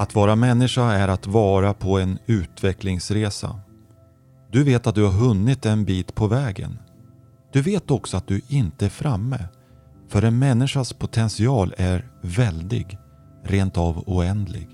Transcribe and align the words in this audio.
Att 0.00 0.14
vara 0.14 0.36
människa 0.36 0.92
är 0.92 1.08
att 1.08 1.26
vara 1.26 1.74
på 1.74 1.98
en 1.98 2.18
utvecklingsresa. 2.26 3.60
Du 4.50 4.64
vet 4.64 4.86
att 4.86 4.94
du 4.94 5.04
har 5.04 5.12
hunnit 5.12 5.66
en 5.66 5.84
bit 5.84 6.14
på 6.14 6.26
vägen. 6.26 6.78
Du 7.52 7.62
vet 7.62 7.90
också 7.90 8.16
att 8.16 8.26
du 8.26 8.40
inte 8.48 8.84
är 8.84 8.88
framme. 8.88 9.48
För 10.08 10.22
en 10.22 10.38
människas 10.38 10.92
potential 10.92 11.74
är 11.78 12.10
väldig, 12.20 12.98
rent 13.44 13.78
av 13.78 14.04
oändlig. 14.06 14.68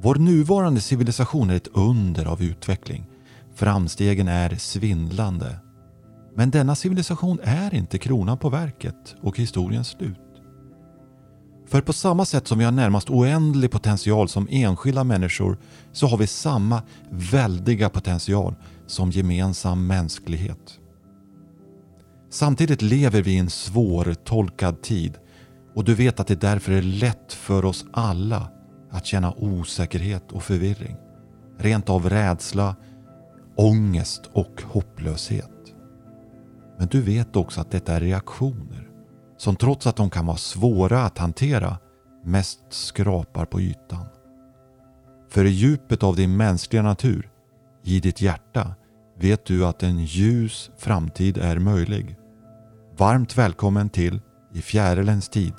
Vår 0.00 0.14
nuvarande 0.14 0.80
civilisation 0.80 1.50
är 1.50 1.56
ett 1.56 1.68
under 1.72 2.26
av 2.26 2.42
utveckling. 2.42 3.06
Framstegen 3.54 4.28
är 4.28 4.54
svindlande. 4.54 5.56
Men 6.36 6.50
denna 6.50 6.74
civilisation 6.74 7.40
är 7.42 7.74
inte 7.74 7.98
kronan 7.98 8.38
på 8.38 8.48
verket 8.48 9.14
och 9.22 9.38
historiens 9.38 9.88
slut. 9.88 10.29
För 11.70 11.80
på 11.80 11.92
samma 11.92 12.24
sätt 12.24 12.46
som 12.46 12.58
vi 12.58 12.64
har 12.64 12.72
närmast 12.72 13.10
oändlig 13.10 13.70
potential 13.70 14.28
som 14.28 14.48
enskilda 14.50 15.04
människor 15.04 15.58
så 15.92 16.06
har 16.06 16.18
vi 16.18 16.26
samma 16.26 16.82
väldiga 17.10 17.88
potential 17.88 18.54
som 18.86 19.10
gemensam 19.10 19.86
mänsklighet. 19.86 20.78
Samtidigt 22.30 22.82
lever 22.82 23.22
vi 23.22 23.32
i 23.32 23.38
en 23.38 23.50
svårtolkad 23.50 24.82
tid 24.82 25.18
och 25.74 25.84
du 25.84 25.94
vet 25.94 26.20
att 26.20 26.26
det 26.26 26.40
därför 26.40 26.72
är 26.72 26.82
lätt 26.82 27.32
för 27.32 27.64
oss 27.64 27.84
alla 27.92 28.50
att 28.90 29.06
känna 29.06 29.34
osäkerhet 29.34 30.32
och 30.32 30.42
förvirring. 30.42 30.96
Rent 31.58 31.88
av 31.88 32.10
rädsla, 32.10 32.76
ångest 33.56 34.30
och 34.32 34.62
hopplöshet. 34.64 35.74
Men 36.78 36.88
du 36.88 37.02
vet 37.02 37.36
också 37.36 37.60
att 37.60 37.70
detta 37.70 37.94
är 37.94 38.00
reaktioner 38.00 38.89
som 39.40 39.56
trots 39.56 39.86
att 39.86 39.96
de 39.96 40.10
kan 40.10 40.26
vara 40.26 40.36
svåra 40.36 41.02
att 41.02 41.18
hantera 41.18 41.78
mest 42.24 42.60
skrapar 42.68 43.44
på 43.44 43.60
ytan. 43.60 44.06
För 45.28 45.44
i 45.44 45.50
djupet 45.50 46.02
av 46.02 46.16
din 46.16 46.36
mänskliga 46.36 46.82
natur, 46.82 47.30
i 47.84 48.00
ditt 48.00 48.20
hjärta, 48.20 48.74
vet 49.18 49.44
du 49.44 49.66
att 49.66 49.82
en 49.82 50.04
ljus 50.04 50.70
framtid 50.78 51.38
är 51.38 51.58
möjlig. 51.58 52.16
Varmt 52.96 53.38
välkommen 53.38 53.88
till 53.88 54.20
I 54.54 54.62
fjärilens 54.62 55.28
tid. 55.28 55.54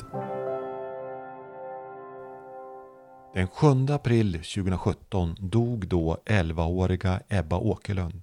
Den 3.33 3.47
7 3.47 3.67
april 3.89 4.33
2017 4.33 5.35
dog 5.39 5.87
då 5.87 6.17
11-åriga 6.25 7.21
Ebba 7.29 7.57
Åkerlund. 7.57 8.21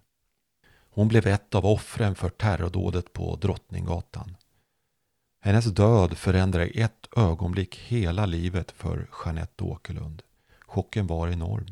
Hon 0.91 1.09
blev 1.09 1.27
ett 1.27 1.55
av 1.55 1.67
offren 1.67 2.15
för 2.15 2.29
terrordådet 2.29 3.13
på 3.13 3.37
Drottninggatan. 3.37 4.37
Hennes 5.41 5.65
död 5.65 6.17
förändrade 6.17 6.69
i 6.69 6.81
ett 6.81 7.09
ögonblick 7.17 7.77
hela 7.77 8.27
livet 8.27 8.71
för 8.71 9.11
Jeanette 9.25 9.65
Åkerlund. 9.65 10.23
Chocken 10.67 11.07
var 11.07 11.29
enorm. 11.29 11.67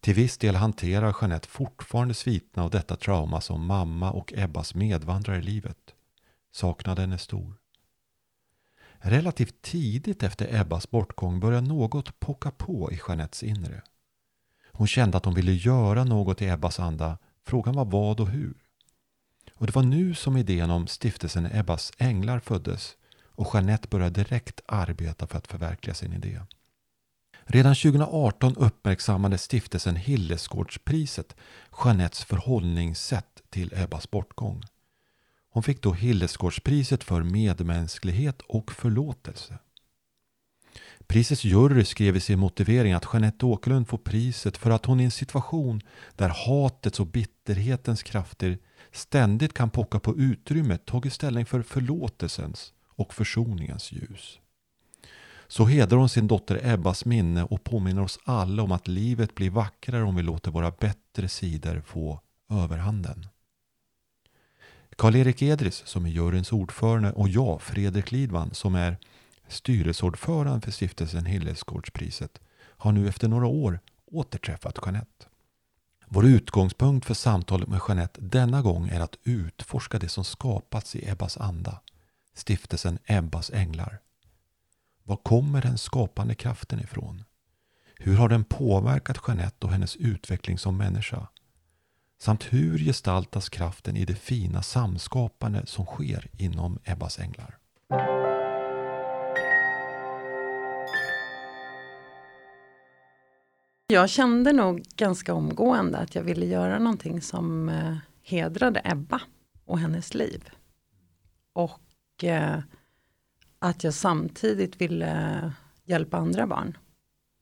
Till 0.00 0.14
viss 0.14 0.38
del 0.38 0.54
hanterar 0.54 1.16
Jeanette 1.20 1.48
fortfarande 1.48 2.14
sviterna 2.14 2.64
av 2.64 2.70
detta 2.70 2.96
trauma 2.96 3.40
som 3.40 3.66
mamma 3.66 4.12
och 4.12 4.32
Ebbas 4.36 4.74
medvandrare 4.74 5.38
i 5.38 5.42
livet. 5.42 5.94
Saknaden 6.52 7.12
är 7.12 7.16
stor. 7.16 7.54
Relativt 8.98 9.62
tidigt 9.62 10.22
efter 10.22 10.60
Ebbas 10.60 10.90
bortgång 10.90 11.40
började 11.40 11.66
något 11.66 12.20
pocka 12.20 12.50
på 12.50 12.92
i 12.92 13.00
Jeanettes 13.08 13.42
inre. 13.42 13.82
Hon 14.72 14.86
kände 14.86 15.16
att 15.16 15.24
hon 15.24 15.34
ville 15.34 15.52
göra 15.52 16.04
något 16.04 16.42
i 16.42 16.46
Ebbas 16.46 16.80
anda. 16.80 17.18
Frågan 17.44 17.74
var 17.74 17.84
vad 17.84 18.20
och 18.20 18.28
hur. 18.28 18.65
Och 19.58 19.66
det 19.66 19.74
var 19.74 19.82
nu 19.82 20.14
som 20.14 20.36
idén 20.36 20.70
om 20.70 20.86
stiftelsen 20.86 21.48
Ebbas 21.52 21.92
änglar 21.98 22.40
föddes 22.40 22.96
och 23.24 23.50
Jeanette 23.54 23.88
började 23.88 24.22
direkt 24.22 24.60
arbeta 24.68 25.26
för 25.26 25.38
att 25.38 25.46
förverkliga 25.46 25.94
sin 25.94 26.12
idé. 26.12 26.40
Redan 27.44 27.74
2018 27.74 28.56
uppmärksammade 28.56 29.38
stiftelsen 29.38 29.96
Hillesgårdspriset 29.96 31.36
Jeanettes 31.84 32.24
förhållningssätt 32.24 33.42
till 33.50 33.72
Ebbas 33.76 34.10
bortgång. 34.10 34.62
Hon 35.50 35.62
fick 35.62 35.82
då 35.82 35.92
Hillesgårdspriset 35.92 37.04
för 37.04 37.22
medmänsklighet 37.22 38.42
och 38.42 38.72
förlåtelse. 38.72 39.58
Prisets 41.06 41.44
jury 41.44 41.84
skrev 41.84 42.16
i 42.16 42.20
sin 42.20 42.38
motivering 42.38 42.92
att 42.92 43.08
Jeanette 43.12 43.46
Åkerlund 43.46 43.88
får 43.88 43.98
priset 43.98 44.56
för 44.56 44.70
att 44.70 44.86
hon 44.86 45.00
i 45.00 45.04
en 45.04 45.10
situation 45.10 45.80
där 46.16 46.28
hatets 46.28 47.00
och 47.00 47.06
bitterhetens 47.06 48.02
krafter 48.02 48.58
ständigt 48.96 49.54
kan 49.54 49.70
pocka 49.70 49.98
på 49.98 50.16
utrymmet 50.16 50.86
tagit 50.86 51.12
ställning 51.12 51.46
för 51.46 51.62
förlåtelsens 51.62 52.72
och 52.86 53.14
försoningens 53.14 53.92
ljus. 53.92 54.38
Så 55.48 55.64
hedrar 55.64 55.98
hon 55.98 56.08
sin 56.08 56.26
dotter 56.26 56.60
Ebbas 56.72 57.04
minne 57.04 57.44
och 57.44 57.64
påminner 57.64 58.02
oss 58.02 58.18
alla 58.24 58.62
om 58.62 58.72
att 58.72 58.88
livet 58.88 59.34
blir 59.34 59.50
vackrare 59.50 60.02
om 60.02 60.16
vi 60.16 60.22
låter 60.22 60.50
våra 60.50 60.70
bättre 60.70 61.28
sidor 61.28 61.82
få 61.86 62.20
överhanden. 62.50 63.26
Karl-Erik 64.96 65.42
Edris 65.42 65.82
som 65.86 66.06
är 66.06 66.10
juryns 66.10 66.52
ordförande 66.52 67.12
och 67.12 67.28
jag, 67.28 67.62
Fredrik 67.62 68.12
Lidman, 68.12 68.54
som 68.54 68.74
är 68.74 68.96
styrelseordförande 69.48 70.60
för 70.60 70.70
stiftelsen 70.70 71.26
Hillesgårdspriset, 71.26 72.40
har 72.58 72.92
nu 72.92 73.08
efter 73.08 73.28
några 73.28 73.46
år 73.46 73.80
återträffat 74.06 74.78
Jeanette. 74.84 75.25
Vår 76.08 76.26
utgångspunkt 76.26 77.06
för 77.06 77.14
samtalet 77.14 77.68
med 77.68 77.80
Jeanette 77.88 78.20
denna 78.20 78.62
gång 78.62 78.88
är 78.88 79.00
att 79.00 79.16
utforska 79.22 79.98
det 79.98 80.08
som 80.08 80.24
skapats 80.24 80.96
i 80.96 81.08
Ebbas 81.08 81.36
anda, 81.36 81.80
stiftelsen 82.34 82.98
Ebbas 83.06 83.50
änglar. 83.50 84.00
Var 85.04 85.16
kommer 85.16 85.62
den 85.62 85.78
skapande 85.78 86.34
kraften 86.34 86.80
ifrån? 86.80 87.24
Hur 87.98 88.16
har 88.16 88.28
den 88.28 88.44
påverkat 88.44 89.20
Jeanette 89.28 89.66
och 89.66 89.72
hennes 89.72 89.96
utveckling 89.96 90.58
som 90.58 90.76
människa? 90.76 91.28
Samt 92.18 92.44
hur 92.44 92.78
gestaltas 92.78 93.48
kraften 93.48 93.96
i 93.96 94.04
det 94.04 94.14
fina 94.14 94.62
samskapande 94.62 95.66
som 95.66 95.86
sker 95.86 96.30
inom 96.32 96.78
Ebbas 96.84 97.18
änglar? 97.18 97.58
Jag 103.88 104.10
kände 104.10 104.52
nog 104.52 104.82
ganska 104.96 105.34
omgående 105.34 105.98
att 105.98 106.14
jag 106.14 106.22
ville 106.22 106.46
göra 106.46 106.78
någonting 106.78 107.22
som 107.22 107.68
eh, 107.68 107.96
hedrade 108.22 108.80
Ebba 108.84 109.20
och 109.64 109.78
hennes 109.78 110.14
liv. 110.14 110.50
Och 111.52 112.24
eh, 112.24 112.58
att 113.58 113.84
jag 113.84 113.94
samtidigt 113.94 114.80
ville 114.80 115.52
hjälpa 115.84 116.16
andra 116.16 116.46
barn. 116.46 116.78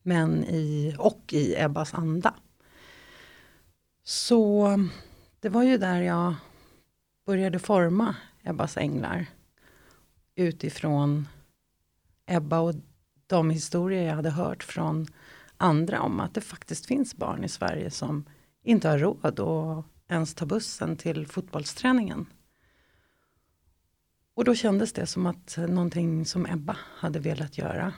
Men 0.03 0.43
i, 0.43 0.95
och 0.99 1.33
i 1.33 1.55
Ebbas 1.57 1.93
anda. 1.93 2.33
Så 4.03 4.69
det 5.39 5.49
var 5.49 5.63
ju 5.63 5.77
där 5.77 6.01
jag 6.01 6.35
började 7.25 7.59
forma 7.59 8.15
Ebbas 8.43 8.77
änglar. 8.77 9.25
Utifrån 10.35 11.27
Ebba 12.25 12.59
och 12.59 12.75
de 13.27 13.49
historier 13.49 14.07
jag 14.07 14.15
hade 14.15 14.29
hört 14.29 14.63
från 14.63 15.07
andra 15.65 16.01
om 16.01 16.19
att 16.19 16.33
det 16.33 16.41
faktiskt 16.41 16.85
finns 16.85 17.15
barn 17.15 17.43
i 17.43 17.49
Sverige 17.49 17.91
som 17.91 18.25
inte 18.63 18.89
har 18.89 18.97
råd 18.97 19.39
att 19.39 19.85
ens 20.07 20.33
ta 20.33 20.45
bussen 20.45 20.97
till 20.97 21.27
fotbollsträningen. 21.27 22.25
Och 24.33 24.45
då 24.45 24.55
kändes 24.55 24.93
det 24.93 25.05
som 25.05 25.25
att 25.25 25.57
någonting 25.57 26.25
som 26.25 26.45
Ebba 26.45 26.77
hade 26.97 27.19
velat 27.19 27.57
göra. 27.57 27.93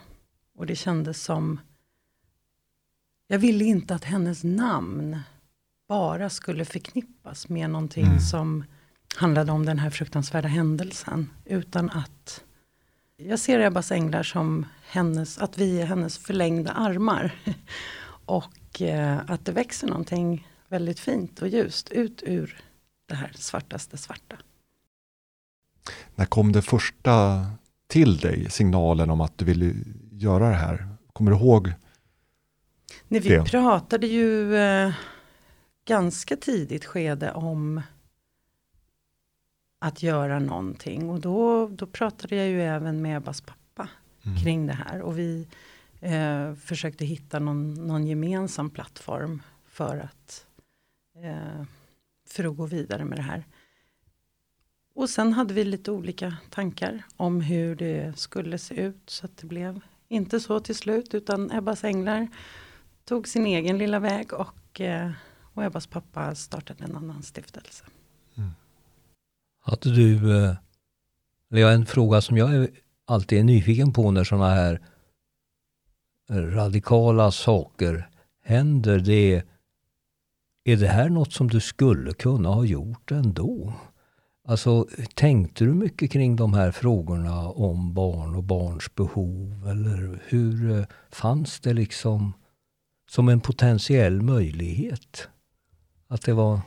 Och 0.55 0.65
det 0.65 0.75
kändes 0.75 1.23
som 1.23 1.59
jag 3.27 3.39
ville 3.39 3.63
inte 3.63 3.95
att 3.95 4.03
hennes 4.03 4.43
namn 4.43 5.19
bara 5.87 6.29
skulle 6.29 6.65
förknippas 6.65 7.49
med 7.49 7.69
någonting 7.69 8.05
mm. 8.05 8.19
som 8.19 8.63
handlade 9.15 9.51
om 9.51 9.65
den 9.65 9.79
här 9.79 9.89
fruktansvärda 9.89 10.47
händelsen. 10.47 11.29
Utan 11.45 11.89
att 11.89 12.43
jag 13.17 13.39
ser 13.39 13.59
Ebbas 13.59 13.91
änglar 13.91 14.23
som 14.23 14.65
hennes, 14.87 15.37
att 15.37 15.57
vi 15.57 15.81
är 15.81 15.85
hennes 15.85 16.17
förlängda 16.17 16.71
armar. 16.71 17.31
och 18.25 18.81
eh, 18.81 19.19
att 19.27 19.45
det 19.45 19.51
växer 19.51 19.87
någonting 19.87 20.47
väldigt 20.67 20.99
fint 20.99 21.41
och 21.41 21.47
ljust 21.47 21.89
ut 21.89 22.23
ur 22.25 22.61
det 23.07 23.15
här 23.15 23.31
svartaste 23.35 23.97
svarta. 23.97 24.35
När 26.15 26.25
kom 26.25 26.51
det 26.51 26.61
första 26.61 27.45
till 27.87 28.17
dig, 28.17 28.49
signalen 28.49 29.09
om 29.09 29.21
att 29.21 29.37
du 29.37 29.45
ville 29.45 29.73
göra 30.11 30.49
det 30.49 30.55
här? 30.55 30.87
Kommer 31.13 31.31
du 31.31 31.37
ihåg 31.37 31.73
Nej, 33.07 33.21
Vi 33.21 33.29
det? 33.29 33.43
pratade 33.43 34.07
ju 34.07 34.55
eh, 34.55 34.93
ganska 35.87 36.35
tidigt 36.35 36.85
skede 36.85 37.31
om 37.31 37.81
att 39.79 40.03
göra 40.03 40.39
någonting. 40.39 41.09
Och 41.09 41.19
då, 41.19 41.67
då 41.67 41.85
pratade 41.85 42.35
jag 42.35 42.47
ju 42.47 42.61
även 42.61 43.01
med 43.01 43.17
Ebbas 43.17 43.41
pappa 43.41 43.89
mm. 44.25 44.37
kring 44.37 44.67
det 44.67 44.73
här. 44.73 45.01
Och 45.01 45.19
vi 45.19 45.47
eh, 45.99 46.53
försökte 46.53 47.05
hitta 47.05 47.39
någon, 47.39 47.73
någon, 47.73 48.07
gemensam 48.07 48.69
plattform 48.69 49.41
för 49.65 49.97
att, 49.97 50.45
eh, 51.23 51.63
för 52.29 52.43
att 52.43 52.57
gå 52.57 52.65
vidare 52.65 53.05
med 53.05 53.17
det 53.17 53.23
här. 53.23 53.45
Och 54.95 55.09
sen 55.09 55.33
hade 55.33 55.53
vi 55.53 55.63
lite 55.63 55.91
olika 55.91 56.37
tankar 56.49 57.03
om 57.17 57.41
hur 57.41 57.75
det 57.75 58.19
skulle 58.19 58.57
se 58.57 58.75
ut. 58.75 59.09
Så 59.09 59.25
att 59.25 59.37
det 59.37 59.47
blev 59.47 59.81
inte 60.07 60.39
så 60.39 60.59
till 60.59 60.75
slut 60.75 61.13
utan 61.13 61.51
Ebbas 61.51 61.83
änglar 61.83 62.27
tog 63.05 63.27
sin 63.27 63.45
egen 63.45 63.77
lilla 63.77 63.99
väg 63.99 64.33
och, 64.33 64.81
eh, 64.81 65.11
och 65.53 65.63
Ebbas 65.63 65.87
pappa 65.87 66.35
startade 66.35 66.83
en 66.83 66.95
annan 66.95 67.23
stiftelse. 67.23 67.85
Att 69.67 69.81
du, 69.81 70.15
eh, 70.15 70.55
eller 71.51 71.61
jag 71.61 71.73
en 71.73 71.85
fråga 71.85 72.21
som 72.21 72.37
jag 72.37 72.67
alltid 73.05 73.39
är 73.39 73.43
nyfiken 73.43 73.93
på 73.93 74.11
när 74.11 74.23
sådana 74.23 74.49
här 74.49 74.81
radikala 76.29 77.31
saker 77.31 78.09
händer. 78.43 78.99
Det 78.99 79.35
är 79.35 79.43
är 80.67 80.77
det 80.77 80.87
här 80.87 81.09
något 81.09 81.33
som 81.33 81.47
du 81.47 81.59
skulle 81.59 82.13
kunna 82.13 82.49
ha 82.49 82.65
gjort 82.65 83.11
ändå? 83.11 83.73
Alltså, 84.47 84.87
tänkte 85.13 85.65
du 85.65 85.73
mycket 85.73 86.11
kring 86.11 86.35
de 86.35 86.53
här 86.53 86.71
frågorna 86.71 87.49
om 87.49 87.93
barn 87.93 88.35
och 88.35 88.43
barns 88.43 88.95
behov? 88.95 89.67
Eller 89.67 90.19
hur 90.27 90.71
eh, 90.71 90.85
fanns 91.11 91.59
det 91.59 91.73
liksom 91.73 92.33
som 93.09 93.29
en 93.29 93.39
potentiell 93.39 94.21
möjlighet? 94.21 95.27
Att 96.07 96.21
det 96.21 96.33
var... 96.33 96.59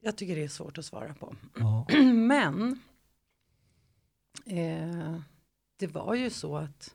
Jag 0.00 0.16
tycker 0.16 0.36
det 0.36 0.44
är 0.44 0.48
svårt 0.48 0.78
att 0.78 0.84
svara 0.84 1.14
på. 1.14 1.34
Ja. 1.58 1.86
Men 2.14 2.80
eh, 4.46 5.20
det 5.76 5.86
var 5.86 6.14
ju 6.14 6.30
så 6.30 6.56
att 6.56 6.94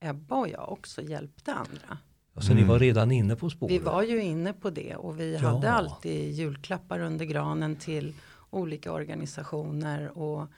Ebba 0.00 0.36
och 0.36 0.48
jag 0.48 0.72
också 0.72 1.02
hjälpte 1.02 1.54
andra. 1.54 1.98
Alltså 2.34 2.52
mm. 2.52 2.62
ni 2.62 2.68
var 2.68 2.78
redan 2.78 3.10
inne 3.10 3.36
på 3.36 3.50
spåret? 3.50 3.72
Vi 3.72 3.78
var 3.78 4.02
ju 4.02 4.22
inne 4.22 4.52
på 4.52 4.70
det 4.70 4.96
och 4.96 5.20
vi 5.20 5.32
ja. 5.32 5.38
hade 5.38 5.70
alltid 5.70 6.32
julklappar 6.32 7.00
under 7.00 7.24
granen 7.24 7.76
till 7.76 8.14
olika 8.50 8.92
organisationer 8.92 10.18
och 10.18 10.48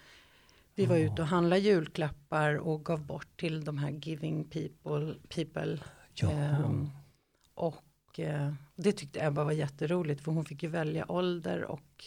vi 0.75 0.87
var 0.87 0.97
ja. 0.97 1.13
ute 1.13 1.23
och 1.23 1.29
handlade 1.29 1.61
julklappar 1.61 2.55
och 2.55 2.85
gav 2.85 3.07
bort 3.07 3.37
till 3.37 3.65
de 3.65 3.79
här 3.79 3.91
giving 3.91 4.45
people. 4.45 5.15
people. 5.29 5.79
Ja. 6.15 6.29
Um, 6.65 6.91
och 7.55 7.84
uh, 8.19 8.53
det 8.77 8.93
tyckte 8.93 9.27
Ebba 9.27 9.45
var 9.45 9.53
jätteroligt 9.53 10.21
för 10.21 10.33
hon 10.33 10.45
fick 10.45 10.63
ju 10.63 10.69
välja 10.69 11.13
ålder 11.13 11.65
och 11.65 12.05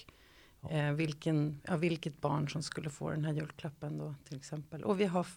uh, 0.73 0.91
vilken, 0.91 1.61
ja, 1.67 1.77
vilket 1.77 2.21
barn 2.21 2.49
som 2.49 2.63
skulle 2.63 2.89
få 2.89 3.09
den 3.09 3.25
här 3.25 3.33
julklappen 3.33 3.97
då 3.97 4.15
till 4.27 4.37
exempel. 4.37 4.83
Och 4.83 4.99
vi 4.99 5.05
har, 5.05 5.27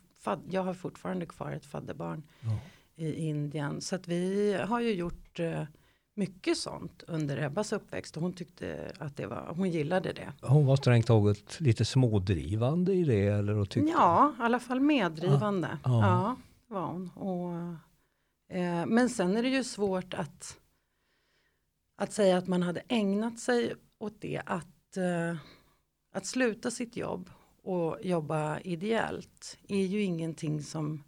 jag 0.51 0.63
har 0.63 0.75
fortfarande 0.75 1.27
kvar 1.27 1.53
ett 1.53 1.67
fadderbarn 1.67 2.23
i 2.97 3.15
Indien. 3.29 3.81
Så 3.81 3.97
att 3.97 4.09
vi 4.09 4.53
har 4.69 4.81
ju 4.81 4.93
gjort 4.93 5.41
uh, 5.41 5.63
mycket 6.15 6.59
sånt 6.59 7.03
under 7.09 7.43
Ebbas 7.43 7.73
uppväxt 7.73 8.17
och 8.17 8.23
hon 8.23 8.33
tyckte 8.33 8.93
att 8.99 9.17
det 9.17 9.27
var, 9.27 9.53
hon 9.57 9.71
gillade 9.71 10.13
det. 10.13 10.33
Hon 10.41 10.67
var 10.67 10.77
strängt 10.77 11.07
taget 11.07 11.61
lite 11.61 11.85
smådrivande 11.85 12.93
i 12.93 13.05
det 13.05 13.27
eller? 13.27 13.57
Och 13.57 13.71
tyckte... 13.71 13.91
Ja, 13.91 14.33
i 14.39 14.43
alla 14.43 14.61
fall 14.61 14.81
meddrivande. 14.81 15.79
Ah, 15.83 15.91
ah. 15.91 16.03
Ja, 16.03 16.37
var 16.69 16.87
hon. 16.87 17.11
Och, 17.15 17.75
eh, 18.51 18.87
men 18.87 19.11
sen 19.11 19.37
är 19.37 19.43
det 19.43 19.49
ju 19.49 19.65
svårt 19.65 20.15
att, 20.15 20.59
att 21.97 22.13
säga 22.13 22.39
att 22.39 22.47
man 22.47 22.63
hade 22.63 22.83
ägnat 22.89 23.39
sig 23.39 23.75
åt 23.99 24.21
det. 24.21 24.43
Att, 24.47 24.97
eh, 24.97 25.37
att 26.13 26.27
sluta 26.27 26.71
sitt 26.71 26.97
jobb 26.97 27.31
och 27.63 27.99
jobba 28.03 28.61
ideellt 28.61 29.59
är 29.69 29.87
ju 29.87 30.03
ingenting 30.03 30.63
som 30.63 31.05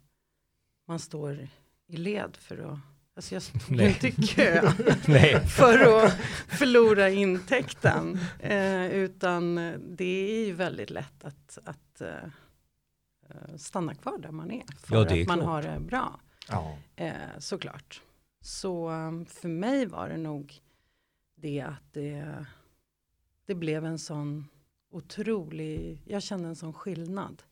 man 0.88 0.98
står 0.98 1.48
i 1.86 1.96
led 1.96 2.36
för 2.36 2.72
att 2.72 2.78
Alltså 3.14 3.34
jag 3.34 3.42
stod 3.42 3.80
inte 3.80 4.08
i 4.08 4.12
kö 4.12 4.70
för 5.46 6.04
att 6.04 6.12
förlora 6.48 7.10
intäkten. 7.10 8.18
Eh, 8.40 8.86
utan 8.86 9.54
det 9.96 10.40
är 10.40 10.46
ju 10.46 10.52
väldigt 10.52 10.90
lätt 10.90 11.24
att, 11.24 11.58
att 11.64 12.02
uh, 12.02 13.56
stanna 13.56 13.94
kvar 13.94 14.18
där 14.18 14.30
man 14.30 14.50
är. 14.50 14.64
För 14.78 14.94
ja, 14.94 15.02
att 15.02 15.28
man 15.28 15.38
klart. 15.38 15.48
har 15.48 15.62
det 15.62 15.80
bra. 15.80 16.20
Ja. 16.48 16.76
Eh, 16.96 17.38
såklart. 17.38 18.02
Så 18.40 18.90
um, 18.90 19.26
för 19.26 19.48
mig 19.48 19.86
var 19.86 20.08
det 20.08 20.16
nog 20.16 20.60
det 21.34 21.60
att 21.60 21.92
det, 21.92 22.46
det 23.46 23.54
blev 23.54 23.84
en 23.84 23.98
sån 23.98 24.48
otrolig, 24.90 26.02
jag 26.06 26.22
kände 26.22 26.48
en 26.48 26.56
sån 26.56 26.72
skillnad. 26.72 27.42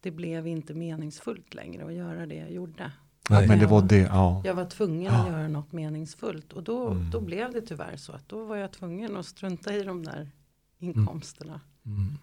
Det 0.00 0.10
blev 0.10 0.46
inte 0.46 0.74
meningsfullt 0.74 1.54
längre 1.54 1.86
att 1.86 1.94
göra 1.94 2.26
det 2.26 2.34
jag 2.34 2.52
gjorde. 2.52 2.92
Nej. 3.30 3.48
Men 3.48 3.58
det 3.58 3.66
var 3.66 3.82
det, 3.82 3.98
ja. 3.98 4.42
Jag 4.44 4.54
var 4.54 4.64
tvungen 4.64 5.14
att 5.14 5.28
göra 5.28 5.48
något 5.48 5.72
meningsfullt. 5.72 6.52
Och 6.52 6.62
då, 6.62 6.90
mm. 6.90 7.10
då 7.10 7.20
blev 7.20 7.52
det 7.52 7.60
tyvärr 7.60 7.96
så 7.96 8.12
att 8.12 8.28
då 8.28 8.44
var 8.44 8.56
jag 8.56 8.72
tvungen 8.72 9.16
att 9.16 9.26
strunta 9.26 9.74
i 9.74 9.82
de 9.82 10.04
där 10.04 10.30
inkomsterna. 10.78 11.60
Mm. 11.86 11.98
mm. 11.98 12.18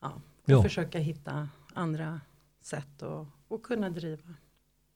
Ja, 0.00 0.12
och 0.42 0.50
ja. 0.50 0.62
försöka 0.62 0.98
hitta 0.98 1.48
andra 1.74 2.20
sätt 2.60 3.02
att 3.02 3.62
kunna 3.62 3.90
driva 3.90 4.34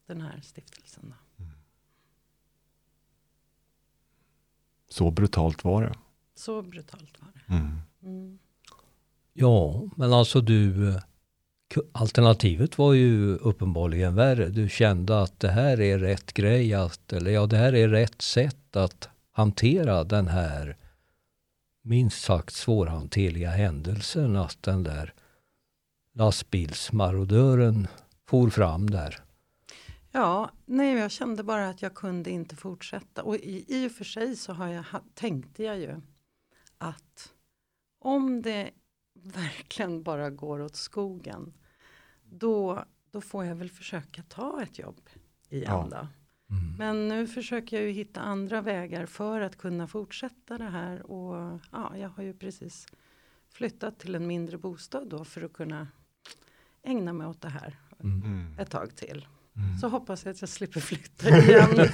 den 0.06 0.20
här 0.20 0.40
stiftelsen. 0.40 1.14
Mm. 1.38 1.52
Så 4.88 5.10
brutalt 5.10 5.64
var 5.64 5.82
det. 5.82 5.94
Så 6.34 6.62
brutalt 6.62 7.20
var 7.20 7.28
det. 7.34 7.54
Mm. 7.54 7.80
Mm. 8.02 8.38
Ja, 9.32 9.82
men 9.96 10.12
alltså 10.12 10.40
du 10.40 10.94
Alternativet 11.92 12.78
var 12.78 12.92
ju 12.92 13.36
uppenbarligen 13.36 14.14
värre. 14.14 14.48
Du 14.48 14.68
kände 14.68 15.22
att 15.22 15.40
det 15.40 15.50
här 15.50 15.80
är 15.80 15.98
rätt 15.98 16.32
grej, 16.32 16.74
att, 16.74 17.12
eller 17.12 17.30
ja, 17.30 17.46
det 17.46 17.56
här 17.56 17.74
är 17.74 17.88
rätt 17.88 18.22
sätt 18.22 18.76
att 18.76 19.08
hantera 19.30 20.04
den 20.04 20.28
här 20.28 20.76
minst 21.82 22.22
sagt 22.22 22.54
svårhanterliga 22.54 23.50
händelsen 23.50 24.36
att 24.36 24.62
den 24.62 24.82
där 24.82 25.14
lastbilsmarodören 26.14 27.86
for 28.28 28.50
fram 28.50 28.90
där. 28.90 29.23
Ja, 30.16 30.50
nej, 30.66 30.94
jag 30.94 31.10
kände 31.10 31.42
bara 31.42 31.68
att 31.68 31.82
jag 31.82 31.94
kunde 31.94 32.30
inte 32.30 32.56
fortsätta. 32.56 33.22
Och 33.22 33.36
i, 33.36 33.64
i 33.68 33.88
och 33.88 33.92
för 33.92 34.04
sig 34.04 34.36
så 34.36 34.52
har 34.52 34.68
jag, 34.68 34.84
tänkte 35.14 35.62
jag 35.62 35.78
ju 35.78 36.00
att 36.78 37.32
om 37.98 38.42
det 38.42 38.70
verkligen 39.14 40.02
bara 40.02 40.30
går 40.30 40.60
åt 40.60 40.76
skogen 40.76 41.52
då, 42.22 42.84
då 43.10 43.20
får 43.20 43.44
jag 43.44 43.54
väl 43.54 43.70
försöka 43.70 44.22
ta 44.22 44.62
ett 44.62 44.78
jobb 44.78 45.00
igen 45.48 45.88
ja. 45.90 46.08
Mm. 46.50 46.76
Men 46.78 47.08
nu 47.08 47.26
försöker 47.26 47.76
jag 47.76 47.86
ju 47.86 47.92
hitta 47.92 48.20
andra 48.20 48.60
vägar 48.60 49.06
för 49.06 49.40
att 49.40 49.58
kunna 49.58 49.86
fortsätta 49.86 50.58
det 50.58 50.70
här. 50.70 51.10
Och 51.10 51.60
ja, 51.72 51.96
jag 51.96 52.08
har 52.08 52.22
ju 52.22 52.34
precis 52.34 52.86
flyttat 53.50 53.98
till 53.98 54.14
en 54.14 54.26
mindre 54.26 54.58
bostad 54.58 55.08
då 55.08 55.24
för 55.24 55.42
att 55.42 55.52
kunna 55.52 55.88
ägna 56.82 57.12
mig 57.12 57.26
åt 57.26 57.40
det 57.40 57.48
här 57.48 57.78
mm. 58.00 58.58
ett 58.58 58.70
tag 58.70 58.96
till. 58.96 59.26
Mm. 59.56 59.78
Så 59.78 59.88
hoppas 59.88 60.24
jag 60.24 60.32
att 60.32 60.40
jag 60.40 60.48
slipper 60.48 60.80
flytta 60.80 61.28
igen. 61.38 61.88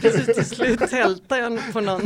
Precis 0.00 0.26
till 0.26 0.44
slut 0.44 0.90
tältar 0.90 1.36
jag 1.36 1.72
på 1.72 1.80
någon 1.80 2.02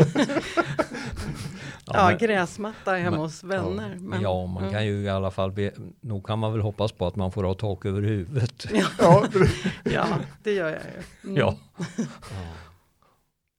ja, 1.86 2.08
men, 2.08 2.18
gräsmatta 2.18 2.92
hemma 2.92 3.10
men, 3.10 3.20
hos 3.20 3.44
vänner. 3.44 3.90
Ja, 3.90 4.00
men, 4.00 4.20
ja 4.20 4.46
man 4.46 4.62
mm. 4.62 4.74
kan 4.74 4.86
ju 4.86 5.02
i 5.02 5.08
alla 5.08 5.30
fall, 5.30 5.52
be, 5.52 5.72
nog 6.00 6.26
kan 6.26 6.38
man 6.38 6.52
väl 6.52 6.60
hoppas 6.60 6.92
på 6.92 7.06
att 7.06 7.16
man 7.16 7.32
får 7.32 7.44
ha 7.44 7.54
tak 7.54 7.84
över 7.84 8.02
huvudet. 8.02 8.66
Ja, 8.98 9.26
ja 9.84 10.06
det 10.42 10.52
gör 10.52 10.68
jag 10.68 10.82
ju. 10.82 11.30
Mm. 11.30 11.36
Ja. 11.36 11.56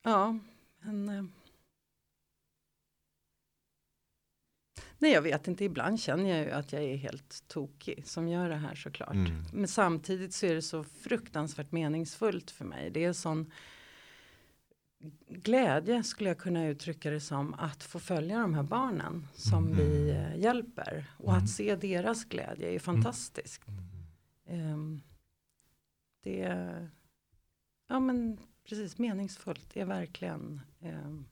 ja, 0.04 0.40
men... 0.82 1.32
nej, 5.00 5.12
jag 5.12 5.22
vet 5.22 5.48
inte. 5.48 5.66
Ibland 5.66 6.00
känner 6.00 6.30
jag 6.30 6.46
ju 6.46 6.52
att 6.52 6.74
jag 6.74 6.84
är 6.84 6.96
helt 6.96 7.48
tokig 7.48 8.08
som 8.08 8.30
gör 8.30 8.50
det 8.50 8.56
här 8.56 8.76
såklart. 8.76 9.14
Mm. 9.14 9.44
Men 9.54 9.68
samtidigt 9.68 10.34
så 10.34 10.46
är 10.46 10.56
det 10.56 10.62
så 10.62 10.84
fruktansvärt 10.84 11.72
meningsfullt 11.72 12.52
för 12.52 12.66
mig. 12.66 12.90
Det 12.90 13.04
är 13.04 13.14
sån 13.14 13.52
glädje 15.30 16.04
skulle 16.04 16.30
jag 16.30 16.38
kunna 16.38 16.68
uttrycka 16.68 17.10
det 17.10 17.20
som 17.20 17.54
att 17.54 17.84
få 17.84 18.00
följa 18.00 18.40
de 18.40 18.54
här 18.54 18.64
barnen 18.64 19.28
som 19.34 19.68
mm. 19.68 19.78
vi 19.78 20.10
eh, 20.10 20.40
hjälper 20.40 21.06
och 21.18 21.32
mm. 21.32 21.44
att 21.44 21.50
se 21.50 21.76
deras 21.76 22.26
glädje 22.26 22.70
är 22.70 22.80
fantastiskt. 22.80 23.62
Mm. 24.48 24.74
Um, 24.74 25.02
det 26.24 26.42
är 26.42 26.90
ja 27.88 28.00
men 28.00 28.38
precis 28.64 28.98
meningsfullt, 28.98 29.74
det 29.74 29.82
är 29.82 29.86
verkligen 29.86 30.62
um, 30.80 31.26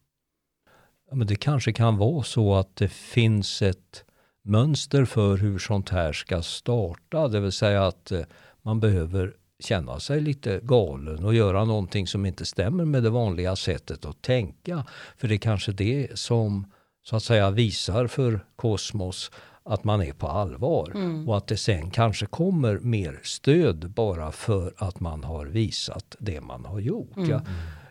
men 1.12 1.28
det 1.28 1.36
kanske 1.36 1.74
kan 1.74 1.98
vara 1.98 2.24
så 2.24 2.56
att 2.56 2.76
det 2.76 2.90
finns 2.90 3.62
ett 3.62 4.06
mönster 4.44 5.06
för 5.06 5.38
hur 5.38 5.60
sånt 5.60 5.90
här 5.90 6.14
ska 6.14 6.42
starta, 6.42 7.28
det 7.28 7.40
vill 7.40 7.52
säga 7.52 7.88
att 7.88 8.12
eh, 8.12 8.22
man 8.62 8.80
behöver 8.80 9.34
känna 9.60 10.00
sig 10.00 10.22
lite 10.22 10.60
galen 10.64 11.26
och 11.26 11.36
göra 11.36 11.66
någonting 11.66 12.08
som 12.08 12.26
inte 12.26 12.46
stämmer 12.46 12.86
med 12.86 13.04
det 13.04 13.10
vanliga 13.10 13.56
sättet 13.56 14.06
att 14.06 14.22
tänka. 14.22 14.86
För 15.18 15.28
det 15.28 15.36
är 15.36 15.40
kanske 15.40 15.72
det 15.72 16.20
som 16.20 16.72
så 17.04 17.16
att 17.16 17.24
säga 17.24 17.52
visar 17.52 18.08
för 18.08 18.46
kosmos 18.56 19.32
att 19.64 19.84
man 19.84 20.02
är 20.02 20.14
på 20.14 20.28
allvar 20.28 20.92
mm. 20.96 21.30
och 21.30 21.38
att 21.38 21.48
det 21.48 21.58
sen 21.58 21.90
kanske 21.90 22.26
kommer 22.26 22.80
mer 22.80 23.20
stöd 23.24 23.90
bara 23.90 24.32
för 24.32 24.74
att 24.78 25.00
man 25.00 25.24
har 25.24 25.46
visat 25.46 26.16
det 26.20 26.42
man 26.42 26.66
har 26.66 26.80
gjort. 26.80 27.18
Mm. 27.18 27.30
Jag, 27.30 27.42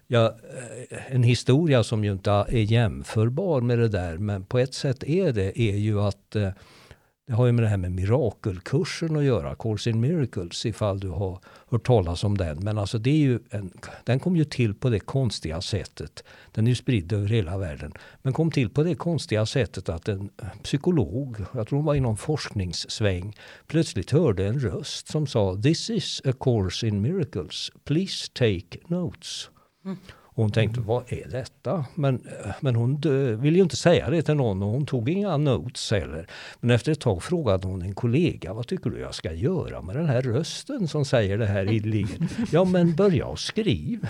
ja, 0.06 0.37
eh, 0.90 1.14
en 1.14 1.23
historia 1.23 1.84
som 1.84 2.04
ju 2.04 2.12
inte 2.12 2.30
är 2.30 2.73
jämförbar 2.73 3.61
med 3.61 3.78
det 3.78 3.88
där 3.88 4.18
men 4.18 4.44
på 4.44 4.58
ett 4.58 4.75
sätt 4.75 5.04
är 5.04 5.32
det 5.32 5.61
är 5.61 5.76
ju 5.76 6.00
att 6.00 6.37
eh, 6.37 6.50
det 7.26 7.32
har 7.32 7.46
ju 7.46 7.52
med 7.52 7.64
det 7.64 7.68
här 7.68 7.76
med 7.76 7.92
mirakelkursen 7.92 9.16
att 9.16 9.25
göra, 9.25 9.54
Course 9.54 9.90
in 9.90 10.00
Miracles, 10.00 10.66
ifall 10.66 11.00
du 11.00 11.08
har 11.08 11.40
hört 11.66 11.87
talas 11.87 12.25
om 12.25 12.38
den. 12.38 12.58
Men 12.64 12.78
alltså 12.78 12.99
det 12.99 13.11
är 13.11 13.18
ju 13.18 13.38
en, 13.50 13.73
den 14.04 14.20
kom 14.20 14.37
ju 14.37 14.44
till 14.44 14.75
på 14.75 14.90
det 14.90 15.00
konstiga 15.00 15.61
sättet. 15.61 16.25
Den 16.52 16.66
är 16.66 16.68
ju 16.68 16.75
spridd 16.75 17.12
över 17.12 17.28
hela 17.28 17.58
världen. 17.58 17.92
Men 18.23 18.32
kom 18.32 18.50
till 18.50 18.70
på 18.70 18.82
det 18.82 18.94
konstiga 18.94 19.46
sättet 19.46 19.88
att 19.88 20.08
en 20.08 20.30
psykolog, 20.62 21.37
jag 21.52 21.68
tror 21.68 21.76
hon 21.78 21.87
var 21.87 21.94
i 21.94 22.00
någon 22.00 22.16
forskningssväng, 22.16 23.37
plötsligt 23.66 24.11
hörde 24.11 24.46
en 24.46 24.61
röst 24.61 25.08
som 25.08 25.26
sa 25.26 25.56
This 25.62 25.90
is 25.90 26.23
a 26.25 26.32
course 26.40 26.87
in 26.87 27.02
miracles. 27.02 27.70
Please 27.84 28.30
take 28.32 28.78
notes. 28.87 29.50
Mm. 29.85 29.97
Och 30.35 30.43
hon 30.43 30.53
tänkte, 30.53 30.81
vad 30.81 31.12
är 31.12 31.29
detta? 31.29 31.85
Men, 31.95 32.26
men 32.61 32.75
hon 32.76 33.00
ville 33.41 33.57
ju 33.57 33.62
inte 33.62 33.76
säga 33.76 34.11
det 34.11 34.23
till 34.23 34.35
någon 34.35 34.62
och 34.62 34.69
hon 34.69 34.87
tog 34.87 35.09
inga 35.09 35.37
notes 35.37 35.91
heller. 35.91 36.26
Men 36.61 36.71
efter 36.71 36.93
ett 36.93 37.00
tag 37.00 37.23
frågade 37.23 37.67
hon 37.67 37.83
en 37.83 37.95
kollega, 37.95 38.53
vad 38.53 38.67
tycker 38.67 38.91
du 38.91 39.00
jag 39.00 39.14
ska 39.14 39.33
göra 39.33 39.83
med 39.83 39.97
den 39.97 40.07
här 40.07 40.23
rösten 40.23 40.88
som 40.88 41.05
säger 41.05 41.38
det 41.38 41.47
här 41.47 41.73
ideligen? 41.73 42.29
ja 42.53 42.64
men 42.64 42.95
börja 42.95 43.26
och 43.26 43.38
skriv. 43.38 44.09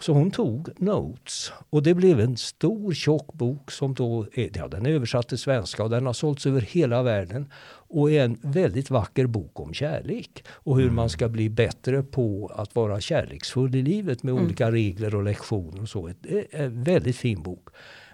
Så 0.00 0.12
hon 0.12 0.30
tog 0.30 0.68
notes 0.76 1.52
och 1.70 1.82
det 1.82 1.94
blev 1.94 2.20
en 2.20 2.36
stor 2.36 2.92
tjock 2.92 3.32
bok 3.32 3.70
som 3.70 3.94
då 3.94 4.26
ja, 4.34 4.68
den 4.68 4.86
är 4.86 4.90
översatt 4.90 5.28
till 5.28 5.38
svenska 5.38 5.84
och 5.84 5.90
den 5.90 6.06
har 6.06 6.12
sålts 6.12 6.46
över 6.46 6.60
hela 6.60 7.02
världen 7.02 7.50
och 7.88 8.12
är 8.12 8.24
en 8.24 8.38
väldigt 8.42 8.90
vacker 8.90 9.26
bok 9.26 9.60
om 9.60 9.74
kärlek 9.74 10.44
och 10.48 10.76
hur 10.76 10.84
mm. 10.84 10.94
man 10.94 11.08
ska 11.08 11.28
bli 11.28 11.48
bättre 11.48 12.02
på 12.02 12.52
att 12.54 12.74
vara 12.74 13.00
kärleksfull 13.00 13.74
i 13.74 13.82
livet 13.82 14.22
med 14.22 14.32
mm. 14.32 14.44
olika 14.44 14.70
regler 14.70 15.14
och 15.14 15.22
lektioner 15.22 15.82
och 15.82 15.88
så. 15.88 16.10
Det 16.20 16.38
är 16.38 16.64
en 16.64 16.84
väldigt 16.84 17.16
fin 17.16 17.42
bok. 17.42 17.68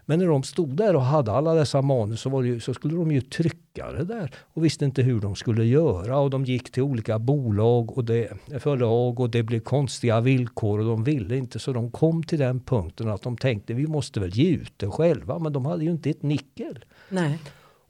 Men 0.06 0.18
när 0.18 0.26
de 0.26 0.42
stod 0.42 0.76
där 0.76 0.96
och 0.96 1.02
hade 1.02 1.32
alla 1.32 1.54
dessa 1.54 1.82
manus 1.82 2.20
så, 2.20 2.44
ju, 2.44 2.61
så, 2.61 2.75
skulle 2.75 2.94
de 2.94 3.12
ju 3.12 3.20
trycka 3.20 3.92
det 3.92 4.04
där 4.04 4.30
och 4.42 4.64
visste 4.64 4.84
inte 4.84 5.02
hur 5.02 5.20
de 5.20 5.34
skulle 5.34 5.64
göra 5.64 6.18
och 6.18 6.30
de 6.30 6.44
gick 6.44 6.73
till 6.73 6.82
olika 6.82 7.18
bolag 7.18 7.99
och 7.99 8.04
det, 8.04 8.32
förlag 8.58 9.20
och 9.20 9.30
det 9.30 9.42
blev 9.42 9.61
konstiga 9.61 10.20
villkor 10.20 10.78
och 10.78 10.84
de 10.84 11.04
ville 11.04 11.37
inte 11.37 11.58
så 11.58 11.73
de 11.73 11.90
kom 11.90 12.23
till 12.23 12.38
den 12.38 12.61
punkten 12.61 13.08
att 13.08 13.23
de 13.23 13.37
tänkte 13.37 13.75
vi 13.75 13.87
måste 13.87 14.20
väl 14.20 14.30
ge 14.30 14.50
ut 14.50 14.73
det 14.76 14.90
själva 14.90 15.38
men 15.38 15.52
de 15.52 15.66
hade 15.66 15.84
ju 15.84 15.90
inte 15.90 16.11
ett 16.11 16.23
nickel. 16.23 16.84
Nej. 17.08 17.38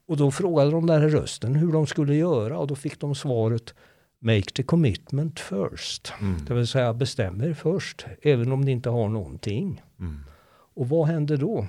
Och 0.06 0.16
då 0.16 0.30
frågade 0.30 0.70
de 0.70 0.86
den 0.86 1.02
här 1.02 1.08
rösten 1.08 1.54
hur 1.54 1.72
de 1.72 1.86
skulle 1.86 2.14
göra 2.14 2.58
och 2.58 2.66
då 2.66 2.74
fick 2.74 3.00
de 3.00 3.14
svaret 3.14 3.74
Make 4.24 4.50
the 4.54 4.62
commitment 4.62 5.40
first. 5.40 6.12
Mm. 6.20 6.44
Det 6.46 6.54
vill 6.54 6.66
säga 6.66 6.94
bestäm 6.94 7.40
er 7.40 7.52
först, 7.52 8.06
även 8.22 8.52
om 8.52 8.60
ni 8.60 8.72
inte 8.72 8.90
har 8.90 9.08
någonting. 9.08 9.82
Mm. 10.00 10.20
Och 10.74 10.88
vad 10.88 11.08
händer 11.08 11.36
då? 11.36 11.66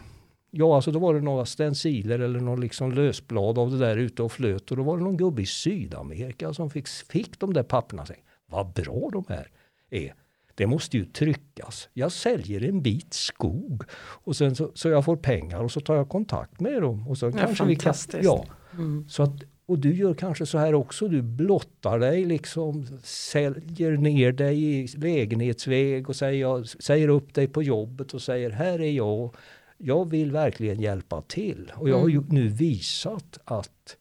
Ja, 0.58 0.76
alltså 0.76 0.92
då 0.92 1.00
var 1.00 1.14
det 1.14 1.22
några 1.22 1.46
stenciler 1.46 2.20
eller 2.20 2.40
någon 2.40 2.62
liksom 2.62 2.92
lösblad 2.92 3.58
av 3.58 3.72
det 3.72 3.78
där 3.78 3.98
ute 3.98 4.24
och 4.24 4.32
flöt. 4.32 4.72
Och 4.72 4.78
då 4.78 4.84
var 4.84 4.98
det 4.98 5.04
någon 5.04 5.18
gubbe 5.18 5.42
i 5.42 5.46
Sydamerika 5.46 6.54
som 6.54 6.70
fick, 6.70 6.88
fick 6.88 7.40
de 7.40 7.54
där 7.54 7.64
papperna. 7.64 8.06
Vad 8.46 8.74
bra 8.74 9.10
de 9.12 9.24
här 9.30 9.48
är. 9.90 10.14
Det 10.56 10.68
måste 10.68 10.98
ju 10.98 11.06
tryckas. 11.06 11.90
Jag 11.94 12.12
säljer 12.12 12.64
en 12.64 12.82
bit 12.82 13.14
skog 13.14 13.84
och 13.98 14.36
sen 14.36 14.56
så, 14.56 14.72
så 14.74 14.90
jag 14.90 15.06
får 15.06 15.16
pengar 15.16 15.64
och 15.64 15.72
så 15.72 15.82
tar 15.82 15.96
jag 15.96 16.10
kontakt 16.10 16.60
med 16.60 16.82
dem. 16.82 17.08
Och 17.08 17.18
så 17.18 17.26
ja, 17.26 17.32
kanske 17.32 17.66
vi 17.66 17.76
kan, 17.76 17.94
ja, 18.22 18.46
mm. 18.74 19.06
så 19.10 19.24
att, 19.24 19.34
och 19.66 19.80
du 19.80 19.96
gör 19.96 20.14
kanske 20.14 20.46
så 20.46 20.58
här 20.58 20.74
också. 20.74 21.08
Du 21.08 21.22
blottar 21.22 22.00
dig, 22.00 22.26
liksom 22.26 22.88
säljer 23.04 23.92
ner 23.92 24.32
dig 24.32 24.64
i 24.64 24.88
lägenhetsväg 24.88 26.10
och 26.10 26.16
säger, 26.16 26.64
säger 26.64 27.08
upp 27.08 27.34
dig 27.34 27.48
på 27.48 27.64
jobbet 27.64 28.14
och 28.14 28.22
säger 28.22 28.50
här 28.50 28.82
är 28.82 28.92
jag. 28.92 29.36
Jag 29.78 30.10
vill 30.10 30.32
verkligen 30.32 30.82
hjälpa 30.82 31.22
till. 31.22 31.72
Och 31.76 31.90
jag 31.90 32.00
har 32.00 32.08
ju 32.08 32.18
mm. 32.18 32.30
nu 32.30 32.48
visat 32.48 33.40
att 33.46 33.98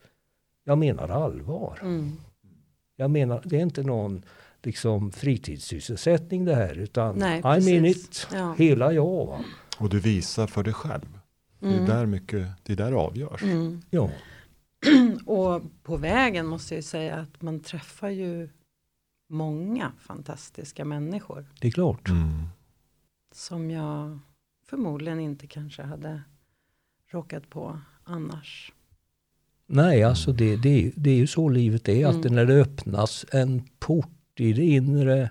jag 0.64 0.78
menar 0.78 1.08
allvar. 1.08 1.78
Mm. 1.82 2.12
Jag 2.96 3.10
menar, 3.10 3.42
det 3.44 3.56
är 3.56 3.62
inte 3.62 3.82
någon 3.82 4.22
liksom 4.62 5.12
fritidssysselsättning 5.12 6.44
det 6.44 6.54
här 6.54 6.74
utan 6.74 7.16
Nej, 7.18 7.38
I 7.38 7.42
mean 7.42 7.84
it, 7.84 8.26
ja. 8.32 8.54
hela 8.58 8.92
jag. 8.92 9.26
Va? 9.26 9.40
Och 9.78 9.88
du 9.88 10.00
visar 10.00 10.46
för 10.46 10.62
dig 10.62 10.74
själv. 10.74 11.18
Mm. 11.60 11.72
Det 11.72 11.78
är 11.78 11.84
mm. 11.84 11.96
där 11.96 12.06
mycket, 12.06 12.48
det 12.62 12.72
är 12.72 12.76
där 12.76 12.92
avgörs. 12.92 13.42
Mm. 13.42 13.82
Ja. 13.90 14.10
och 15.26 15.62
på 15.82 15.96
vägen 15.96 16.46
måste 16.46 16.74
jag 16.74 16.84
säga 16.84 17.16
att 17.16 17.42
man 17.42 17.60
träffar 17.60 18.08
ju 18.08 18.48
många 19.28 19.92
fantastiska 20.00 20.84
människor. 20.84 21.46
Det 21.60 21.68
är 21.68 21.72
klart. 21.72 22.08
Mm. 22.08 22.48
Som 23.32 23.70
jag 23.70 24.18
förmodligen 24.66 25.20
inte 25.20 25.46
kanske 25.46 25.82
hade 25.82 26.22
råkat 27.10 27.50
på 27.50 27.80
annars. 28.04 28.72
Nej, 29.66 30.02
alltså 30.02 30.32
det, 30.32 30.56
det, 30.56 30.92
det 30.96 31.10
är 31.10 31.16
ju 31.16 31.26
så 31.26 31.48
livet 31.48 31.88
är. 31.88 32.06
Att 32.06 32.14
mm. 32.14 32.34
när 32.34 32.44
det 32.44 32.54
öppnas 32.54 33.26
en 33.32 33.62
port 33.78 34.40
i 34.40 34.52
det 34.52 34.64
inre 34.64 35.30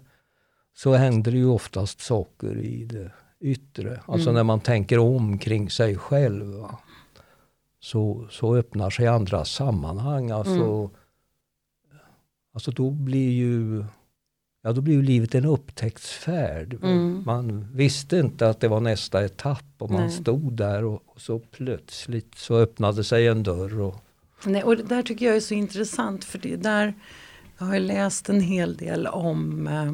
så 0.73 0.93
händer 0.93 1.31
det 1.31 1.37
ju 1.37 1.45
oftast 1.45 2.01
saker 2.01 2.57
i 2.57 2.85
det 2.85 3.11
yttre. 3.39 4.01
Alltså 4.05 4.29
mm. 4.29 4.35
när 4.35 4.43
man 4.43 4.59
tänker 4.59 4.99
om 4.99 5.37
kring 5.37 5.69
sig 5.69 5.97
själv. 5.97 6.63
Så, 7.79 8.27
så 8.31 8.55
öppnar 8.55 8.89
sig 8.89 9.07
andra 9.07 9.45
sammanhang. 9.45 10.31
Alltså, 10.31 10.51
mm. 10.51 10.89
alltså 12.53 12.71
då 12.71 12.91
blir 12.91 13.31
ju 13.31 13.85
Ja, 14.65 14.73
då 14.73 14.81
blir 14.81 14.93
ju 14.93 15.01
livet 15.01 15.35
en 15.35 15.45
upptäcktsfärd. 15.45 16.73
Mm. 16.73 17.23
Man 17.25 17.67
visste 17.73 18.17
inte 18.17 18.49
att 18.49 18.59
det 18.59 18.67
var 18.67 18.79
nästa 18.79 19.25
etapp 19.25 19.65
och 19.77 19.91
man 19.91 20.01
Nej. 20.01 20.11
stod 20.11 20.53
där 20.53 20.83
och, 20.83 21.03
och, 21.05 21.21
så 21.21 21.39
plötsligt 21.39 22.35
så 22.35 22.55
öppnade 22.55 23.03
sig 23.03 23.27
en 23.27 23.43
dörr. 23.43 23.79
Och... 23.79 23.95
Nej, 24.45 24.63
och 24.63 24.77
det 24.77 24.83
där 24.83 25.03
tycker 25.03 25.25
jag 25.25 25.35
är 25.35 25.39
så 25.39 25.53
intressant 25.53 26.23
för 26.23 26.39
det 26.39 26.55
där 26.55 26.93
jag 27.57 27.65
har 27.65 27.79
läst 27.79 28.29
en 28.29 28.41
hel 28.41 28.77
del 28.77 29.07
om 29.07 29.67
eh, 29.67 29.93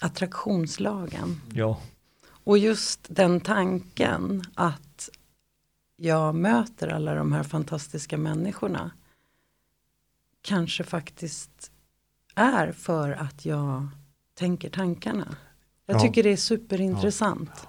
attraktionslagen. 0.00 1.40
Ja. 1.52 1.80
Och 2.44 2.58
just 2.58 3.00
den 3.08 3.40
tanken 3.40 4.42
att 4.54 5.10
jag 5.96 6.34
möter 6.34 6.88
alla 6.88 7.14
de 7.14 7.32
här 7.32 7.42
fantastiska 7.42 8.18
människorna. 8.18 8.90
Kanske 10.42 10.84
faktiskt 10.84 11.71
är 12.34 12.72
för 12.72 13.10
att 13.10 13.46
jag 13.46 13.88
tänker 14.34 14.70
tankarna. 14.70 15.36
Jag 15.86 15.96
ja. 15.96 16.00
tycker 16.00 16.22
det 16.22 16.32
är 16.32 16.36
superintressant. 16.36 17.50
Ja. 17.54 17.68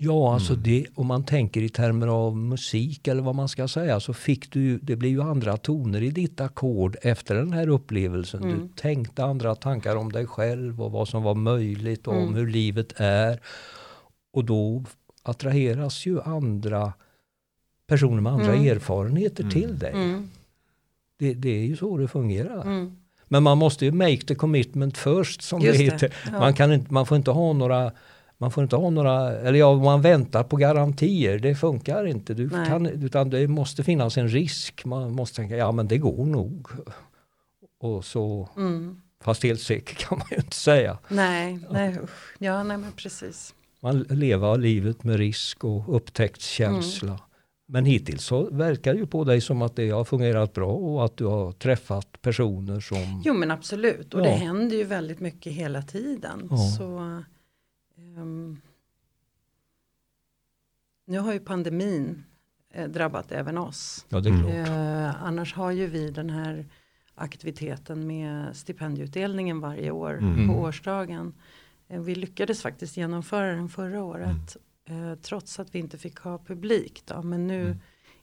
Ja, 0.00 0.34
alltså 0.34 0.52
mm. 0.52 0.62
det, 0.62 0.86
om 0.94 1.06
man 1.06 1.24
tänker 1.24 1.62
i 1.62 1.68
termer 1.68 2.06
av 2.06 2.36
musik 2.36 3.08
eller 3.08 3.22
vad 3.22 3.34
man 3.34 3.48
ska 3.48 3.68
säga 3.68 4.00
så 4.00 4.14
fick 4.14 4.52
du, 4.52 4.78
det 4.78 4.96
blir 4.96 5.10
ju 5.10 5.22
andra 5.22 5.56
toner 5.56 6.02
i 6.02 6.10
ditt 6.10 6.40
ackord 6.40 6.96
efter 7.02 7.34
den 7.34 7.52
här 7.52 7.68
upplevelsen. 7.68 8.42
Mm. 8.42 8.58
Du 8.58 8.68
tänkte 8.82 9.24
andra 9.24 9.54
tankar 9.54 9.96
om 9.96 10.12
dig 10.12 10.26
själv 10.26 10.82
och 10.82 10.92
vad 10.92 11.08
som 11.08 11.22
var 11.22 11.34
möjligt 11.34 12.06
och 12.06 12.14
mm. 12.14 12.28
om 12.28 12.34
hur 12.34 12.46
livet 12.46 12.92
är. 12.96 13.40
Och 14.32 14.44
då 14.44 14.84
attraheras 15.22 16.06
ju 16.06 16.20
andra 16.20 16.92
personer 17.86 18.20
med 18.20 18.32
andra 18.32 18.54
mm. 18.54 18.76
erfarenheter 18.76 19.42
mm. 19.42 19.52
till 19.52 19.78
dig. 19.78 19.92
Mm. 19.92 20.30
Det, 21.18 21.34
det, 21.34 21.50
är 21.50 21.66
ju 21.66 21.76
så 21.76 21.96
det 21.96 22.08
fungerar. 22.08 22.90
Men 23.28 23.42
man 23.42 23.58
måste 23.58 23.84
ju 23.84 23.92
make 23.92 24.20
the 24.20 24.34
commitment 24.34 24.98
först 24.98 25.42
som 25.42 25.60
Just 25.60 25.78
det 25.78 25.84
heter. 25.84 26.14
Ja. 26.32 26.38
Man, 26.38 26.54
kan 26.54 26.72
inte, 26.72 26.92
man 26.92 27.06
får 27.06 27.16
inte 27.16 27.30
ha 27.30 27.52
några 27.52 27.92
man 28.40 28.50
får 28.50 28.62
inte 28.62 28.76
ha 28.76 28.90
några, 28.90 29.32
eller 29.32 29.58
ja, 29.58 29.74
man 29.74 30.02
väntar 30.02 30.44
på 30.44 30.56
garantier. 30.56 31.38
Det 31.38 31.54
funkar 31.54 32.06
inte. 32.06 32.34
Du 32.34 32.50
kan, 32.50 32.86
utan 32.86 33.30
det 33.30 33.48
måste 33.48 33.84
finnas 33.84 34.16
en 34.16 34.28
risk. 34.28 34.84
Man 34.84 35.12
måste 35.12 35.36
tänka, 35.36 35.56
ja 35.56 35.72
men 35.72 35.88
det 35.88 35.98
går 35.98 36.26
nog. 36.26 36.68
Och 37.80 38.04
så, 38.04 38.48
mm. 38.56 39.00
fast 39.20 39.42
helt 39.42 39.60
säker 39.60 39.94
kan 39.94 40.18
man 40.18 40.26
ju 40.30 40.36
inte 40.36 40.56
säga. 40.56 40.98
Nej, 41.08 41.58
nej, 41.70 41.98
ja, 42.38 42.62
nej 42.62 42.78
men 42.78 42.92
precis. 42.92 43.54
Man 43.80 44.02
lever 44.02 44.58
livet 44.58 45.04
med 45.04 45.16
risk 45.16 45.64
och 45.64 45.96
upptäcktskänsla. 45.96 47.08
Mm. 47.08 47.20
Men 47.70 47.84
hittills 47.84 48.24
så 48.24 48.50
verkar 48.50 48.94
det 48.94 49.00
ju 49.00 49.06
på 49.06 49.24
dig 49.24 49.40
som 49.40 49.62
att 49.62 49.76
det 49.76 49.90
har 49.90 50.04
fungerat 50.04 50.52
bra 50.52 50.72
och 50.72 51.04
att 51.04 51.16
du 51.16 51.24
har 51.24 51.52
träffat 51.52 52.22
personer 52.22 52.80
som... 52.80 53.22
Jo 53.24 53.34
men 53.34 53.50
absolut 53.50 54.14
och 54.14 54.20
ja. 54.20 54.24
det 54.24 54.30
händer 54.30 54.76
ju 54.76 54.84
väldigt 54.84 55.20
mycket 55.20 55.52
hela 55.52 55.82
tiden. 55.82 56.48
Ja. 56.50 56.56
Så 56.78 57.22
Um, 58.18 58.60
nu 61.06 61.18
har 61.18 61.32
ju 61.32 61.40
pandemin 61.40 62.24
eh, 62.70 62.88
drabbat 62.88 63.32
även 63.32 63.58
oss. 63.58 64.06
Ja, 64.08 64.20
det 64.20 64.28
är 64.28 64.40
klart. 64.40 64.68
Eh, 64.68 65.24
annars 65.24 65.54
har 65.54 65.70
ju 65.70 65.86
vi 65.86 66.10
den 66.10 66.30
här 66.30 66.66
aktiviteten 67.14 68.06
med 68.06 68.56
stipendieutdelningen 68.56 69.60
varje 69.60 69.90
år 69.90 70.18
mm. 70.18 70.48
på 70.48 70.54
årsdagen. 70.54 71.34
Eh, 71.88 72.00
vi 72.00 72.14
lyckades 72.14 72.62
faktiskt 72.62 72.96
genomföra 72.96 73.52
den 73.52 73.68
förra 73.68 74.02
året 74.02 74.26
mm. 74.26 74.46
Eh, 74.90 75.14
trots 75.14 75.60
att 75.60 75.74
vi 75.74 75.78
inte 75.78 75.98
fick 75.98 76.18
ha 76.18 76.38
publik. 76.38 77.02
Då. 77.06 77.22
Men 77.22 77.46
nu 77.46 77.64
mm. 77.64 77.78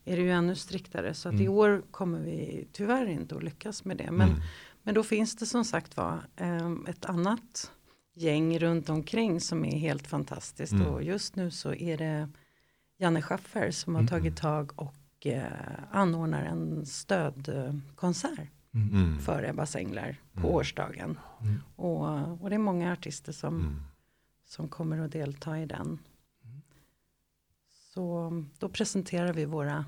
är 0.06 0.18
det 0.18 0.24
ju 0.24 0.32
ännu 0.32 0.56
striktare 0.56 1.14
så 1.14 1.30
att 1.30 1.36
i 1.36 1.46
mm. 1.46 1.54
år 1.54 1.84
kommer 1.92 2.20
vi 2.20 2.68
tyvärr 2.72 3.06
inte 3.06 3.36
att 3.36 3.44
lyckas 3.44 3.86
med 3.86 3.98
det. 3.98 4.12
Men, 4.12 4.30
mm. 4.30 4.42
men 4.84 4.96
då 4.96 5.04
finns 5.04 5.36
det 5.36 5.46
som 5.46 5.66
sagt 5.66 5.98
var 5.98 6.20
eh, 6.36 6.72
ett 6.88 7.06
annat 7.06 7.72
gäng 8.16 8.60
runt 8.60 8.90
omkring 8.90 9.42
som 9.42 9.66
är 9.66 9.78
helt 9.78 10.08
fantastiskt. 10.08 10.74
Mm. 10.74 10.88
Och 10.88 11.04
just 11.04 11.36
nu 11.36 11.52
så 11.52 11.74
är 11.74 11.98
det 11.98 12.30
Janne 12.98 13.22
Schaffer 13.22 13.72
som 13.72 13.96
har 13.96 14.02
mm. 14.02 14.10
tagit 14.10 14.38
tag 14.38 14.72
och 14.76 15.26
eh, 15.26 15.44
anordnar 15.92 16.44
en 16.44 16.86
stödkonsert 16.86 18.50
Mm. 18.76 19.20
för 19.20 19.44
Ebbas 19.44 19.76
Änglar 19.76 20.16
på 20.34 20.40
Mm. 20.40 20.52
årsdagen. 20.52 21.20
Mm. 21.42 21.62
Och, 21.76 22.42
och 22.42 22.50
det 22.50 22.56
är 22.56 22.60
många 22.60 22.94
artister 22.94 23.32
som, 23.32 23.56
Mm. 23.56 23.82
som 24.46 24.68
kommer 24.68 25.00
att 25.00 25.12
delta 25.12 25.60
i 25.60 25.66
den. 25.66 26.00
Så 27.96 28.32
då 28.60 28.70
presenterar 28.70 29.34
vi 29.34 29.46
våra, 29.46 29.86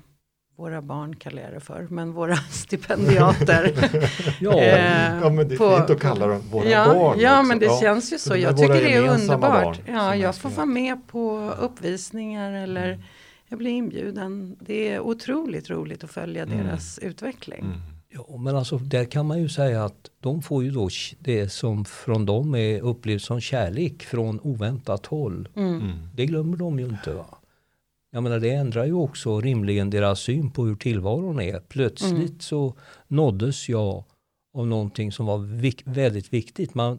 våra 0.56 0.82
barn 0.82 1.16
kallar 1.16 1.42
jag 1.42 1.52
det 1.52 1.60
för, 1.60 1.86
men 1.90 2.12
våra 2.12 2.36
stipendiater. 2.50 3.72
Ja, 4.40 4.60
Eh, 4.60 5.18
Ja 5.22 5.30
men 5.30 5.48
det 5.48 5.54
är 5.54 5.58
på- 5.58 5.76
fint 5.76 5.90
att 5.90 6.00
kalla 6.00 6.26
dem 6.26 6.40
våra 6.52 6.68
ja, 6.68 6.84
barn 6.94 7.18
Ja 7.20 7.38
också. 7.38 7.48
men 7.48 7.58
det 7.58 7.64
Ja. 7.66 7.78
känns 7.80 8.12
ju 8.12 8.18
så. 8.18 8.36
Jag 8.36 8.56
tycker 8.56 8.74
det 8.74 8.94
är 8.94 9.08
underbart. 9.08 9.80
Ja, 9.86 10.16
jag 10.16 10.34
får 10.36 10.50
vara 10.50 10.66
med 10.66 11.08
på 11.08 11.52
uppvisningar 11.60 12.52
eller 12.52 12.88
Mm. 12.88 13.00
jag 13.48 13.58
blir 13.58 13.70
inbjuden. 13.70 14.56
Det 14.60 14.88
är 14.92 15.00
otroligt 15.00 15.70
roligt 15.70 16.04
att 16.04 16.10
följa 16.10 16.42
Mm. 16.42 16.58
deras 16.66 16.98
utveckling. 16.98 17.60
Mm. 17.60 17.80
ja, 18.08 18.36
men 18.38 18.56
alltså 18.56 18.78
där 18.78 19.04
kan 19.04 19.26
man 19.26 19.38
ju 19.38 19.48
säga 19.48 19.84
att 19.84 20.10
de 20.20 20.42
får 20.42 20.64
ju 20.64 20.70
då 20.70 20.88
det 21.18 21.48
som 21.48 21.84
från 21.84 22.26
dem 22.26 22.54
är 22.54 22.80
upplevt 22.80 23.22
som 23.22 23.40
kärlek 23.40 24.02
från 24.02 24.40
oväntat 24.40 25.06
håll. 25.06 25.48
Mm. 25.56 25.74
Mm. 25.80 25.92
Det 26.14 26.26
glömmer 26.26 26.56
de 26.56 26.78
ju 26.78 26.86
inte. 26.86 27.14
Va? 27.14 27.26
Jag 28.10 28.22
menar 28.22 28.40
det 28.40 28.50
ändrar 28.50 28.84
ju 28.84 28.92
också 28.92 29.40
rimligen 29.40 29.90
deras 29.90 30.20
syn 30.20 30.50
på 30.50 30.64
hur 30.66 30.76
tillvaron 30.76 31.40
är. 31.40 31.60
Plötsligt 31.60 32.12
Mm. 32.28 32.40
så 32.40 32.74
nåddes 33.06 33.68
jag 33.68 34.04
av 34.54 34.66
någonting 34.66 35.12
som 35.12 35.26
var 35.26 35.38
vik- 35.38 35.82
väldigt 35.86 36.32
viktigt. 36.32 36.74
Man, 36.74 36.98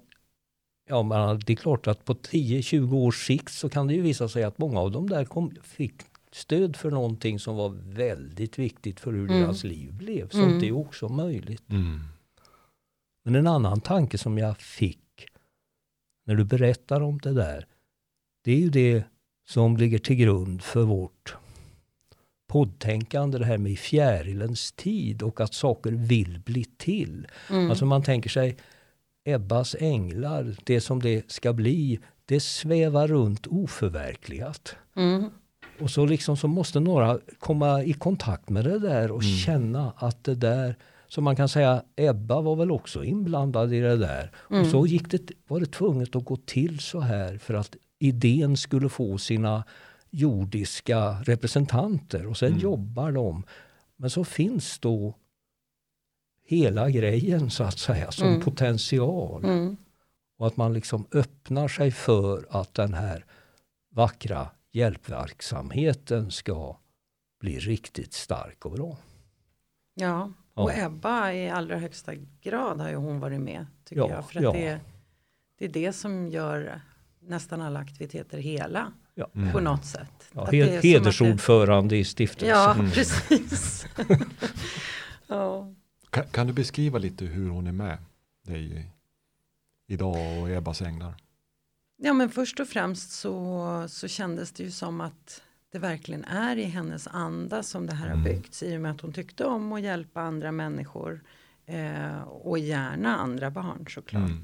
ja, 0.89 1.03
men 1.03 1.39
det 1.39 1.53
är 1.53 1.57
klart 1.57 1.87
att 1.87 2.05
på 2.05 2.13
10-20 2.15 2.93
års 2.97 3.25
sikt 3.27 3.51
så 3.53 3.69
kan 3.69 3.87
det 3.87 3.93
ju 3.93 4.01
visa 4.01 4.27
sig 4.29 4.43
att 4.43 4.57
många 4.57 4.79
av 4.79 4.91
dem 4.91 5.09
där 5.09 5.25
kom, 5.25 5.51
fick 5.63 5.93
stöd 6.31 6.75
för 6.75 6.91
någonting 6.91 7.39
som 7.39 7.55
var 7.55 7.69
väldigt 7.69 8.59
viktigt 8.59 8.99
för 8.99 9.11
hur 9.13 9.29
Mm. 9.29 9.41
deras 9.41 9.63
liv 9.63 9.93
blev. 9.93 10.29
Sånt 10.29 10.45
Mm. 10.51 10.63
är 10.63 10.71
också 10.71 11.09
möjligt. 11.09 11.69
Mm. 11.69 11.99
Men 13.23 13.35
en 13.35 13.47
annan 13.47 13.81
tanke 13.81 14.17
som 14.17 14.37
jag 14.37 14.57
fick 14.57 15.25
när 16.25 16.35
du 16.35 16.43
berättar 16.43 17.01
om 17.01 17.17
det 17.17 17.33
där. 17.33 17.65
Det 18.43 18.51
är 18.51 18.57
ju 18.59 18.69
det 18.69 19.03
som 19.49 19.77
ligger 19.77 19.99
till 19.99 20.15
grund 20.15 20.61
för 20.61 20.81
vårt 20.81 21.35
poddtänkande. 22.47 23.37
Det 23.37 23.45
här 23.45 23.57
med 23.57 23.71
i 23.71 23.75
fjärilens 23.75 24.71
tid 24.71 25.21
och 25.21 25.41
att 25.41 25.53
saker 25.53 25.91
vill 25.91 26.39
bli 26.45 26.63
till. 26.63 27.27
Mm. 27.49 27.69
Alltså 27.69 27.85
man 27.85 28.03
tänker 28.03 28.29
sig 28.29 28.57
Ebbas 29.25 29.75
änglar, 29.79 30.55
det 30.63 30.81
som 30.81 31.01
det 31.01 31.31
ska 31.31 31.53
bli, 31.53 31.99
det 32.25 32.39
svävar 32.39 33.07
runt 33.07 33.47
oförverkligat. 33.47 34.75
Mm. 34.95 35.29
Och 35.79 35.89
så 35.89 36.05
liksom 36.05 36.37
så 36.37 36.47
måste 36.47 36.79
några 36.79 37.19
komma 37.39 37.83
i 37.83 37.93
kontakt 37.93 38.49
med 38.49 38.65
det 38.65 38.79
där 38.79 39.11
och 39.11 39.23
Mm. 39.23 39.35
känna 39.35 39.93
att 39.97 40.23
det 40.23 40.35
där, 40.35 40.75
som 41.07 41.23
man 41.23 41.35
kan 41.35 41.49
säga, 41.49 41.83
Ebba 41.95 42.41
var 42.41 42.55
väl 42.55 42.71
också 42.71 43.03
inblandad 43.03 43.73
i 43.73 43.79
det 43.79 43.97
där. 43.97 44.31
Mm. 44.49 44.61
Och 44.61 44.67
så 44.67 44.85
gick 44.85 45.11
det, 45.11 45.31
var 45.47 45.59
det 45.59 45.71
tvunget 45.71 46.15
att 46.15 46.25
gå 46.25 46.35
till 46.35 46.79
så 46.79 46.99
här 46.99 47.37
för 47.37 47.53
att 47.53 47.75
idén 47.99 48.57
skulle 48.57 48.89
få 48.89 49.17
sina 49.17 49.63
jordiska 50.09 51.11
representanter 51.21 52.25
och 52.25 52.37
sen 52.37 52.47
Mm. 52.47 52.59
jobbar 52.59 53.11
de. 53.11 53.43
Men 53.95 54.09
så 54.09 54.23
finns 54.23 54.79
då 54.79 55.15
hela 56.43 56.89
grejen 56.89 57.49
så 57.49 57.63
att 57.63 57.79
säga 57.79 58.11
som 58.11 58.27
Mm. 58.27 58.41
potential. 58.41 59.43
Mm. 59.45 59.77
Och 60.37 60.47
att 60.47 60.57
man 60.57 60.73
liksom 60.73 61.07
öppnar 61.11 61.67
sig 61.67 61.91
för 61.91 62.45
att 62.49 62.73
den 62.73 62.93
här 62.93 63.25
vackra 63.91 64.49
hjälpverksamheten 64.71 66.31
ska 66.31 66.77
bli 67.39 67.59
riktigt 67.59 68.13
stark 68.13 68.65
och 68.65 68.71
bra. 68.71 68.97
Ja, 69.93 70.31
Ja. 70.55 70.63
och 70.63 70.77
Ebba 70.77 71.31
i 71.33 71.49
allra 71.49 71.77
högsta 71.77 72.11
grad 72.41 72.81
har 72.81 72.89
ju 72.89 72.95
hon 72.95 73.19
varit 73.19 73.41
med 73.41 73.65
tycker 73.85 74.01
Ja, 74.01 74.09
jag. 74.09 74.29
För 74.29 74.37
att 74.37 74.43
ja. 74.43 74.51
det, 74.51 74.79
det 75.57 75.65
är 75.65 75.69
det 75.69 75.93
som 75.93 76.27
gör 76.27 76.81
nästan 77.19 77.61
alla 77.61 77.79
aktiviteter 77.79 78.37
hela 78.37 78.91
Ja. 79.15 79.29
Mm. 79.35 79.51
på 79.51 79.59
något 79.59 79.85
sätt. 79.85 80.29
Ja, 80.33 80.43
Att 80.43 80.51
det 80.51 80.61
är 80.61 80.65
he- 80.67 80.75
att 80.75 80.81
det- 80.81 80.87
hedersordförande 80.87 81.97
i 81.97 82.03
stiftelsen. 82.05 82.49
Ja, 82.57 82.73
Mm. 82.73 82.91
precis. 82.91 83.85
ja. 85.27 85.73
Kan, 86.09 86.25
kan 86.25 86.47
du 86.47 86.53
beskriva 86.53 86.97
lite 86.99 87.25
hur 87.25 87.49
hon 87.49 87.67
är 87.67 87.71
med 87.71 87.97
dig 88.45 88.77
i- 88.77 88.85
idag 89.87 90.41
och 90.41 90.49
Ebbas 90.49 90.81
änglar? 90.81 91.13
ja, 92.01 92.13
men 92.13 92.29
först 92.29 92.59
och 92.59 92.67
främst 92.67 93.11
så, 93.11 93.85
så 93.89 94.07
kändes 94.07 94.51
det 94.51 94.63
ju 94.63 94.71
som 94.71 95.01
att 95.01 95.41
det 95.71 95.79
verkligen 95.79 96.25
är 96.25 96.55
i 96.57 96.63
hennes 96.63 97.07
anda 97.07 97.63
som 97.63 97.85
det 97.85 97.93
här 97.93 98.05
Mm. 98.07 98.17
har 98.17 98.25
byggts 98.25 98.63
i 98.63 98.77
och 98.77 98.81
med 98.81 98.91
att 98.91 99.01
hon 99.01 99.13
tyckte 99.13 99.45
om 99.45 99.73
att 99.73 99.81
hjälpa 99.81 100.21
andra 100.21 100.51
människor 100.51 101.21
eh, 101.65 102.21
och 102.21 102.59
gärna 102.59 103.17
andra 103.17 103.51
barn 103.51 103.85
såklart. 103.89 104.23
Mm. 104.29 104.43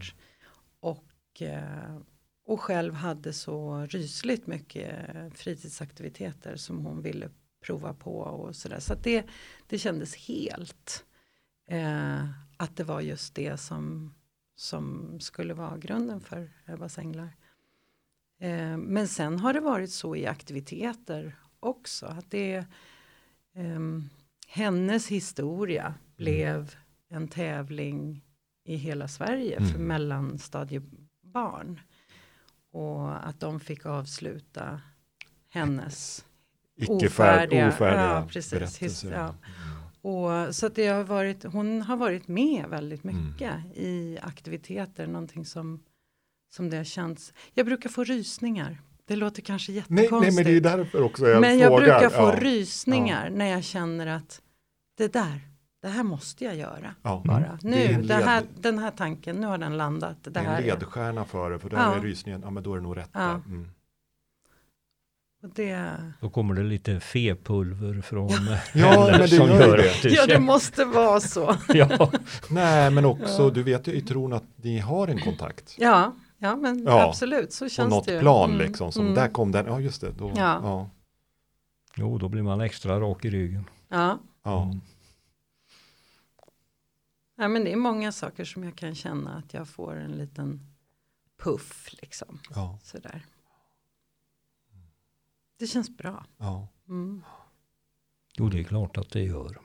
Och, 0.79 1.41
eh, 1.41 1.97
och 2.45 2.62
själv 2.62 2.93
hade 2.93 3.34
så 3.34 3.86
rysligt 3.89 4.47
mycket 4.47 4.95
fritidsaktiviteter 5.34 6.55
som 6.55 6.86
hon 6.86 7.01
ville 7.01 7.29
prova 7.65 7.93
på 7.93 8.17
och 8.17 8.55
sådär. 8.55 8.79
Så 8.79 8.93
att 8.93 9.03
det, 9.03 9.25
det 9.67 9.77
kändes 9.79 10.15
helt 10.15 11.05
eh, 11.67 12.29
att 12.58 12.75
det 12.77 12.84
var 12.84 13.01
just 13.01 13.36
det 13.36 13.58
som, 13.58 14.13
som 14.55 15.17
skulle 15.19 15.53
vara 15.53 15.77
grunden 15.77 16.21
för 16.21 16.51
Ebbas 16.67 16.97
änglar. 16.97 17.36
Eh, 18.39 18.77
men 18.77 19.08
sen 19.08 19.39
har 19.39 19.53
det 19.53 19.60
varit 19.60 19.91
så 19.91 20.15
i 20.15 20.25
aktiviteter 20.27 21.36
också. 21.60 22.05
Att 22.05 22.31
det, 22.31 22.65
ehm, 23.55 24.10
hennes 24.47 25.08
historia 25.08 25.93
blev 26.15 26.75
en 27.10 27.27
tävling 27.27 28.25
i 28.63 28.75
hela 28.75 29.08
Sverige 29.08 29.58
för 29.60 29.75
Mm. 29.75 29.88
mellanstadiebarn. 29.88 31.79
Och 32.75 33.27
att 33.27 33.39
de 33.39 33.59
fick 33.59 33.85
avsluta 33.85 34.81
hennes. 35.49 36.25
Ofärdiga. 36.88 37.67
ofärdiga 37.67 38.01
Ja, 38.03 38.27
precis. 38.29 38.81
His- 38.81 39.11
ja. 39.11 39.19
Mm. 39.23 39.35
Och, 40.15 40.55
så 40.55 40.65
att 40.65 40.75
det 40.75 40.88
har 40.88 41.03
varit, 41.03 41.43
hon 41.43 41.81
har 41.81 41.97
varit 41.97 42.27
med 42.27 42.65
väldigt 42.69 43.03
Mm. 43.03 43.25
mycket 43.27 43.53
i 43.75 44.17
aktiviteter. 44.21 45.07
Någonting 45.07 45.45
som, 45.45 45.83
som 46.55 46.69
det 46.69 46.77
har 46.77 46.83
känts. 46.83 47.33
Jag 47.53 47.65
brukar 47.65 47.89
få 47.89 48.03
rysningar. 48.03 48.81
Det 49.05 49.15
låter 49.15 49.41
kanske 49.41 49.71
Nej, 49.71 49.77
jättekonstigt. 49.77 50.21
nej, 50.21 50.31
men 50.35 50.43
det 50.61 50.69
är 50.71 50.77
därför 50.77 51.01
också 51.01 51.27
jag 51.27 51.41
Men 51.41 51.57
jag 51.59 51.67
frågar. 51.69 51.99
brukar 51.99 52.09
få 52.09 52.23
ja. 52.23 52.39
rysningar 52.39 53.29
när 53.29 53.45
jag 53.45 53.63
känner 53.63 54.07
att 54.07 54.41
det 54.97 55.13
där, 55.13 55.41
det 55.86 55.91
här 55.91 56.04
måste 56.04 56.43
jag 56.45 56.56
göra. 56.56 56.95
Ja. 57.02 57.21
Bara. 57.26 57.39
Det 57.62 57.86
är 57.86 57.98
Nu, 57.98 58.02
det 58.08 58.13
här, 58.13 58.41
led- 58.41 58.48
den 58.60 58.80
här 58.80 58.91
tanken, 58.91 59.36
nu 59.36 59.48
har 59.48 59.58
den 59.58 59.78
landat. 59.78 60.17
Det 60.24 60.30
Det 60.30 60.39
är 60.39 60.43
här 60.43 60.58
en 60.58 60.63
är. 60.63 60.67
ledstjärna 60.67 61.26
för 61.26 61.50
det, 61.52 61.60
för 61.60 61.69
där 61.69 61.78
Ja. 61.78 61.95
är 61.95 62.00
rysningen, 62.02 62.41
ja 62.43 62.50
men 62.50 62.63
då 62.63 62.74
är 62.74 62.78
det 62.78 62.84
nog 62.84 62.98
rätt 62.98 63.10
Ja. 63.13 63.30
Mm. 63.32 63.67
Och 65.43 65.50
det, 65.56 65.91
Då 66.21 66.30
kommer 66.30 66.54
det 66.56 66.63
lite 66.63 67.00
fepulver 67.00 68.02
från 68.02 68.30
Ja, 68.74 69.08
men 69.12 69.19
det 69.21 69.28
som 69.28 69.48
gör 69.48 69.78
det. 69.78 69.93
du 70.04 70.10
ja, 70.10 70.26
det 70.26 70.39
måste 70.39 70.86
vara 70.86 71.19
så. 71.19 71.56
ja. 71.74 72.12
Nej, 72.50 72.91
men 72.91 73.06
också, 73.06 73.43
Ja. 73.43 73.50
du 73.50 73.63
vet 73.63 73.88
ju 73.88 73.93
i 73.93 74.02
tron 74.02 74.34
att 74.34 74.43
ni 74.56 74.80
har 74.80 75.08
en 75.08 75.19
kontakt. 75.21 75.76
Ja, 75.78 76.13
ja 76.38 76.56
men 76.56 76.84
Ja, 76.84 77.10
absolut 77.10 77.54
så 77.54 77.65
På 77.65 77.69
känns 77.69 77.89
något 77.89 78.06
det 78.06 78.13
ju. 78.13 78.19
plan 78.19 78.50
Mm, 78.52 78.67
liksom, 78.67 78.91
som 78.91 79.02
mm. 79.04 79.15
där 79.15 79.28
kom 79.28 79.52
den, 79.52 79.65
ja 79.65 79.80
just 79.80 80.02
det. 80.02 80.12
Då, 80.12 80.30
Ja. 80.36 80.60
ja. 80.63 80.89
Jo, 81.98 82.17
då 82.17 82.30
blir 82.30 82.41
man 82.43 82.62
extra 82.62 83.00
rak 83.00 83.26
i 83.26 83.30
ryggen. 83.30 83.65
Ja, 83.89 84.19
ja. 84.43 84.63
Mm. 84.63 84.82
Ja, 87.36 87.48
men 87.48 87.63
det 87.63 87.71
är 87.71 87.76
många 87.76 88.12
saker 88.12 88.45
som 88.45 88.63
jag 88.63 88.76
kan 88.76 88.95
känna 88.95 89.38
att 89.38 89.54
jag 89.54 89.67
får 89.67 89.95
en 89.95 90.12
liten 90.12 90.60
puff 91.38 91.89
liksom. 92.02 92.39
ja, 92.50 92.80
Sådär. 92.84 93.26
Det 95.58 95.67
känns 95.67 95.98
bra. 95.98 96.26
ja. 96.38 96.67
Mm. 96.88 97.24
Jo, 98.38 98.50
det 98.50 98.60
är 98.60 98.63
klart 98.63 98.98
att 98.98 99.10
det 99.10 99.24
gör. 99.24 99.62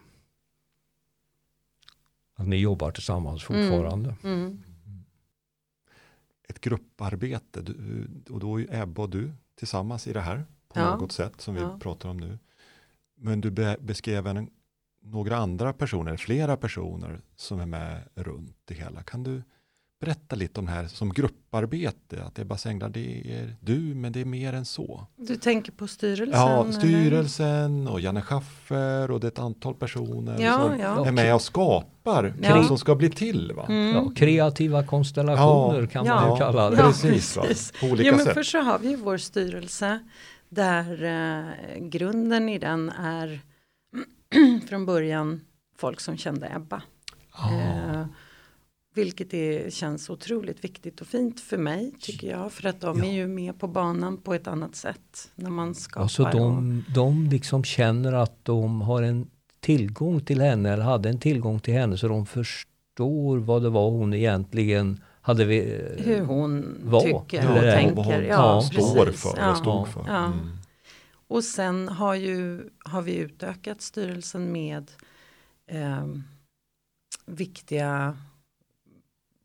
Att 2.34 2.48
ni 2.48 2.56
jobbar 2.56 2.90
tillsammans 2.92 3.44
fortfarande. 3.44 4.16
Mm. 4.22 4.62
Ett 6.48 6.60
grupparbete, 6.60 7.62
du, 7.62 8.08
och 8.30 8.40
då 8.40 8.60
är 8.60 8.82
Ebba 8.82 9.02
och 9.02 9.10
du 9.10 9.32
tillsammans 9.54 10.06
i 10.06 10.12
det 10.12 10.20
här 10.20 10.46
på 10.68 10.80
Ja. 10.80 10.96
något 10.96 11.12
sätt 11.12 11.40
som 11.40 11.54
vi 11.54 11.60
Ja. 11.60 11.78
pratar 11.78 12.08
om 12.08 12.16
nu. 12.16 12.38
Men 13.14 13.40
du 13.40 13.50
be, 13.50 13.76
beskrev 13.80 14.26
en, 14.26 14.50
några 15.04 15.36
andra 15.36 15.72
personer, 15.72 16.16
flera 16.16 16.56
personer 16.56 17.20
som 17.36 17.60
är 17.60 17.66
med 17.66 18.00
runt 18.14 18.56
det 18.64 18.74
hela. 18.74 19.02
Kan 19.02 19.22
du 19.22 19.42
berätta 20.00 20.36
lite 20.36 20.60
om 20.60 20.66
det 20.66 20.72
här 20.72 20.86
som 20.86 21.12
grupparbete? 21.12 22.22
Att 22.24 22.38
Ebbas 22.38 22.66
änglar, 22.66 22.88
det 22.88 23.32
är 23.34 23.56
du, 23.60 23.78
men 23.78 24.12
det 24.12 24.20
är 24.20 24.24
mer 24.24 24.52
än 24.52 24.64
så. 24.64 25.06
Du 25.16 25.36
tänker 25.36 25.72
på 25.72 25.86
styrelsen? 25.86 26.40
Ja, 26.40 26.62
eller? 26.62 26.72
styrelsen 26.72 27.88
och 27.88 28.00
Janne 28.00 28.22
Schaffer 28.22 29.10
och 29.10 29.20
det 29.20 29.26
är 29.26 29.30
ett 29.30 29.38
antal 29.38 29.74
personer 29.74 30.40
Ja, 30.40 30.58
som 30.60 30.78
ja. 30.80 31.06
är 31.06 31.12
med 31.12 31.34
och 31.34 31.42
skapar 31.42 32.34
Ja. 32.42 32.56
det 32.56 32.64
som 32.64 32.78
ska 32.78 32.94
bli 32.94 33.10
till. 33.10 33.52
Va? 33.56 33.66
Mm. 33.68 33.94
Ja, 33.94 34.12
kreativa 34.16 34.82
konstellationer 34.86 35.80
Ja. 35.80 35.86
kan 35.86 36.06
man 36.06 36.16
Ja. 36.28 36.34
ju 36.34 36.38
kalla 36.38 36.70
det. 36.70 36.76
Ja, 36.76 36.82
precis, 36.82 37.36
va? 37.36 37.42
precis. 37.42 37.72
på 37.80 37.86
olika 37.86 38.08
Ja, 38.08 38.16
men 38.16 38.24
sätt. 38.24 38.34
först 38.34 38.50
så 38.52 38.58
har 38.60 38.78
vi 38.78 38.96
vår 38.96 39.16
styrelse 39.16 39.98
där 40.48 41.04
eh, 41.04 41.78
grunden 41.88 42.48
i 42.48 42.58
den 42.58 42.90
är 42.90 43.40
från 44.68 44.86
början 44.86 45.40
folk 45.76 46.00
som 46.00 46.16
kände 46.16 46.52
Ebba. 46.56 46.82
Ah. 47.32 47.50
Eh, 47.54 48.04
vilket 48.94 49.34
är, 49.34 49.70
känns 49.70 50.10
otroligt 50.10 50.64
viktigt 50.64 51.00
och 51.00 51.06
fint 51.06 51.40
för 51.40 51.58
mig 51.58 51.92
tycker 52.00 52.30
jag. 52.30 52.52
För 52.52 52.68
att 52.68 52.80
de 52.80 52.98
Ja. 52.98 53.04
är 53.04 53.12
ju 53.12 53.28
med 53.28 53.58
på 53.58 53.68
banan 53.68 54.16
på 54.16 54.34
ett 54.34 54.46
annat 54.46 54.76
sätt. 54.76 55.30
När 55.34 55.50
man 55.50 55.74
skapar. 55.74 56.02
Alltså 56.02 56.22
och- 56.24 56.30
de, 56.32 56.84
de 56.94 57.26
liksom 57.30 57.64
känner 57.64 58.12
att 58.12 58.44
de 58.44 58.80
har 58.80 59.02
en 59.02 59.26
tillgång 59.60 60.20
till 60.20 60.40
henne 60.40 60.70
eller 60.72 60.82
hade 60.82 61.08
en 61.08 61.18
tillgång 61.20 61.60
till 61.60 61.74
henne 61.74 61.96
så 61.98 62.08
de 62.08 62.26
förstår 62.26 63.38
vad 63.38 63.62
det 63.62 63.70
var 63.70 63.90
hon 63.90 64.14
egentligen 64.14 65.00
hade 65.22 65.44
vi, 65.44 65.82
hur 65.98 66.20
hon 66.20 66.76
Var, 66.84 67.00
tycker 67.00 67.40
eller 67.40 67.54
och 67.68 67.74
tänker. 67.74 67.94
vad 67.96 68.06
hon 68.06 68.24
ja, 68.24 68.60
står 68.62 69.04
precis. 69.04 69.22
för. 69.22 69.38
Ja. 69.40 69.54
stod 69.54 69.88
för. 69.88 70.04
Ja. 70.06 70.24
Mm. 70.24 70.38
Och 71.30 71.44
sen 71.44 71.88
har, 71.88 72.14
ju, 72.14 72.70
har 72.78 73.02
vi 73.02 73.16
utökat 73.16 73.80
styrelsen 73.80 74.52
med 74.52 74.90
eh, 75.66 76.06
viktiga 77.26 78.18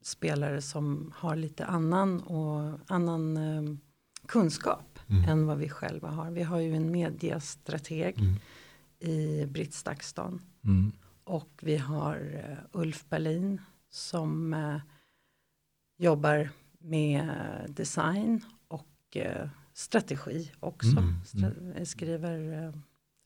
spelare 0.01 0.61
som 0.61 1.13
har 1.15 1.35
lite 1.35 1.65
annan, 1.65 2.21
och, 2.21 2.79
annan 2.87 3.37
eh, 3.37 3.75
kunskap 4.25 4.99
Mm. 5.07 5.29
än 5.29 5.45
vad 5.47 5.57
vi 5.57 5.69
själva 5.69 6.09
har. 6.09 6.31
Vi 6.31 6.43
har 6.43 6.59
ju 6.59 6.75
en 6.75 6.91
mediastrateg 6.91 8.19
Mm. 8.19 8.35
i 8.99 9.45
Britt 9.45 9.73
Stakston 9.73 10.41
mm, 10.63 10.91
och 11.23 11.49
vi 11.61 11.77
har 11.77 12.15
eh, 12.49 12.57
Ulf 12.81 13.05
Berlin 13.09 13.61
som 13.89 14.53
eh, 14.53 14.77
jobbar 15.97 16.49
med 16.79 17.29
design 17.69 18.45
och 18.67 19.17
eh, 19.17 19.49
strategi 19.75 20.51
också. 20.59 20.97
Mm, 21.37 21.71
eh, 21.75 21.83
skriver 21.83 22.63
eh, 22.65 22.73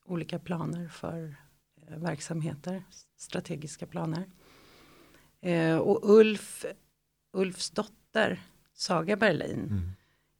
olika 0.05 0.39
planer 0.39 0.87
för 0.87 1.35
eh, 1.87 1.97
verksamheter, 1.97 2.83
strategiska 3.17 3.85
planer. 3.87 4.25
Eh, 5.41 5.77
och 5.77 5.99
Ulf, 6.19 6.65
Ulfs 7.33 7.69
dotter, 7.71 8.41
Saga 8.73 9.15
Berlin, 9.17 9.59
Mm. 9.69 9.91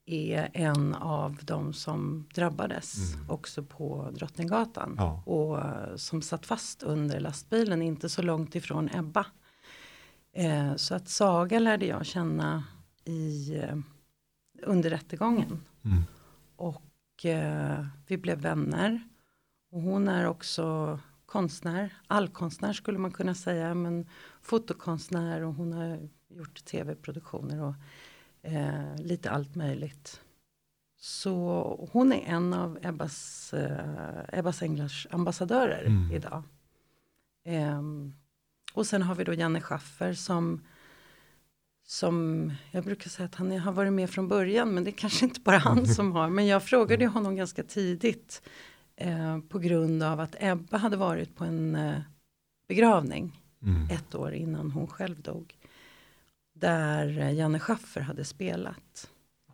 är 0.06 0.50
en 0.54 0.94
av 0.96 1.38
de 1.42 1.74
som 1.74 2.28
drabbades 2.36 3.14
Mm. 3.16 3.30
också 3.30 3.64
på 3.64 4.10
Drottninggatan. 4.14 4.96
Ja. 4.98 5.24
Och 5.26 5.60
eh, 5.60 5.96
som 5.96 6.22
satt 6.22 6.46
fast 6.46 6.84
under 6.84 7.20
lastbilen, 7.20 7.82
inte 7.82 8.10
så 8.10 8.22
långt 8.22 8.56
ifrån 8.56 8.90
Ebba. 8.94 9.26
Eh, 10.34 10.76
så 10.76 10.96
att 10.96 11.10
Saga 11.10 11.60
lärde 11.60 11.86
jag 11.86 12.06
känna 12.06 12.64
i, 13.06 13.56
eh, 13.58 13.78
under 14.64 14.90
rättegången. 14.90 15.60
Mm. 15.92 16.04
Och 16.56 17.26
eh, 17.26 17.86
vi 18.08 18.18
blev 18.18 18.42
vänner. 18.42 19.04
Och 19.72 19.82
hon 19.82 20.08
är 20.08 20.26
också 20.26 21.00
konstnär, 21.26 21.94
allkonstnär 22.08 22.74
skulle 22.74 22.98
man 23.00 23.12
kunna 23.12 23.36
säga, 23.36 23.74
men 23.74 24.08
fotokonstnär 24.42 25.42
och 25.42 25.54
hon 25.54 25.74
har 25.74 26.10
gjort 26.30 26.66
tv-produktioner 26.66 27.62
och 27.62 27.76
eh, 28.42 28.96
lite 28.98 29.30
allt 29.32 29.56
möjligt. 29.56 30.22
Så 30.98 31.90
hon 31.92 32.14
är 32.14 32.22
en 32.26 32.54
av 32.54 32.80
Ebbas, 32.82 33.54
eh, 33.54 34.40
Ebbas 34.40 34.62
Änglars 34.62 35.08
ambassadörer 35.12 35.84
Mm. 35.86 36.12
idag. 36.12 36.44
Ehm, 37.44 38.14
och 38.74 38.88
sen 38.88 39.02
har 39.02 39.16
vi 39.16 39.24
då 39.24 39.34
Janne 39.34 39.62
Schaffer 39.62 40.14
som 40.14 40.62
som 41.90 42.52
jag 42.72 42.84
brukar 42.84 43.10
säga 43.10 43.26
att 43.26 43.36
han 43.36 43.52
har 43.60 43.72
varit 43.72 43.94
med 43.94 44.10
från 44.10 44.28
början 44.28 44.74
men 44.74 44.84
det 44.84 44.90
är 44.90 44.98
kanske 44.98 45.26
inte 45.26 45.40
bara 45.40 45.58
han 45.58 45.88
som 45.96 46.12
har. 46.12 46.30
Men 46.30 46.48
jag 46.48 46.64
frågade 46.64 47.04
ju 47.04 47.10
honom 47.10 47.36
ganska 47.36 47.64
tidigt 47.64 48.42
eh, 48.96 49.40
på 49.40 49.60
grund 49.60 50.04
av 50.04 50.20
att 50.20 50.36
Ebba 50.40 50.78
hade 50.78 50.98
varit 50.98 51.36
på 51.36 51.44
en 51.46 51.76
eh, 51.76 52.00
begravning 52.68 53.36
Mm. 53.62 53.90
ett 53.92 54.16
år 54.16 54.34
innan 54.34 54.72
hon 54.72 54.88
själv 54.88 55.22
dog. 55.22 55.56
Där 56.54 57.20
eh, 57.20 57.32
Janne 57.34 57.60
Schaffer 57.60 58.02
hade 58.02 58.26
spelat. 58.26 59.10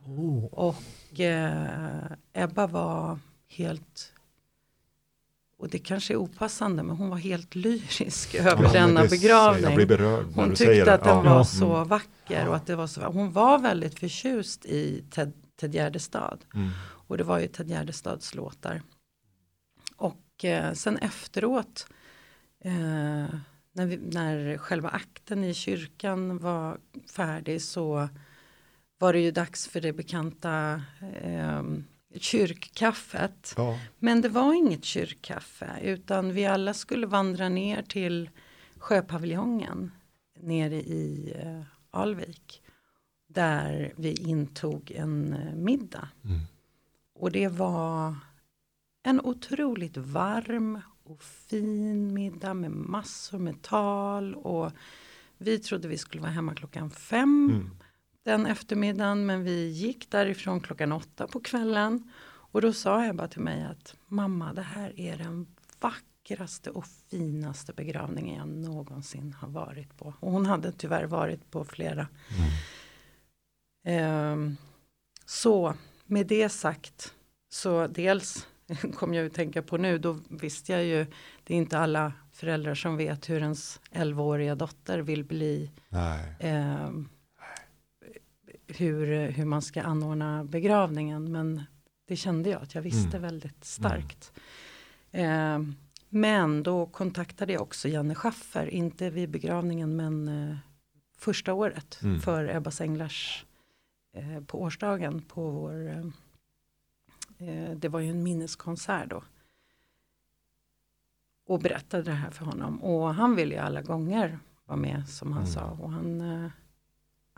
oh, 0.06 0.46
Och 0.46 1.20
eh, 1.20 2.12
Ebba 2.34 2.68
var 2.68 3.20
helt, 3.48 4.14
och 5.58 5.70
det 5.70 5.80
kanske 5.80 6.14
är 6.14 6.18
opassande, 6.18 6.84
men 6.84 6.96
hon 6.96 7.10
var 7.10 7.18
helt 7.18 7.56
lyrisk 7.56 8.36
över 8.36 8.64
Ja, 8.64 8.72
denna 8.74 9.02
det- 9.02 9.10
begravning. 9.10 9.64
Hon 10.36 10.56
tyckte 10.56 10.94
att 10.94 11.04
den 11.04 11.16
Ja. 11.18 11.22
var 11.24 11.32
Mm. 11.32 11.46
så 11.46 11.84
vacker 11.84 12.48
och 12.48 12.56
att 12.56 12.66
det 12.68 12.76
var 12.76 12.88
så, 12.88 13.02
hon 13.02 13.32
var 13.32 13.60
väldigt 13.60 14.00
förtjust 14.00 14.66
i 14.66 15.04
Ted, 15.12 15.34
Ted 15.60 15.74
Gärdestad. 15.76 16.38
Mm. 16.54 16.70
Och 17.08 17.18
det 17.18 17.24
var 17.24 17.40
ju 17.40 17.48
Ted 17.48 17.68
Gärdestads 17.70 18.36
låtar. 18.36 18.82
Och 19.98 20.46
eh, 20.46 20.74
sen 20.74 20.98
efteråt, 20.98 21.88
eh, 22.64 22.74
när, 23.72 23.86
vi, 23.86 23.98
när 23.98 24.58
själva 24.58 24.90
akten 24.90 25.44
i 25.44 25.54
kyrkan 25.54 26.38
var 26.38 26.78
färdig 27.16 27.62
så 27.62 28.10
var 28.98 29.14
det 29.14 29.20
ju 29.20 29.32
dags 29.32 29.68
för 29.68 29.82
det 29.82 29.94
bekanta 29.94 30.82
eh, 31.24 31.64
kyrkkaffet. 32.20 33.54
Ja. 33.58 33.80
Men 34.00 34.22
det 34.22 34.30
var 34.30 34.54
inget 34.54 34.84
kyrkkaffe 34.84 35.70
utan 35.82 36.34
vi 36.34 36.46
alla 36.46 36.74
skulle 36.74 37.08
vandra 37.08 37.50
ner 37.50 37.82
till 37.82 38.30
sjöpaviljongen 38.78 39.92
nere 40.40 40.76
i 40.76 41.34
eh, 41.36 41.62
Alvik. 41.92 42.62
Där 43.28 43.94
vi 43.98 44.14
intog 44.14 44.92
en 44.92 45.34
eh, 45.34 45.56
middag. 45.56 46.10
Mm. 46.24 46.40
Och 47.14 47.32
det 47.32 47.48
var 47.48 48.16
en 49.04 49.22
otroligt 49.22 49.98
varm 49.98 50.82
och 51.04 51.24
fin 51.24 52.14
middag 52.14 52.54
med 52.54 52.72
massor 52.72 53.40
med 53.40 53.62
tal. 53.62 54.36
Och 54.36 54.72
vi 55.38 55.60
trodde 55.60 55.88
vi 55.88 55.98
skulle 55.98 56.22
vara 56.22 56.32
hemma 56.32 56.56
klockan 56.56 56.90
fem 56.90 57.50
Mm. 57.50 57.70
Den 58.26 58.46
eftermiddagen. 58.46 59.26
Men 59.26 59.44
vi 59.44 59.70
gick 59.70 60.12
därifrån 60.12 60.60
klockan 60.60 60.92
åtta 60.92 61.28
på 61.28 61.40
kvällen. 61.40 62.12
Och 62.26 62.62
då 62.62 62.74
sa 62.74 63.06
Ebba 63.06 63.28
till 63.28 63.42
mig 63.42 63.64
att 63.64 63.96
mamma 64.08 64.54
det 64.54 64.62
här 64.62 65.00
är 65.00 65.18
den 65.18 65.48
vackraste 65.80 66.70
och 66.70 66.86
finaste 67.10 67.74
begravningen 67.74 68.36
jag 68.36 68.48
någonsin 68.48 69.34
har 69.34 69.48
varit 69.48 69.98
på. 69.98 70.14
Och 70.20 70.32
hon 70.32 70.46
hade 70.46 70.72
tyvärr 70.72 71.06
varit 71.06 71.52
på 71.52 71.66
flera. 71.66 72.08
Mm. 72.38 72.52
Ehm, 73.88 74.58
så 75.26 75.74
med 76.06 76.28
det 76.28 76.50
sagt 76.50 77.14
så 77.50 77.88
dels 77.88 78.48
kom 78.96 79.14
jag 79.14 79.26
att 79.26 79.34
tänka 79.34 79.62
på 79.62 79.78
nu, 79.78 79.98
då 79.98 80.20
visste 80.30 80.72
jag 80.72 80.84
ju, 80.84 81.06
det 81.44 81.54
är 81.54 81.58
inte 81.58 81.80
alla 81.80 82.14
föräldrar 82.32 82.76
som 82.76 82.98
vet 82.98 83.30
hur 83.30 83.42
ens 83.42 83.80
11-åriga 83.92 84.56
dotter 84.56 85.00
vill 85.00 85.24
bli, 85.24 85.72
Nej. 85.90 86.36
Hur, 88.68 89.32
hur 89.32 89.46
man 89.46 89.62
ska 89.62 89.82
anordna 89.84 90.44
begravningen, 90.44 91.32
men 91.32 91.64
det 92.08 92.16
kände 92.16 92.50
jag 92.50 92.62
att 92.62 92.76
jag 92.76 92.82
visste 92.82 93.18
Mm. 93.18 93.22
väldigt 93.22 93.64
starkt. 93.66 94.32
Ehm, 95.12 95.76
men 96.10 96.64
då 96.64 96.86
kontaktade 96.86 97.54
jag 97.54 97.62
också 97.62 97.88
Janne 97.88 98.16
Schaffer, 98.16 98.68
inte 98.68 99.10
vid 99.10 99.30
begravningen 99.30 99.96
men 99.96 100.28
eh, 100.28 100.58
första 101.18 101.54
året 101.54 102.00
Mm. 102.04 102.22
för 102.22 102.56
Ebbas 102.56 102.82
Änglars 102.82 103.46
eh, 104.14 104.44
på 104.44 104.62
årsdagen 104.62 105.22
på 105.22 105.50
vår, 105.50 105.88
eh, 105.90 106.06
eh, 107.50 107.72
det 107.76 107.90
var 107.90 108.00
ju 108.00 108.10
en 108.10 108.24
minneskonsert 108.24 109.10
då. 109.10 109.24
Och 111.48 111.60
berättade 111.60 112.04
det 112.04 112.12
här 112.12 112.32
för 112.32 112.46
honom 112.46 112.84
och 112.84 113.14
han 113.16 113.36
ville 113.36 113.54
ju 113.56 113.60
alla 113.62 113.82
gånger 113.82 114.40
vara 114.66 114.78
med 114.78 115.10
som 115.10 115.32
han 115.32 115.42
Mm. 115.44 115.54
sa 115.54 115.62
och 115.82 115.92
han, 115.92 116.22
eh, 116.22 116.50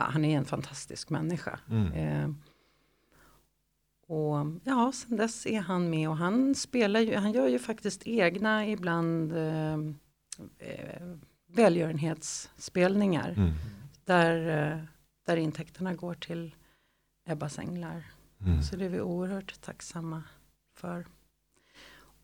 han 0.03 0.25
är 0.25 0.37
en 0.37 0.45
fantastisk 0.45 1.09
människa. 1.09 1.59
Mm. 1.69 1.93
Eh, 1.93 2.29
och 4.07 4.45
ja, 4.63 4.91
sen 4.93 5.17
dess 5.17 5.45
är 5.45 5.59
han 5.61 5.89
med 5.89 6.09
och 6.09 6.17
han 6.17 6.55
spelar 6.55 6.99
ju, 6.99 7.15
han 7.15 7.31
gör 7.31 7.47
ju 7.47 7.59
faktiskt 7.59 8.07
egna 8.07 8.67
ibland 8.67 9.31
eh, 9.37 9.73
eh, 10.59 11.07
välgörenhetsspelningar 11.47 13.29
Mm. 13.37 13.53
där, 14.05 14.71
eh, 14.71 14.83
där 15.25 15.37
intäkterna 15.37 15.93
går 15.93 16.13
till 16.13 16.55
Ebbas 17.25 17.59
Änglar. 17.59 18.03
Mm. 18.41 18.61
Så 18.63 18.75
det 18.75 18.85
är 18.85 18.89
vi 18.89 19.01
oerhört 19.01 19.61
tacksamma 19.61 20.23
för. 20.75 21.05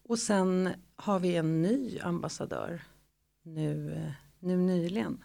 Och 0.03 0.19
sen 0.19 0.69
har 0.95 1.19
vi 1.19 1.35
en 1.35 1.61
ny 1.61 1.99
ambassadör 1.99 2.81
nu, 3.43 3.93
eh, 3.93 4.11
nu 4.39 4.57
nyligen. 4.57 5.23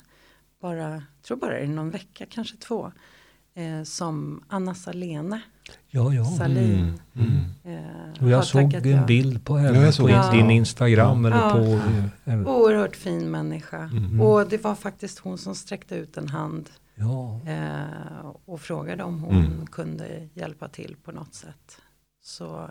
Bara, 0.61 0.91
jag 0.93 1.03
tror 1.23 1.37
bara 1.37 1.51
det 1.55 1.59
är 1.61 1.67
någon 1.67 1.91
vecka, 1.91 2.27
kanske 2.31 2.57
två. 2.57 2.93
Eh, 3.55 3.83
som 3.83 4.45
Anna 4.49 4.75
Salene 4.75 5.41
ja, 5.89 6.13
ja. 6.15 6.25
Salin. 6.25 7.01
Mm. 7.15 7.45
Eh, 7.65 8.11
Och 8.13 8.19
har 8.19 8.29
jag 8.31 8.45
såg 8.45 8.75
en 8.75 8.91
ja. 8.91 9.07
bild 9.07 9.45
på 9.45 9.57
henne 9.57 9.79
Ja, 9.79 9.85
jag 9.85 9.97
på 9.97 10.07
det. 10.07 10.31
din 10.33 10.47
Ja. 10.47 10.53
Instagram 10.53 11.25
eller 11.25 11.37
Ja. 11.37 11.51
på... 11.53 12.31
eh, 12.31 12.41
Oerhört 12.49 12.97
fin 12.97 13.31
människa. 13.31 13.79
Mm. 13.79 14.21
Och 14.21 14.49
det 14.49 14.59
var 14.65 14.75
faktiskt 14.75 15.19
hon 15.19 15.39
som 15.39 15.55
sträckte 15.55 15.95
ut 15.95 16.17
en 16.17 16.29
hand 16.29 16.71
Ja, 16.95 17.41
eh, 17.47 18.27
och 18.45 18.61
frågade 18.61 19.05
om 19.05 19.21
hon 19.23 19.37
Mm. 19.45 19.67
kunde 19.67 20.29
hjälpa 20.35 20.69
till 20.69 20.97
på 21.05 21.13
något 21.13 21.35
sätt. 21.35 21.81
Så 22.23 22.69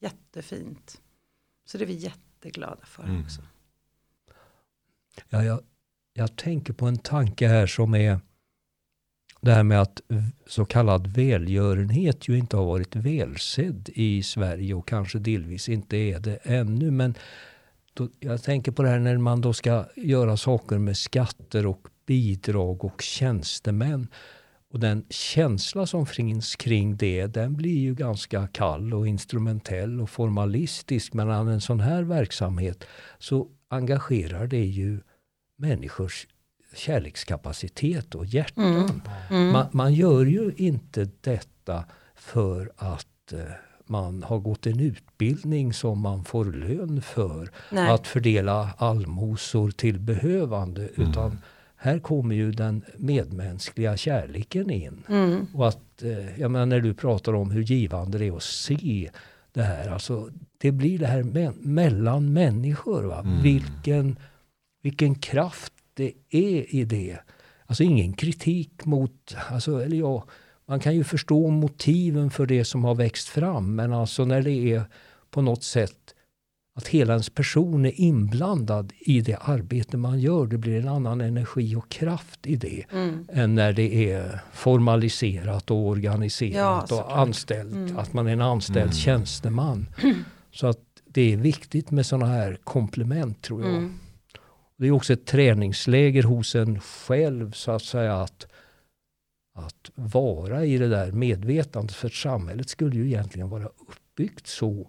jättefint. 0.00 1.00
Så 1.66 1.78
det 1.78 1.84
är 1.84 1.86
vi 1.86 1.94
jätteglada 1.94 2.84
för 2.84 3.02
Mm. 3.02 3.22
också. 3.22 3.42
Ja, 5.28 5.44
jag, 5.44 5.60
jag 6.12 6.36
tänker 6.36 6.72
på 6.72 6.86
en 6.86 6.98
tanke 6.98 7.48
här 7.48 7.66
som 7.66 7.94
är 7.94 8.20
det 9.40 9.52
här 9.52 9.62
med 9.62 9.80
att 9.80 10.00
så 10.46 10.64
kallad 10.64 11.06
välgörenhet 11.06 12.28
ju 12.28 12.38
inte 12.38 12.56
har 12.56 12.64
varit 12.64 12.96
välsedd 12.96 13.90
i 13.94 14.22
Sverige 14.22 14.74
och 14.74 14.88
kanske 14.88 15.18
delvis 15.18 15.68
inte 15.68 15.96
är 15.96 16.18
det 16.20 16.36
ännu. 16.42 16.90
Men 16.90 17.14
då, 17.94 18.08
jag 18.20 18.42
tänker 18.42 18.72
på 18.72 18.82
det 18.82 18.88
här 18.88 18.98
när 18.98 19.18
man 19.18 19.40
då 19.40 19.52
ska 19.52 19.84
göra 19.96 20.36
saker 20.36 20.78
med 20.78 20.96
skatter 20.96 21.66
och 21.66 21.88
bidrag 22.06 22.84
och 22.84 23.02
tjänstemän. 23.02 24.08
Och 24.72 24.80
den 24.80 25.04
känsla 25.10 25.86
som 25.86 26.06
finns 26.06 26.56
kring 26.56 26.96
det, 26.96 27.26
den 27.26 27.56
blir 27.56 27.78
ju 27.78 27.94
ganska 27.94 28.46
kall 28.46 28.94
och 28.94 29.08
instrumentell 29.08 30.00
och 30.00 30.10
formalistisk. 30.10 31.12
Men 31.12 31.28
en 31.28 31.60
sån 31.60 31.80
här 31.80 32.02
verksamhet 32.02 32.84
så 33.18 33.48
engagerar 33.68 34.46
det 34.46 34.64
ju 34.64 35.00
människors 35.60 36.26
kärlekskapacitet 36.74 38.14
och 38.14 38.26
hjärtan. 38.26 39.02
Mm. 39.30 39.52
Man, 39.52 39.66
man 39.72 39.94
gör 39.94 40.24
ju 40.24 40.52
inte 40.56 41.08
detta 41.20 41.84
för 42.14 42.72
att 42.76 43.32
eh, 43.32 43.38
man 43.86 44.22
har 44.22 44.38
gått 44.38 44.66
en 44.66 44.80
utbildning 44.80 45.72
som 45.72 46.00
man 46.00 46.24
får 46.24 46.44
lön 46.44 47.02
för. 47.02 47.50
Nej. 47.70 47.90
Att 47.90 48.06
fördela 48.06 48.70
allmosor 48.78 49.70
till 49.70 49.98
behövande. 49.98 50.88
Utan 50.96 51.38
här 51.76 51.98
kommer 51.98 52.34
ju 52.34 52.52
den 52.52 52.84
medmänskliga 52.96 53.96
kärleken 53.96 54.70
in. 54.70 55.02
Mm. 55.08 55.46
Och 55.54 55.68
att, 55.68 56.02
eh, 56.02 56.40
jag 56.40 56.50
menar 56.50 56.66
när 56.66 56.80
du 56.80 56.94
pratar 56.94 57.32
om 57.34 57.50
hur 57.50 57.62
givande 57.62 58.18
det 58.18 58.26
är 58.26 58.36
att 58.36 58.42
se 58.42 59.10
det 59.52 59.62
här. 59.62 59.88
Alltså, 59.90 60.30
det 60.58 60.72
blir 60.72 60.98
det 60.98 61.06
här 61.06 61.22
me- 61.22 61.56
mellan 61.60 62.32
människor. 62.32 63.02
Va? 63.02 63.20
Mm. 63.20 63.42
Vilken, 63.42 64.16
vilken 64.82 65.14
kraft 65.14 65.72
det 65.94 66.12
är 66.30 66.74
i 66.74 66.84
det. 66.84 67.18
Alltså 67.66 67.82
ingen 67.82 68.12
kritik 68.12 68.84
mot, 68.84 69.36
alltså, 69.50 69.84
eller 69.84 69.96
ja, 69.96 70.24
man 70.66 70.80
kan 70.80 70.94
ju 70.94 71.04
förstå 71.04 71.50
motiven 71.50 72.30
för 72.30 72.46
det 72.46 72.64
som 72.64 72.84
har 72.84 72.94
växt 72.94 73.28
fram. 73.28 73.74
Men 73.74 73.92
alltså 73.92 74.24
när 74.24 74.42
det 74.42 74.72
är 74.72 74.82
på 75.30 75.42
något 75.42 75.62
sätt 75.64 76.14
att 76.76 76.88
hela 76.88 77.12
ens 77.12 77.30
person 77.30 77.86
är 77.86 78.00
inblandad 78.00 78.92
i 79.00 79.20
det 79.20 79.36
arbete 79.36 79.96
man 79.96 80.20
gör. 80.20 80.46
Det 80.46 80.58
blir 80.58 80.80
en 80.80 80.88
annan 80.88 81.20
energi 81.20 81.76
och 81.76 81.88
kraft 81.88 82.46
i 82.46 82.56
det 82.56 82.84
Mm. 82.92 83.26
än 83.32 83.54
när 83.54 83.72
det 83.72 84.10
är 84.12 84.40
formaliserat 84.52 85.70
och 85.70 85.86
organiserat 85.86 86.86
Ja, 86.90 87.04
och 87.04 87.18
anställt. 87.18 87.72
Mm. 87.72 87.96
Att 87.98 88.12
man 88.12 88.26
är 88.26 88.32
en 88.32 88.40
anställd 88.40 88.78
Mm. 88.78 88.92
tjänsteman. 88.92 89.86
Så 90.52 90.66
att 90.66 90.78
det 91.04 91.32
är 91.32 91.36
viktigt 91.36 91.90
med 91.90 92.06
sådana 92.06 92.26
här 92.26 92.58
komplement 92.64 93.42
tror 93.42 93.62
jag. 93.62 93.70
Mm. 93.72 93.98
Det 94.80 94.86
är 94.86 94.90
också 94.90 95.12
ett 95.12 95.26
träningsläger 95.26 96.22
hos 96.22 96.54
en 96.54 96.80
själv 96.80 97.52
så 97.52 97.70
att 97.70 97.82
säga 97.82 98.16
att, 98.16 98.46
att 99.54 99.90
vara 99.94 100.64
i 100.64 100.78
det 100.78 100.88
där 100.88 101.12
medvetandet. 101.12 101.96
För 101.96 102.08
samhället 102.08 102.68
skulle 102.68 102.96
ju 102.96 103.06
egentligen 103.06 103.48
vara 103.48 103.64
uppbyggt 103.66 104.46
så 104.46 104.86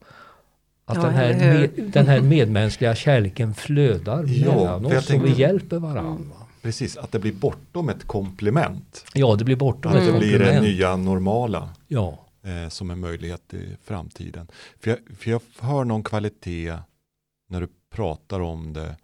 att 0.86 0.96
Ja, 0.98 1.04
den, 1.04 1.14
här 1.14 1.34
med, 1.34 1.70
den 1.94 2.08
här 2.08 2.22
medmänskliga 2.22 2.96
kärleken 2.96 3.54
flödar 3.54 4.24
Ja, 4.28 4.56
mellan 4.56 4.86
oss 4.86 4.92
och 4.94 5.16
vi 5.16 5.20
tänkte- 5.20 5.42
hjälper 5.42 5.80
varandra. 5.80 6.12
Mm. 6.26 6.32
Precis, 6.62 6.98
att 6.98 7.12
det 7.12 7.20
blir 7.20 7.34
bortom 7.34 7.90
ett 7.90 8.08
komplement. 8.08 9.06
Ja, 9.14 9.36
det 9.36 9.46
blir 9.46 9.56
bortom 9.56 9.92
Att 9.92 9.98
ett 9.98 10.14
det 10.14 10.20
blir 10.20 10.32
det 10.32 10.46
komplement. 10.46 10.66
nya 10.68 10.96
normala 10.96 11.70
Ja. 11.88 12.26
eh, 12.44 12.70
som 12.70 12.92
en 12.92 13.00
möjlighet 13.00 13.54
i 13.54 13.78
framtiden. 13.84 14.48
För 14.80 14.90
jag, 14.92 15.00
för 15.18 15.32
jag 15.32 15.42
hör 15.60 15.84
någon 15.84 16.04
kvalitet 16.04 16.74
när 17.50 17.62
du 17.62 17.68
pratar 17.96 18.40
om 18.40 18.74
det. 18.74 18.96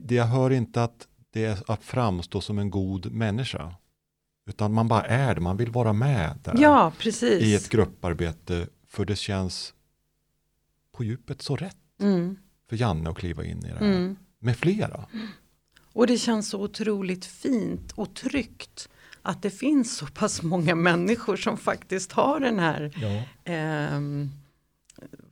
Det 0.00 0.14
jag 0.14 0.24
hör 0.26 0.50
inte 0.50 0.82
att 0.84 1.06
det 1.30 1.44
är 1.44 1.58
att 1.72 1.82
framstå 1.84 2.40
som 2.40 2.58
en 2.58 2.70
god 2.70 3.12
människa. 3.12 3.74
Utan 4.46 4.72
man 4.72 4.88
bara 4.88 5.02
är 5.02 5.34
det, 5.34 5.40
man 5.40 5.56
vill 5.56 5.70
vara 5.70 5.92
med 5.92 6.38
där. 6.44 6.54
Ja, 6.58 6.92
precis. 6.98 7.42
I 7.42 7.54
ett 7.54 7.68
grupparbete. 7.68 8.66
För 8.88 9.04
det 9.04 9.16
känns 9.16 9.74
på 10.92 11.04
djupet 11.04 11.42
så 11.42 11.56
rätt 11.56 11.76
Mm. 12.00 12.36
för 12.68 12.76
Janne 12.76 13.10
att 13.10 13.16
kliva 13.16 13.44
in 13.44 13.58
i 13.58 13.68
det 13.68 13.74
här. 13.74 13.80
Mm. 13.86 14.16
Med 14.38 14.56
flera. 14.56 15.06
Och 15.92 16.06
det 16.06 16.18
känns 16.18 16.48
så 16.48 16.62
otroligt 16.62 17.24
fint 17.24 17.92
och 17.92 18.14
tryggt 18.14 18.88
att 19.22 19.42
det 19.42 19.50
finns 19.50 19.96
så 19.96 20.06
pass 20.06 20.42
många 20.42 20.74
människor 20.74 21.36
som 21.36 21.56
faktiskt 21.56 22.12
har 22.12 22.40
den 22.40 22.58
här 22.58 22.92
Ja. 22.96 23.22
ehm, 23.52 24.30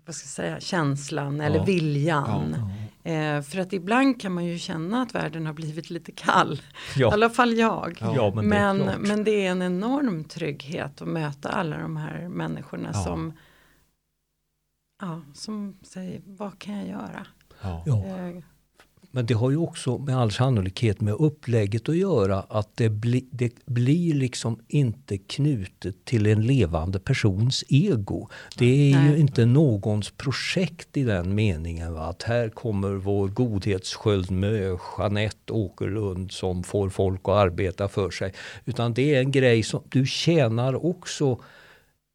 vad 0.06 0.14
ska 0.14 0.24
jag 0.24 0.30
säga, 0.30 0.60
känslan 0.60 1.40
eller 1.40 1.56
Ja. 1.56 1.64
viljan. 1.64 2.54
Ja. 2.58 2.87
Eh, 3.08 3.42
för 3.42 3.58
att 3.58 3.72
ibland 3.72 4.20
kan 4.20 4.32
man 4.32 4.44
ju 4.44 4.58
känna 4.58 5.02
att 5.02 5.14
världen 5.14 5.46
har 5.46 5.52
blivit 5.52 5.90
lite 5.90 6.12
kall. 6.12 6.52
I 6.96 7.00
Ja. 7.00 7.12
alla 7.12 7.30
fall 7.30 7.52
jag. 7.58 7.98
Ja. 8.00 8.32
men, 8.34 8.48
Men, 8.48 8.78
det 8.78 8.92
är 8.92 8.98
men, 8.98 9.24
det 9.24 9.46
är 9.46 9.50
en 9.50 9.62
enorm 9.62 10.24
trygghet 10.24 11.02
att 11.02 11.08
möta 11.08 11.48
alla 11.48 11.78
de 11.78 11.96
här 11.96 12.28
människorna 12.28 12.90
Ja. 12.92 13.04
som, 13.04 13.32
ja, 15.00 15.20
som 15.34 15.76
säger 15.82 16.20
vad 16.24 16.58
kan 16.58 16.76
jag 16.78 16.88
göra? 16.88 17.26
Ja. 17.62 17.82
Ja. 17.86 18.04
Eh, 18.06 18.42
Men 19.18 19.26
det 19.26 19.34
har 19.34 19.50
ju 19.50 19.56
också 19.56 19.98
med 19.98 20.18
all 20.18 20.30
sannolikhet 20.30 21.00
med 21.00 21.14
upplägget 21.14 21.88
att 21.88 21.96
göra 21.96 22.40
att 22.48 22.76
det, 22.76 22.88
bli, 22.88 23.24
det 23.30 23.66
blir 23.66 24.14
liksom 24.14 24.58
inte 24.68 25.18
knutet 25.18 26.04
till 26.04 26.26
en 26.26 26.46
levande 26.46 26.98
persons 26.98 27.64
ego. 27.68 28.28
Det 28.58 28.66
är 28.66 29.02
ju 29.02 29.10
Nej. 29.10 29.20
inte 29.20 29.46
någons 29.46 30.10
projekt 30.10 30.96
i 30.96 31.04
den 31.04 31.34
meningen. 31.34 31.92
Va? 31.92 32.06
Att 32.06 32.22
här 32.22 32.48
kommer 32.48 32.90
vår 32.90 33.28
godhetssköldmö 33.28 34.76
Jeanette 34.98 35.52
Åkerlund 35.52 36.32
som 36.32 36.62
får 36.62 36.88
folk 36.88 37.20
att 37.22 37.34
arbeta 37.34 37.88
för 37.88 38.10
sig. 38.10 38.32
Utan 38.64 38.94
det 38.94 39.14
är 39.14 39.20
en 39.20 39.32
grej 39.32 39.62
som 39.62 39.82
du 39.88 40.06
tjänar 40.06 40.86
också 40.86 41.38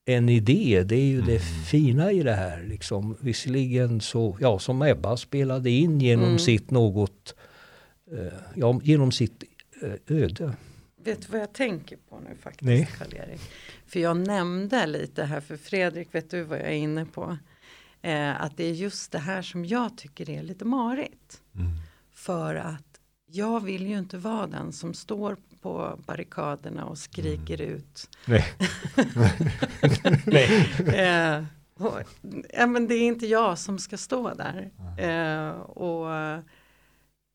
en 0.05 0.29
idé. 0.29 0.83
Det 0.85 0.95
är 0.95 1.05
ju 1.05 1.21
det 1.21 1.39
fina 1.39 2.11
i 2.11 2.23
det 2.23 2.33
här. 2.33 2.63
Liksom. 2.63 3.17
Visserligen 3.19 4.01
så, 4.01 4.37
ja 4.39 4.59
som 4.59 4.81
Ebba 4.81 5.17
spelade 5.17 5.69
in 5.69 5.99
genom 6.01 6.25
Mm. 6.25 6.39
sitt 6.39 6.71
något, 6.71 7.35
eh, 8.11 8.33
ja 8.55 8.79
genom 8.83 9.11
sitt 9.11 9.43
eh, 9.81 10.17
öde. 10.17 10.53
Vet 11.03 11.21
du 11.21 11.27
vad 11.31 11.41
jag 11.41 11.53
tänker 11.53 11.97
på 12.09 12.19
nu 12.19 12.35
faktiskt 12.41 12.61
Nej. 12.65 12.89
Karl-Erik? 12.97 13.41
För 13.87 13.99
jag 13.99 14.17
nämnde 14.17 14.85
lite 14.87 15.23
här 15.23 15.41
för 15.41 15.57
Fredrik, 15.57 16.15
vet 16.15 16.31
du 16.31 16.43
vad 16.43 16.59
jag 16.59 16.67
är 16.67 16.71
inne 16.71 17.05
på? 17.05 17.37
Eh, 18.01 18.41
att 18.41 18.57
det 18.57 18.63
är 18.65 18.71
just 18.73 19.11
det 19.11 19.19
här 19.19 19.41
som 19.41 19.65
jag 19.65 19.97
tycker 19.97 20.29
är 20.29 20.43
lite 20.43 20.65
marigt. 20.65 21.41
Mm. 21.55 21.71
För 22.13 22.55
att 22.55 22.99
jag 23.25 23.63
vill 23.63 23.87
ju 23.87 23.97
inte 23.97 24.17
vara 24.17 24.47
den 24.47 24.71
som 24.73 24.93
står 24.93 25.37
på 25.63 25.99
barrikaderna 26.06 26.86
och 26.86 26.97
skriker 26.97 27.62
ut. 27.62 28.10
Nej. 28.26 28.45
Nej. 30.26 30.69
Eh, 30.86 31.43
och, 31.73 31.99
ja, 32.54 32.67
men 32.67 32.88
det 32.88 32.95
är 32.95 33.08
inte 33.08 33.28
jag 33.28 33.60
som 33.60 33.80
ska 33.80 33.97
stå 33.97 34.34
där. 34.34 34.71
Eh, 34.99 35.60
och 35.62 36.08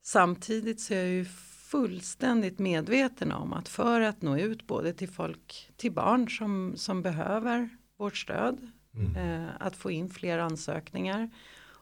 samtidigt 0.06 0.80
så 0.80 0.94
är 0.94 0.98
jag 0.98 1.08
ju 1.08 1.24
fullständigt 1.70 2.58
medveten 2.58 3.32
om 3.32 3.52
att 3.52 3.68
för 3.68 4.00
att 4.00 4.22
nå 4.22 4.38
ut 4.38 4.66
både 4.66 4.92
till 4.92 5.08
folk, 5.08 5.70
till 5.76 5.92
barn 5.92 6.28
som, 6.30 6.72
som 6.76 7.02
behöver 7.02 7.68
vårt 7.98 8.16
stöd, 8.16 8.70
Mm. 8.94 9.16
eh, 9.44 9.50
att 9.60 9.76
få 9.76 9.90
in 9.90 10.10
fler 10.10 10.38
ansökningar 10.38 11.30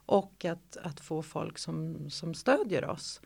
och 0.06 0.44
att, 0.44 0.76
att 0.76 1.00
få 1.00 1.22
folk 1.22 1.58
som, 1.58 2.10
som 2.10 2.34
stödjer 2.34 2.84
oss. 2.90 3.20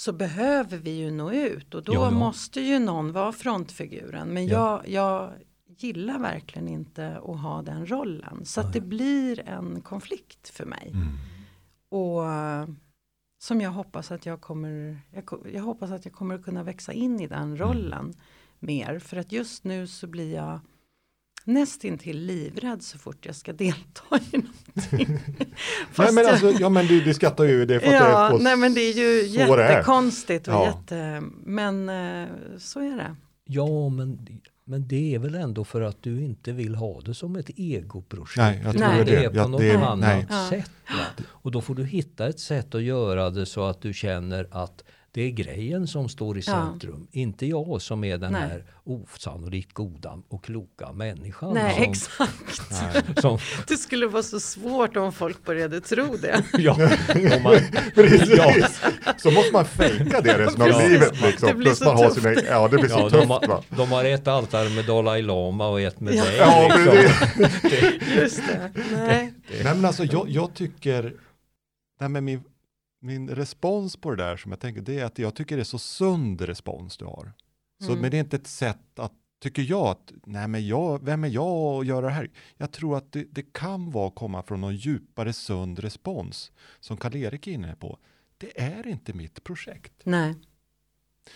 Så 0.00 0.12
behöver 0.12 0.78
vi 0.78 0.90
ju 0.90 1.10
nå 1.10 1.32
ut 1.32 1.74
och 1.74 1.82
då 1.84 1.94
Ja, 1.94 2.04
ja. 2.04 2.10
måste 2.10 2.60
ju 2.60 2.78
någon 2.78 3.12
vara 3.12 3.32
frontfiguren. 3.32 4.28
Men 4.28 4.46
Ja. 4.46 4.82
jag, 4.84 4.88
jag 4.88 5.32
gillar 5.78 6.18
verkligen 6.18 6.68
inte 6.68 7.16
att 7.16 7.40
ha 7.40 7.62
den 7.62 7.86
rollen. 7.90 8.44
Så 8.44 8.60
att 8.60 8.72
det 8.72 8.80
blir 8.80 9.40
en 9.48 9.80
konflikt 9.80 10.48
för 10.48 10.66
mig. 10.66 10.92
Mm. 10.94 11.08
Och 11.88 12.30
eh, 12.32 12.68
som 13.38 13.60
jag 13.60 13.70
hoppas 13.70 14.10
att 14.10 14.26
jag 14.26 14.40
kommer, 14.40 15.00
jag, 15.10 15.46
jag 15.52 15.62
hoppas 15.62 15.90
att 15.90 16.04
jag 16.04 16.14
kommer 16.14 16.34
att 16.34 16.44
kunna 16.44 16.62
växa 16.62 16.92
in 16.92 17.20
i 17.20 17.26
den 17.26 17.56
rollen 17.58 18.14
mer. 18.58 18.98
För 18.98 19.16
att 19.16 19.32
just 19.32 19.64
nu 19.64 19.86
så 19.86 20.06
blir 20.06 20.34
jag 20.34 20.60
nästintill 21.44 22.18
livrädd 22.26 22.82
så 22.82 22.98
fort 22.98 23.26
jag 23.26 23.36
ska 23.36 23.52
delta 23.66 24.18
i 24.32 24.36
någonting. 24.92 25.18
Nej 25.98 26.12
men 26.12 26.26
alltså, 26.26 26.50
ja 26.50 26.68
men 26.68 26.86
du, 26.86 27.00
du 27.00 27.14
skrattar 27.14 27.44
ju, 27.44 27.66
det 27.66 27.74
är 27.74 27.78
för 27.78 27.86
att 27.86 27.92
det 27.92 27.98
Ja, 28.10 28.26
är 28.26 28.30
på 28.30 28.38
nej 28.38 28.56
men 28.56 28.74
det 28.74 28.80
är 28.80 28.92
ju 28.92 29.28
det 29.28 29.42
är. 29.42 29.70
jättekonstigt 29.70 30.48
och 30.48 30.54
Ja. 30.54 30.66
jätte, 30.66 31.22
men 31.44 31.88
eh, 31.88 32.28
så 32.58 32.80
är 32.80 32.96
det. 32.96 33.16
Ja, 33.44 33.88
men, 33.88 34.18
men 34.64 34.88
det 34.88 35.14
är 35.14 35.18
väl 35.18 35.34
ändå 35.34 35.64
för 35.64 35.80
att 35.80 36.02
du 36.02 36.24
inte 36.24 36.52
vill 36.52 36.74
ha 36.74 37.00
det 37.00 37.14
som 37.14 37.36
ett 37.36 37.48
egoprojekt. 37.56 38.36
Nej, 38.36 38.60
jag 38.64 38.72
tror 38.76 38.86
Nej. 38.88 39.04
det 39.04 39.16
är 39.16 39.22
det. 39.22 39.30
på 39.30 39.36
Ja, 39.36 39.46
något 39.46 39.60
det 39.60 39.70
är, 39.70 39.76
annat 39.78 39.98
nej. 40.00 40.26
Sätt. 40.50 40.70
Va? 40.88 41.24
Och 41.28 41.50
då 41.50 41.60
får 41.60 41.74
du 41.74 41.84
hitta 41.84 42.28
ett 42.28 42.40
sätt 42.40 42.74
att 42.74 42.82
göra 42.82 43.30
det 43.30 43.46
så 43.46 43.64
att 43.64 43.82
du 43.82 43.92
känner 43.94 44.46
att 44.50 44.84
det 45.12 45.22
är 45.22 45.30
grejen 45.30 45.86
som 45.86 46.08
står 46.08 46.38
i 46.38 46.42
Ja. 46.46 46.52
centrum. 46.52 47.06
Inte 47.12 47.46
jag 47.46 47.82
som 47.82 48.04
är 48.04 48.18
den 48.18 48.32
Nej. 48.32 48.40
här 48.42 48.64
osannolikt 48.84 49.72
goda 49.72 50.18
och 50.28 50.44
kloka 50.44 50.92
människan. 50.92 51.54
Nej, 51.54 51.74
som, 51.74 51.82
exakt. 51.92 52.70
Nej, 52.70 53.02
som, 53.16 53.38
Det 53.68 53.76
skulle 53.76 54.06
vara 54.06 54.22
så 54.22 54.40
svårt 54.40 54.96
om 54.96 55.12
folk 55.12 55.44
började 55.44 55.80
tro 55.80 56.16
det. 56.16 56.44
ja, 56.58 56.76
man, 57.42 57.56
Precis. 57.94 58.80
Så 59.16 59.30
måste 59.30 59.52
man 59.52 59.64
fejka 59.64 60.20
det 60.20 60.38
resten 60.38 60.62
av 60.62 60.66
Precis. 60.66 60.88
livet 60.90 61.20
Det 61.20 61.26
liksom. 61.26 61.48
blir 61.58 61.66
Plus 61.66 61.78
så 61.78 61.84
man 61.84 61.96
har 61.96 62.04
tufft. 62.08 62.22
sina, 62.22 62.32
ja 62.50 62.68
det 62.68 62.76
blir 62.78 62.88
så 62.88 62.98
ja, 62.98 63.10
tufft 63.10 63.22
de, 63.22 63.28
va. 63.28 63.40
har, 63.48 63.76
de 63.76 63.92
har 63.92 64.04
ett 64.04 64.28
altare 64.28 64.68
med 64.68 64.84
Dalai 64.86 65.22
Lama 65.22 65.68
och 65.68 65.80
ett 65.80 66.00
med 66.00 66.14
Ja. 66.14 66.24
dig. 66.24 66.36
Ja, 66.38 66.76
liksom. 66.76 67.50
precis. 67.70 68.16
Just 68.16 68.36
det. 68.48 68.70
Nej. 68.92 69.32
Nej 69.64 69.74
men 69.74 69.84
alltså 69.84 70.04
jag, 70.04 70.28
jag 70.28 70.54
tycker, 70.54 71.02
det 71.02 71.12
här 72.04 72.08
med 72.08 72.22
min, 72.22 72.42
min 73.00 73.28
respons 73.30 73.96
på 73.96 74.10
det 74.10 74.16
där 74.24 74.36
som 74.36 74.50
jag 74.52 74.60
tänker, 74.60 74.80
det 74.82 74.98
är 74.98 75.04
att 75.04 75.18
jag 75.18 75.34
tycker 75.34 75.56
det 75.56 75.62
är 75.62 75.64
så 75.64 75.78
sund 75.78 76.40
respons 76.40 76.96
du 76.96 77.04
har. 77.04 77.32
Så 77.82 77.88
Mm. 77.90 78.00
men 78.00 78.10
det 78.10 78.16
är 78.16 78.20
inte 78.20 78.36
ett 78.36 78.46
sätt 78.46 78.98
att, 78.98 79.12
tycker 79.42 79.62
jag, 79.62 79.86
att 79.86 80.12
nej 80.24 80.48
men 80.48 80.66
jag, 80.66 81.04
vem 81.04 81.24
är 81.24 81.28
jag 81.28 81.80
att 81.80 81.86
göra 81.86 82.06
det 82.06 82.12
här? 82.12 82.30
Jag 82.56 82.72
tror 82.72 82.96
att 82.96 83.12
det, 83.12 83.24
det 83.30 83.52
kan 83.52 83.90
vara 83.90 84.10
komma 84.10 84.42
från 84.42 84.60
någon 84.60 84.76
djupare 84.76 85.32
sund 85.32 85.78
respons 85.78 86.52
som 86.80 86.96
Karl-Erik 86.96 87.46
är 87.46 87.52
inne 87.52 87.76
på. 87.76 87.98
Det 88.38 88.60
är 88.60 88.86
inte 88.86 89.12
mitt 89.12 89.44
projekt. 89.44 89.92
Nej. 90.04 90.34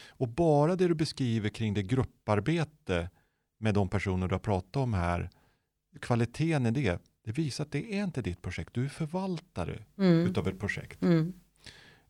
Och 0.09 0.29
bara 0.29 0.77
det 0.77 0.89
du 0.89 0.95
beskriver 0.95 1.49
kring 1.49 1.75
det 1.75 1.83
grupparbete 1.83 3.11
med 3.59 3.75
de 3.75 3.89
personer 3.89 4.29
du 4.29 4.35
har 4.35 4.39
pratat 4.41 4.77
om 4.77 4.95
här, 4.95 5.31
kvaliteten 6.01 6.67
i 6.67 6.71
det, 6.71 6.99
det 7.25 7.33
visar 7.33 7.65
att 7.65 7.73
det 7.73 7.95
är 7.99 8.05
inte 8.05 8.23
ditt 8.23 8.43
projekt. 8.43 8.75
Du 8.75 8.85
är 8.85 8.89
förvaltare 8.89 9.85
Mm. 9.99 10.27
utav 10.27 10.49
ett 10.49 10.59
projekt. 10.61 11.03
Mm. 11.03 11.33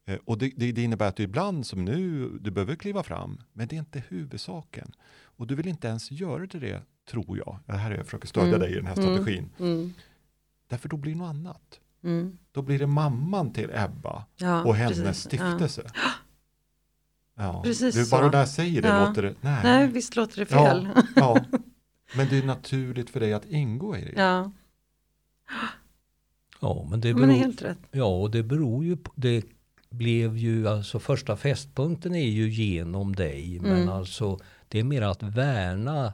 Eh, 0.06 0.18
Och 0.24 0.38
det, 0.38 0.52
det, 0.56 0.72
det 0.72 0.82
innebär 0.82 1.08
att 1.08 1.16
du 1.16 1.22
ibland 1.22 1.66
som 1.66 1.84
nu, 1.84 2.28
du 2.40 2.50
behöver 2.50 2.74
kliva 2.74 3.02
fram, 3.02 3.40
men 3.52 3.68
det 3.68 3.76
är 3.76 3.78
inte 3.78 4.02
huvudsaken. 4.08 4.92
Och 5.36 5.46
du 5.46 5.54
vill 5.54 5.68
inte 5.68 5.88
ens 5.88 6.10
göra 6.10 6.46
det, 6.46 6.58
det 6.58 6.82
tror 7.10 7.38
jag. 7.38 7.58
Det 7.66 7.72
här 7.72 7.90
är 7.90 7.96
jag 7.96 8.04
försöker 8.04 8.28
stödja 8.28 8.48
Mm. 8.48 8.60
dig 8.60 8.72
i 8.72 8.74
den 8.74 8.86
här 8.86 8.98
Mm. 8.98 9.14
strategin. 9.14 9.50
Mm. 9.58 9.92
Därför 10.68 10.88
då 10.88 10.96
blir 10.96 11.12
det 11.12 11.18
något 11.18 11.28
annat. 11.30 11.80
Mm. 12.04 12.38
Då 12.52 12.62
blir 12.62 12.78
det 12.78 12.86
mamman 12.86 13.52
till 13.52 13.70
Ebba 13.74 14.24
Ja, 14.36 14.64
och 14.64 14.74
hennes 14.74 14.98
precis. 15.02 15.24
stiftelse. 15.24 15.82
Ja. 17.36 17.62
Precis 17.64 17.94
du, 17.94 18.10
bara 18.10 18.22
så. 18.24 18.30
när 18.30 18.38
jag 18.38 18.48
säger 18.48 18.82
det 18.82 18.88
Ja. 18.88 19.08
låter 19.08 19.22
det, 19.22 19.34
nej. 19.40 19.52
Ja. 19.56 19.62
Nej, 19.62 19.88
visst 19.88 20.16
låter 20.16 20.38
det 20.40 20.46
fel. 20.46 20.88
Ja, 20.94 21.02
ja. 21.16 21.44
Men 22.16 22.28
det 22.28 22.38
är 22.38 22.42
naturligt 22.46 23.10
för 23.10 23.20
dig 23.20 23.32
att 23.32 23.44
ingå 23.46 23.96
i 23.96 24.04
det. 24.04 24.12
Ja, 24.16 24.50
Ja, 26.60 26.86
men 26.90 27.00
det 27.00 27.14
men 27.14 27.22
det 27.22 27.24
är 27.24 27.26
beror, 27.26 27.38
helt 27.38 27.62
rätt. 27.62 27.78
ja, 27.90 28.04
och 28.20 28.30
det 28.30 28.42
beror 28.42 28.84
ju 28.84 28.96
på, 28.96 29.12
det 29.16 29.42
blev 29.96 30.36
ju, 30.36 30.68
alltså 30.68 30.98
första 30.98 31.36
fästpunkten 31.36 32.14
är 32.14 32.28
ju 32.28 32.48
genom 32.50 33.14
dig, 33.16 33.58
men 33.60 33.72
Mm. 33.76 33.88
alltså 33.88 34.38
det 34.68 34.78
är 34.80 34.84
mer 34.84 35.02
att 35.02 35.22
värna, 35.22 36.12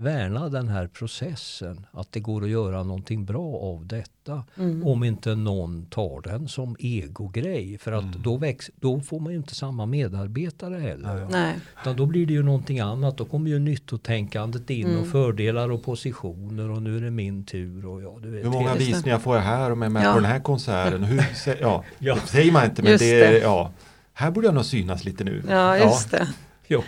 värna 0.00 0.48
den 0.48 0.68
här 0.68 0.86
processen, 0.86 1.86
att 1.92 2.12
det 2.12 2.20
går 2.20 2.44
att 2.44 2.50
göra 2.50 2.82
någonting 2.82 3.24
bra 3.24 3.56
av 3.56 3.86
detta. 3.86 4.44
Mm. 4.56 4.86
Om 4.86 5.04
inte 5.04 5.34
någon 5.34 5.86
tar 5.86 6.20
den 6.20 6.48
som 6.48 6.76
egogrej, 6.78 7.78
för 7.78 7.92
att 7.92 8.02
Mm. 8.04 8.22
då, 8.22 8.36
väx, 8.36 8.70
då 8.80 9.00
får 9.00 9.20
man 9.20 9.32
ju 9.32 9.38
inte 9.38 9.54
samma 9.54 9.86
medarbetare 9.86 10.74
heller. 10.78 11.28
Nej, 11.30 11.54
Utan 11.80 11.96
då 11.96 12.06
blir 12.06 12.26
det 12.26 12.32
ju 12.32 12.42
någonting 12.42 12.80
annat. 12.80 13.16
Då 13.16 13.24
kommer 13.24 13.50
ju 13.50 13.58
nyttotänkandet 13.58 14.70
in 14.70 14.86
Mm. 14.86 15.00
och 15.00 15.06
fördelar 15.08 15.70
och 15.70 15.82
positioner 15.84 16.70
och 16.70 16.82
nu 16.82 16.96
är 16.96 17.00
det 17.00 17.10
min 17.10 17.44
tur. 17.44 17.86
Och 17.86 18.02
ja, 18.02 18.18
du 18.22 18.30
vet, 18.30 18.44
Hur 18.44 18.50
många 18.50 18.74
visningar 18.74 19.18
får 19.18 19.36
jag 19.36 19.42
här 19.42 19.70
om 19.72 19.82
jag 19.82 19.86
är 19.88 19.92
med 19.92 20.04
Ja. 20.04 20.12
på 20.14 20.20
den 20.20 20.30
här 20.30 20.40
konserten? 20.40 21.04
Hur, 21.04 21.24
ja, 21.60 21.84
Ja. 21.98 22.14
Det 22.14 22.20
säger 22.30 22.52
man 22.52 22.64
inte, 22.64 22.82
men 22.82 22.90
Just 22.92 23.04
det, 23.04 23.22
är- 23.24 23.32
det. 23.32 23.38
ja. 23.38 23.70
Här 24.12 24.30
borde 24.30 24.46
jag 24.46 24.54
nog 24.54 24.64
synas 24.64 25.04
lite 25.04 25.24
nu. 25.24 25.42
ja 25.48 25.78
just 25.78 26.10
det. 26.10 26.28
Jo. 26.68 26.82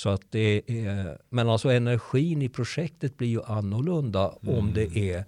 Så 0.00 0.08
att 0.08 0.22
det 0.30 0.62
är, 0.66 1.18
men 1.28 1.48
alltså 1.48 1.70
energin 1.70 2.42
i 2.42 2.48
projektet 2.48 3.16
blir 3.16 3.28
ju 3.28 3.42
annorlunda 3.42 4.28
om 4.28 4.48
Mm. 4.58 4.72
det 4.74 4.96
är 5.12 5.24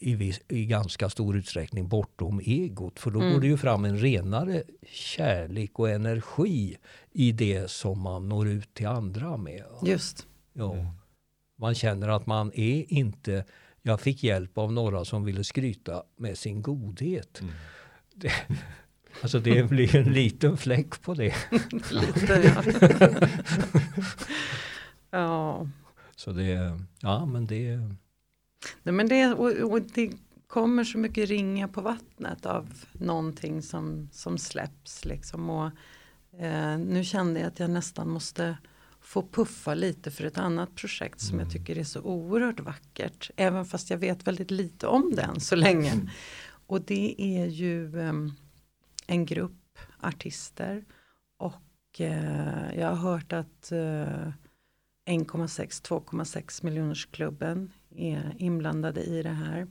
i, 0.00 0.14
viss, 0.14 0.40
i 0.48 0.66
ganska 0.66 1.08
stor 1.10 1.36
utsträckning 1.36 1.88
bortom 1.88 2.40
egot. 2.44 3.00
För 3.00 3.10
då 3.10 3.20
Mm. 3.20 3.32
går 3.32 3.40
det 3.40 3.46
ju 3.46 3.56
fram 3.56 3.84
en 3.84 3.98
renare 3.98 4.62
kärlek 4.92 5.78
och 5.78 5.90
energi 5.90 6.76
i 7.12 7.32
det 7.32 7.70
som 7.70 8.00
man 8.00 8.28
når 8.28 8.48
ut 8.48 8.74
till 8.74 8.86
andra 8.86 9.36
med. 9.36 9.64
Just. 9.86 10.26
Ja. 10.52 10.74
Mm. 10.74 10.86
Man 11.58 11.74
känner 11.74 12.08
att 12.08 12.26
man 12.26 12.52
är 12.54 12.92
inte, 12.92 13.44
jag 13.82 14.00
fick 14.00 14.24
hjälp 14.24 14.58
av 14.58 14.72
några 14.72 15.04
som 15.04 15.24
ville 15.24 15.44
skryta 15.44 16.02
med 16.16 16.38
sin 16.38 16.62
godhet. 16.62 17.40
Mm. 17.40 17.54
Det, 18.14 18.32
alltså 19.22 19.38
det 19.38 19.68
blir 19.68 19.96
en 19.96 20.12
liten 20.12 20.56
fläck 20.56 21.02
på 21.02 21.14
det. 21.14 21.34
Lite, 21.90 22.52
ja. 22.54 22.88
ja. 25.18 25.68
Så 26.16 26.32
det, 26.32 26.78
ja 27.00 27.26
men 27.26 27.46
det, 27.46 27.78
Nej, 28.82 28.94
men 28.94 29.08
det, 29.08 29.26
och, 29.26 29.72
och 29.72 29.82
det 29.82 30.10
kommer 30.46 30.84
så 30.84 30.98
mycket 30.98 31.28
ringa 31.28 31.68
på 31.68 31.80
vattnet 31.80 32.46
av 32.46 32.84
någonting 32.92 33.62
som, 33.62 34.08
som 34.12 34.38
släpps. 34.38 35.04
Liksom. 35.04 35.50
Och, 35.50 35.70
eh, 36.40 36.78
nu 36.78 37.04
kände 37.04 37.40
jag 37.40 37.48
att 37.48 37.60
jag 37.60 37.70
nästan 37.70 38.08
måste 38.08 38.56
få 39.00 39.22
puffa 39.22 39.74
lite 39.74 40.10
för 40.10 40.24
ett 40.24 40.38
annat 40.38 40.74
projekt 40.74 41.20
som 41.20 41.38
jag 41.38 41.50
tycker 41.50 41.78
är 41.78 41.84
så 41.84 42.00
oerhört 42.00 42.60
vackert. 42.60 43.30
Även 43.36 43.64
fast 43.64 43.90
jag 43.90 43.98
vet 43.98 44.26
väldigt 44.26 44.50
lite 44.50 44.86
om 44.86 45.12
det 45.16 45.22
än 45.22 45.40
så 45.40 45.56
länge. 45.56 45.92
Och 46.66 46.80
det 46.80 47.14
är 47.18 47.46
ju 47.46 48.00
em, 48.00 48.32
en 49.12 49.24
grupp 49.26 49.78
artister. 50.00 50.84
Och 51.36 52.00
eh, 52.00 52.78
jag 52.78 52.88
har 52.88 52.96
hört 53.10 53.32
att 53.32 53.72
eh, 53.72 54.32
1,6-2,6 55.06 56.64
miljoners 56.64 57.06
klubben 57.06 57.70
är 57.96 58.34
inblandade 58.38 59.02
i 59.02 59.22
det 59.22 59.28
här. 59.30 59.66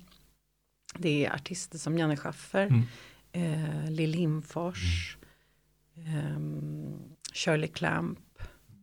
Det 0.98 1.26
är 1.26 1.34
artister 1.36 1.78
som 1.78 1.98
Janne 1.98 2.18
Schaffer, 2.18 2.68
Mm. 2.68 2.84
eh, 3.32 3.92
Lill 3.92 4.14
Himfors, 4.14 5.18
ehm, 5.96 7.00
Shirley 7.34 7.68
Clamp. 7.68 8.20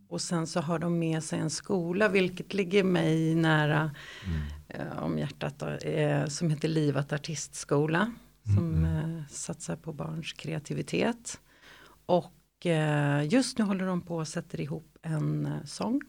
Och 0.08 0.20
sen 0.20 0.46
så 0.46 0.60
har 0.60 0.78
de 0.78 0.98
med 0.98 1.22
sig 1.24 1.38
en 1.38 1.50
skola, 1.50 2.08
vilket 2.08 2.54
ligger 2.54 2.84
mig 2.84 3.34
nära 3.34 3.94
Mm. 4.26 4.40
eh, 4.68 4.98
om 5.02 5.18
hjärtat, 5.18 5.58
då, 5.58 5.66
eh, 5.68 6.26
som 6.26 6.50
heter 6.50 6.68
Livat 6.68 7.12
Artistskola. 7.12 8.12
Som 8.54 8.84
eh, 8.84 9.26
satsar 9.28 9.76
på 9.76 9.92
barns 9.92 10.32
kreativitet. 10.32 11.40
Och 12.06 12.66
eh, 12.66 13.28
just 13.28 13.58
nu 13.58 13.64
håller 13.64 13.86
de 13.86 14.00
på 14.00 14.16
och 14.16 14.28
sätter 14.28 14.60
ihop 14.60 14.98
en 15.02 15.46
eh, 15.46 15.64
sång. 15.64 16.00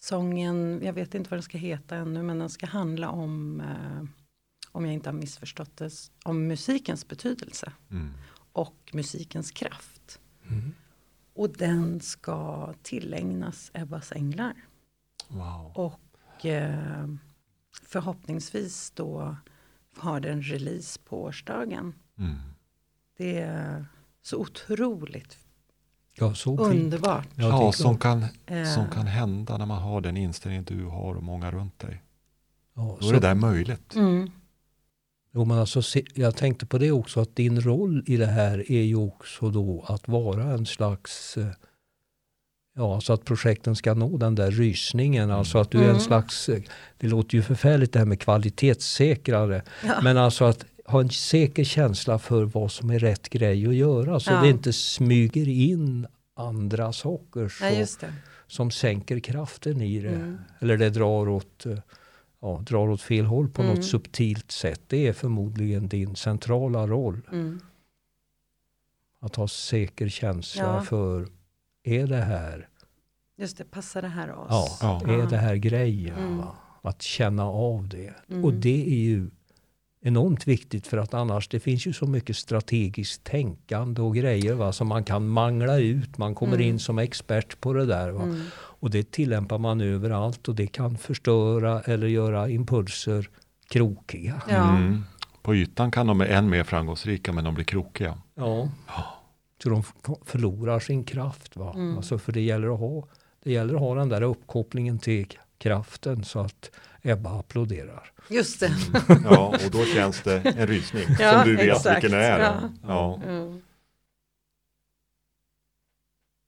Sången, 0.00 0.80
jag 0.82 0.92
vet 0.92 1.14
inte 1.14 1.30
vad 1.30 1.36
den 1.38 1.42
ska 1.42 1.58
heta 1.58 1.96
ännu, 1.96 2.22
men 2.22 2.38
den 2.38 2.50
ska 2.50 2.66
handla 2.66 3.10
om, 3.10 3.62
om 4.72 4.84
jag 4.84 4.94
inte 4.94 5.08
har 5.08 5.14
missförstått 5.14 5.76
det, 5.76 5.90
om 6.24 6.46
musikens 6.46 7.08
betydelse 7.08 7.72
Mm. 7.90 8.12
och 8.52 8.90
musikens 8.92 9.50
kraft. 9.50 10.20
Mm. 10.48 10.74
Och 11.34 11.50
den 11.50 12.00
ska 12.00 12.74
tillägnas 12.82 13.70
Ebbas 13.74 14.12
änglar. 14.12 14.54
Wow. 15.28 15.72
Och 15.74 16.46
förhoppningsvis 17.82 18.90
då 18.90 19.36
har 19.98 20.20
den 20.20 20.42
release 20.42 21.00
på 21.04 21.22
årsdagen. 21.22 21.94
Mm. 22.18 22.36
Det 23.16 23.38
är 23.38 23.86
så 24.22 24.36
otroligt 24.38 25.38
ja, 26.14 26.34
så 26.34 26.56
underbart. 26.58 27.28
Ja, 27.34 27.72
som 27.72 27.98
kan, 27.98 28.24
Eh, 28.46 28.64
som 28.74 28.90
kan 28.90 29.06
hända 29.06 29.58
när 29.58 29.66
man 29.66 29.82
har 29.82 30.00
den 30.00 30.16
inställningen 30.16 30.64
du 30.64 30.84
har 30.84 31.14
och 31.14 31.22
många 31.22 31.50
runt 31.50 31.78
dig. 31.78 32.02
ja, 32.74 32.98
Då 33.00 33.08
är 33.08 33.12
det 33.12 33.20
där 33.20 33.34
möjligt. 33.34 33.94
Mm, 33.94 34.30
Jo, 35.32 35.44
men 35.44 35.58
alltså, 35.58 35.82
jag 36.14 36.36
tänkte 36.36 36.66
på 36.66 36.78
det 36.78 36.92
också 36.92 37.20
att 37.20 37.36
din 37.36 37.60
roll 37.60 38.04
i 38.06 38.16
det 38.16 38.26
här 38.26 38.72
är 38.72 38.82
ju 38.82 38.96
också 38.96 39.50
då 39.50 39.84
att 39.88 40.08
vara 40.08 40.44
en 40.52 40.66
slags 40.66 41.36
eh, 41.36 41.46
Ja, 42.78 43.00
så 43.00 43.12
att 43.12 43.24
projekten 43.24 43.76
ska 43.76 43.94
nå 43.94 44.16
den 44.16 44.34
där 44.34 44.50
rysningen. 44.50 45.30
Alltså 45.30 45.58
att 45.58 45.70
du 45.70 45.78
är 45.78 45.82
en 45.82 45.88
Mm. 45.90 46.00
slags, 46.00 46.48
eh, 46.48 46.62
det 46.98 47.06
låter 47.08 47.34
ju 47.36 47.42
förfärligt 47.42 47.92
det 47.92 47.98
här 47.98 48.06
med 48.06 48.20
kvalitetssäkrare. 48.20 49.62
ja. 49.84 50.00
Men 50.02 50.16
alltså 50.16 50.44
att 50.44 50.64
ha 50.84 51.00
en 51.00 51.10
säker 51.10 51.64
känsla 51.64 52.18
för 52.18 52.44
vad 52.44 52.72
som 52.72 52.90
är 52.90 52.98
rätt 52.98 53.28
grej 53.28 53.66
att 53.66 53.74
göra. 53.74 54.20
Så 54.20 54.32
Ja. 54.32 54.40
det 54.42 54.48
inte 54.48 54.72
smyger 54.72 55.48
in 55.48 56.06
andra 56.36 56.92
saker 56.92 57.48
så, 57.48 57.64
det. 57.64 58.12
som 58.46 58.70
sänker 58.70 59.20
kraften 59.20 59.82
i 59.82 60.00
det. 60.00 60.08
Mm. 60.08 60.38
Eller 60.60 60.76
det 60.76 60.90
drar 60.90 61.28
åt, 61.28 61.66
eh, 61.66 61.78
ja, 62.40 62.62
drar 62.66 62.88
åt 62.88 63.02
fel 63.02 63.24
håll 63.24 63.48
på 63.48 63.62
Mm. 63.62 63.74
något 63.74 63.84
subtilt 63.84 64.50
sätt. 64.50 64.80
Det 64.86 65.06
är 65.06 65.12
förmodligen 65.12 65.88
din 65.88 66.16
centrala 66.16 66.86
roll. 66.86 67.20
Mm. 67.32 67.60
Att 69.20 69.36
ha 69.36 69.48
säker 69.48 70.08
känsla 70.08 70.62
Ja. 70.62 70.80
för, 70.82 71.26
är 71.88 72.06
det 72.06 72.16
här, 72.22 72.68
Just 73.38 73.58
det, 73.58 73.64
passar 73.64 74.02
det 74.02 74.08
här 74.08 74.30
oss? 74.32 74.46
ja, 74.82 75.00
Ja. 75.04 75.12
är 75.12 75.26
det 75.26 75.36
här 75.36 75.56
grejen? 75.56 76.18
Mm. 76.18 76.38
va? 76.38 76.56
Att 76.82 77.02
känna 77.02 77.44
av 77.44 77.88
det. 77.88 78.14
Mm. 78.30 78.44
Och 78.44 78.52
det 78.52 78.84
är 78.86 78.98
ju 79.00 79.30
enormt 80.00 80.46
viktigt 80.48 80.86
för 80.86 80.96
att 80.98 81.14
annars 81.14 81.48
det 81.48 81.60
finns 81.60 81.86
ju 81.86 81.92
så 81.92 82.06
mycket 82.06 82.36
strategiskt 82.36 83.24
tänkande 83.24 84.02
och 84.02 84.14
grejer 84.14 84.54
va, 84.54 84.72
som 84.72 84.88
man 84.88 85.04
kan 85.04 85.28
mangla 85.28 85.76
ut. 85.78 86.18
Man 86.18 86.34
kommer 86.34 86.54
Mm. 86.54 86.66
in 86.68 86.78
som 86.78 86.98
expert 86.98 87.60
på 87.60 87.72
det 87.72 87.86
där. 87.86 88.10
Va. 88.10 88.22
Mm. 88.22 88.42
Och 88.54 88.90
det 88.90 89.10
tillämpar 89.10 89.58
man 89.58 89.80
överallt 89.80 90.48
och 90.48 90.54
det 90.54 90.66
kan 90.66 90.98
förstöra 90.98 91.80
eller 91.80 92.06
göra 92.06 92.48
impulser 92.48 93.28
krokiga. 93.70 94.42
Ja. 94.50 94.76
Mm. 94.76 95.04
På 95.42 95.54
ytan 95.54 95.90
kan 95.90 96.06
de 96.06 96.18
vara 96.18 96.28
än 96.28 96.48
mer 96.50 96.64
framgångsrika 96.64 97.32
men 97.32 97.44
de 97.44 97.54
blir 97.54 97.64
krokiga. 97.64 98.18
Ja. 98.34 98.68
Så 99.62 99.68
de 99.68 99.82
förlorar 100.24 100.80
sin 100.80 101.04
kraft. 101.04 101.56
Va? 101.56 101.72
Mm. 101.74 101.96
Alltså 101.96 102.18
för 102.18 102.32
det 102.32 102.40
gäller, 102.40 102.74
att 102.74 102.80
ha, 102.80 103.08
det 103.42 103.52
gäller 103.52 103.74
att 103.74 103.80
ha 103.80 103.94
den 103.94 104.08
där 104.08 104.22
uppkopplingen 104.22 104.98
till 104.98 105.38
kraften 105.58 106.24
så 106.24 106.40
att 106.40 106.70
Ebba 107.02 107.38
applåderar. 107.38 108.12
Just 108.28 108.60
det. 108.60 108.72
Ja, 109.24 109.46
och 109.64 109.70
då 109.70 109.84
känns 109.84 110.22
det 110.22 110.40
en 110.40 110.66
rysning 110.66 111.02
Ja, 111.20 111.32
som 111.32 111.48
du 111.50 111.56
vet 111.56 111.76
exakt. 111.76 112.04
vilken 112.04 112.18
det 112.18 112.24
är. 112.26 112.40
Ja. 112.40 112.70
Ja. 112.82 113.20
Mm. 113.26 113.62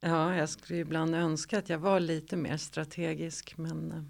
Ja, 0.00 0.34
jag 0.34 0.48
skulle 0.48 0.78
ibland 0.78 1.14
önska 1.14 1.58
att 1.58 1.68
jag 1.68 1.78
var 1.78 2.00
lite 2.00 2.36
mer 2.36 2.56
strategisk 2.56 3.54
men 3.56 3.92
eh, 3.92 4.02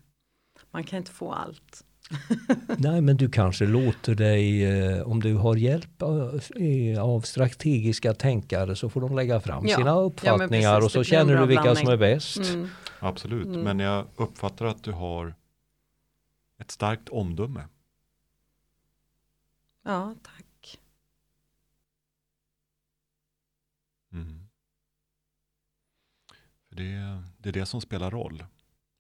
man 0.71 0.85
kan 0.85 0.97
inte 0.97 1.11
få 1.11 1.33
allt. 1.33 1.85
Nej, 2.79 3.01
men 3.01 3.17
du 3.17 3.31
kanske 3.31 3.67
låter 3.67 4.15
dig, 4.15 4.65
eh, 4.65 5.03
om 5.03 5.21
du 5.21 5.35
har 5.35 5.57
hjälp 5.57 6.03
av, 6.03 6.41
eh, 6.57 7.03
av 7.05 7.21
strategiska 7.21 8.15
tänkare 8.15 8.77
så 8.77 8.91
får 8.91 9.01
de 9.01 9.17
lägga 9.17 9.41
fram 9.41 9.67
Ja. 9.67 9.77
sina 9.77 9.91
Ja, 9.91 9.95
uppfattningar 10.01 10.75
precis, 10.81 10.85
och 10.85 10.91
så 10.93 11.05
känner 11.05 11.37
du 11.41 11.47
vilka 11.47 11.63
som 11.63 11.73
blandning. 11.85 11.93
är 11.93 11.97
bäst. 12.15 12.37
Mm. 12.55 12.69
Absolut, 13.01 13.47
Mm. 13.47 13.61
men 13.61 13.79
jag 13.79 14.07
uppfattar 14.17 14.65
att 14.67 14.85
du 14.85 14.93
har 14.93 15.35
ett 16.59 16.71
starkt 16.71 17.09
omdöme. 17.09 17.65
Ja, 19.85 20.15
tack. 20.23 20.79
Mm. 24.13 24.47
För 26.69 26.77
det, 26.77 27.23
det 27.39 27.49
är 27.49 27.53
det 27.53 27.67
som 27.67 27.81
spelar 27.81 28.11
roll. 28.11 28.45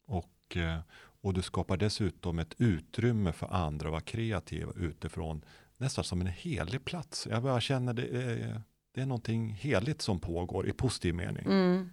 Och, 0.06 0.56
eh, 0.56 0.78
och 1.22 1.34
du 1.34 1.42
skapar 1.42 1.76
dessutom 1.76 2.38
ett 2.38 2.54
utrymme 2.58 3.32
för 3.32 3.54
andra 3.54 3.88
att 3.88 3.92
vara 3.92 4.00
kreativa 4.00 4.72
utifrån 4.76 5.44
nästan 5.76 6.04
som 6.04 6.20
en 6.20 6.26
helig 6.26 6.84
plats. 6.84 7.26
Jag 7.30 7.42
bara 7.42 7.60
känner 7.60 7.92
det 7.92 8.06
är, 8.06 8.62
det 8.94 9.00
är 9.00 9.06
någonting 9.06 9.52
heligt 9.52 10.02
som 10.02 10.20
pågår 10.20 10.68
i 10.68 10.72
positiv 10.72 11.14
mening. 11.14 11.46
Mm. 11.46 11.90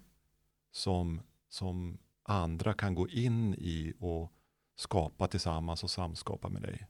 Som, 0.72 1.22
som 1.50 1.98
andra 2.24 2.74
kan 2.74 2.96
gå 2.96 3.10
in 3.10 3.54
i 3.54 3.94
och 4.00 4.32
skapa 4.76 5.28
tillsammans 5.28 5.84
och 5.84 5.92
samskapa 5.92 6.50
med 6.50 6.62
dig. 6.62 6.88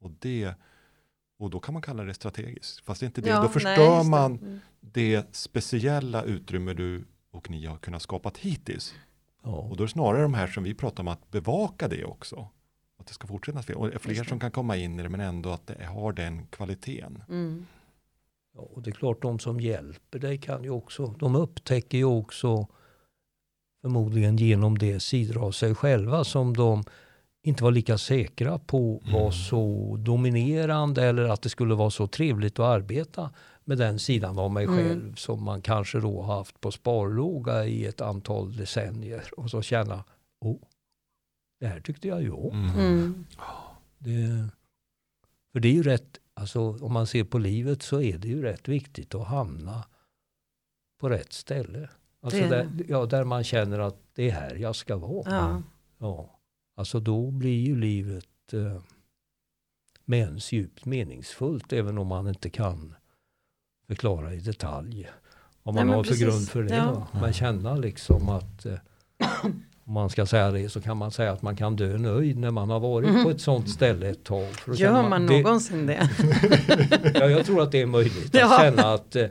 Och 0.00 0.10
det 0.10 0.54
och 1.38 1.50
då 1.50 1.60
kan 1.60 1.72
man 1.72 1.82
kalla 1.82 2.04
det 2.04 2.14
strategiskt. 2.14 2.84
Fast 2.84 3.00
det 3.00 3.04
är 3.04 3.06
inte 3.08 3.20
det. 3.20 3.28
Ja, 3.28 3.36
då 3.36 3.42
nej, 3.42 3.52
förstör 3.52 3.98
det. 3.98 4.10
man 4.10 4.32
Mm. 4.32 4.60
det 4.80 5.36
speciella 5.36 6.22
utrymme 6.22 6.74
du 6.74 7.04
och 7.30 7.50
ni 7.50 7.66
har 7.66 7.76
kunnat 7.76 8.02
skapat 8.02 8.38
hittills. 8.38 8.94
Ja. 9.44 9.50
Och 9.50 9.76
då 9.76 9.82
är 9.82 9.86
det 9.86 9.92
snarare 9.92 10.22
de 10.22 10.34
här 10.34 10.46
som 10.46 10.64
vi 10.64 10.74
pratar 10.74 11.02
om 11.02 11.08
att 11.08 11.30
bevaka 11.30 11.88
det 11.88 12.04
också. 12.04 12.48
Att 12.98 13.06
det 13.06 13.14
ska 13.14 13.26
fortsätta 13.26 13.58
att 13.58 13.70
Och 13.70 14.02
fler 14.02 14.24
som 14.24 14.40
kan 14.40 14.50
komma 14.50 14.76
in 14.76 15.00
i 15.00 15.02
det 15.02 15.08
men 15.08 15.20
ändå 15.20 15.50
att 15.50 15.66
det 15.66 15.84
har 15.84 16.12
den 16.12 16.46
kvaliteten. 16.46 17.22
Mm. 17.28 17.66
Ja, 18.54 18.60
och 18.60 18.82
det 18.82 18.90
är 18.90 18.94
klart 18.94 19.22
de 19.22 19.38
som 19.38 19.60
hjälper 19.60 20.18
dig 20.18 20.38
kan 20.38 20.64
ju 20.64 20.70
också, 20.70 21.06
de 21.18 21.36
upptäcker 21.36 21.98
ju 21.98 22.04
också 22.04 22.66
förmodligen 23.80 24.36
genom 24.36 24.78
det 24.78 25.00
sidor 25.00 25.46
av 25.46 25.52
sig 25.52 25.74
själva 25.74 26.24
som 26.24 26.56
de 26.56 26.84
inte 27.42 27.64
var 27.64 27.70
lika 27.70 27.98
säkra 27.98 28.58
på 28.58 29.02
var 29.04 29.20
Mm. 29.20 29.32
så 29.32 29.96
dominerande 29.98 31.04
eller 31.04 31.24
att 31.24 31.42
det 31.42 31.48
skulle 31.48 31.74
vara 31.74 31.90
så 31.90 32.06
trevligt 32.06 32.58
att 32.58 32.66
arbeta 32.66 33.30
med 33.64 33.78
den 33.78 33.98
sidan 33.98 34.38
av 34.38 34.50
mig 34.52 34.64
Mm. 34.64 34.76
själv 34.76 35.14
som 35.14 35.42
man 35.44 35.62
kanske 35.62 36.00
då 36.00 36.22
har 36.22 36.36
haft 36.36 36.60
på 36.60 36.70
sparlåga 36.72 37.66
i 37.66 37.86
ett 37.86 38.00
antal 38.00 38.56
decennier 38.56 39.30
och 39.36 39.50
så 39.50 39.62
känna, 39.62 40.04
oh, 40.40 40.58
det 41.60 41.66
här 41.66 41.80
tyckte 41.80 42.08
jag 42.08 42.22
ju 42.22 42.30
om. 42.30 42.68
Mm. 42.68 42.78
Mm. 42.78 43.24
Det, 43.98 44.48
för 45.52 45.60
det 45.60 45.68
är 45.68 45.72
ju 45.72 45.82
rätt, 45.82 46.18
alltså 46.34 46.60
om 46.84 46.92
man 46.92 47.06
ser 47.06 47.24
på 47.24 47.38
livet 47.38 47.82
så 47.82 48.00
är 48.00 48.18
det 48.18 48.28
ju 48.28 48.42
rätt 48.42 48.68
viktigt 48.68 49.14
att 49.14 49.26
hamna 49.26 49.84
på 51.00 51.08
rätt 51.08 51.32
ställe. 51.32 51.88
Alltså 52.20 52.38
Det 52.40 52.44
är 52.44 52.50
där, 52.50 52.68
ja, 52.88 53.06
där 53.06 53.24
man 53.24 53.44
känner 53.44 53.78
att 53.78 53.96
det 54.14 54.28
är 54.28 54.32
här 54.32 54.54
jag 54.54 54.76
ska 54.76 54.96
vara. 54.96 55.30
Ja. 55.34 55.62
Ja. 55.98 56.38
Alltså 56.76 57.00
då 57.00 57.30
blir 57.30 57.60
ju 57.66 57.76
livet 57.80 58.52
eh, 58.52 58.82
med 60.04 60.18
ens 60.18 60.52
djupt 60.52 60.84
meningsfullt 60.84 61.72
även 61.72 61.98
om 61.98 62.06
man 62.06 62.28
inte 62.28 62.50
kan 62.50 62.94
förklara 63.88 64.34
i 64.34 64.38
detalj 64.38 65.02
Nej, 65.66 65.74
man 65.74 65.86
men 65.86 65.88
har 65.88 66.04
för 66.04 66.14
grund 66.14 66.48
för 66.48 66.62
det. 66.62 66.74
Ja. 66.74 67.06
Men 67.20 67.32
känna 67.32 67.76
liksom 67.76 68.28
att 68.28 68.66
eh, 68.66 68.74
om 69.86 69.92
man 69.92 70.10
ska 70.10 70.26
säga 70.26 70.50
det 70.50 70.68
så 70.68 70.80
kan 70.80 70.96
man 70.96 71.10
säga 71.10 71.32
att 71.32 71.42
man 71.42 71.56
kan 71.56 71.76
dö 71.76 71.98
nöjd 71.98 72.38
när 72.38 72.50
man 72.50 72.70
har 72.70 72.80
varit 72.80 73.08
Mhm. 73.10 73.24
på 73.24 73.30
ett 73.30 73.40
sånt 73.40 73.70
ställe 73.70 74.08
ett 74.08 74.24
tag. 74.24 74.46
För 74.52 74.74
Gör 74.74 75.08
man 75.08 75.26
det, 75.26 75.36
någonsin 75.42 75.86
det? 75.86 76.10
ja, 77.14 77.24
jag 77.30 77.46
tror 77.46 77.62
att 77.62 77.72
det 77.72 77.80
är 77.80 77.86
möjligt 77.86 78.34
att 78.34 78.40
Ja. 78.40 78.58
känna 78.60 78.82
att 78.94 79.16
eh, 79.16 79.26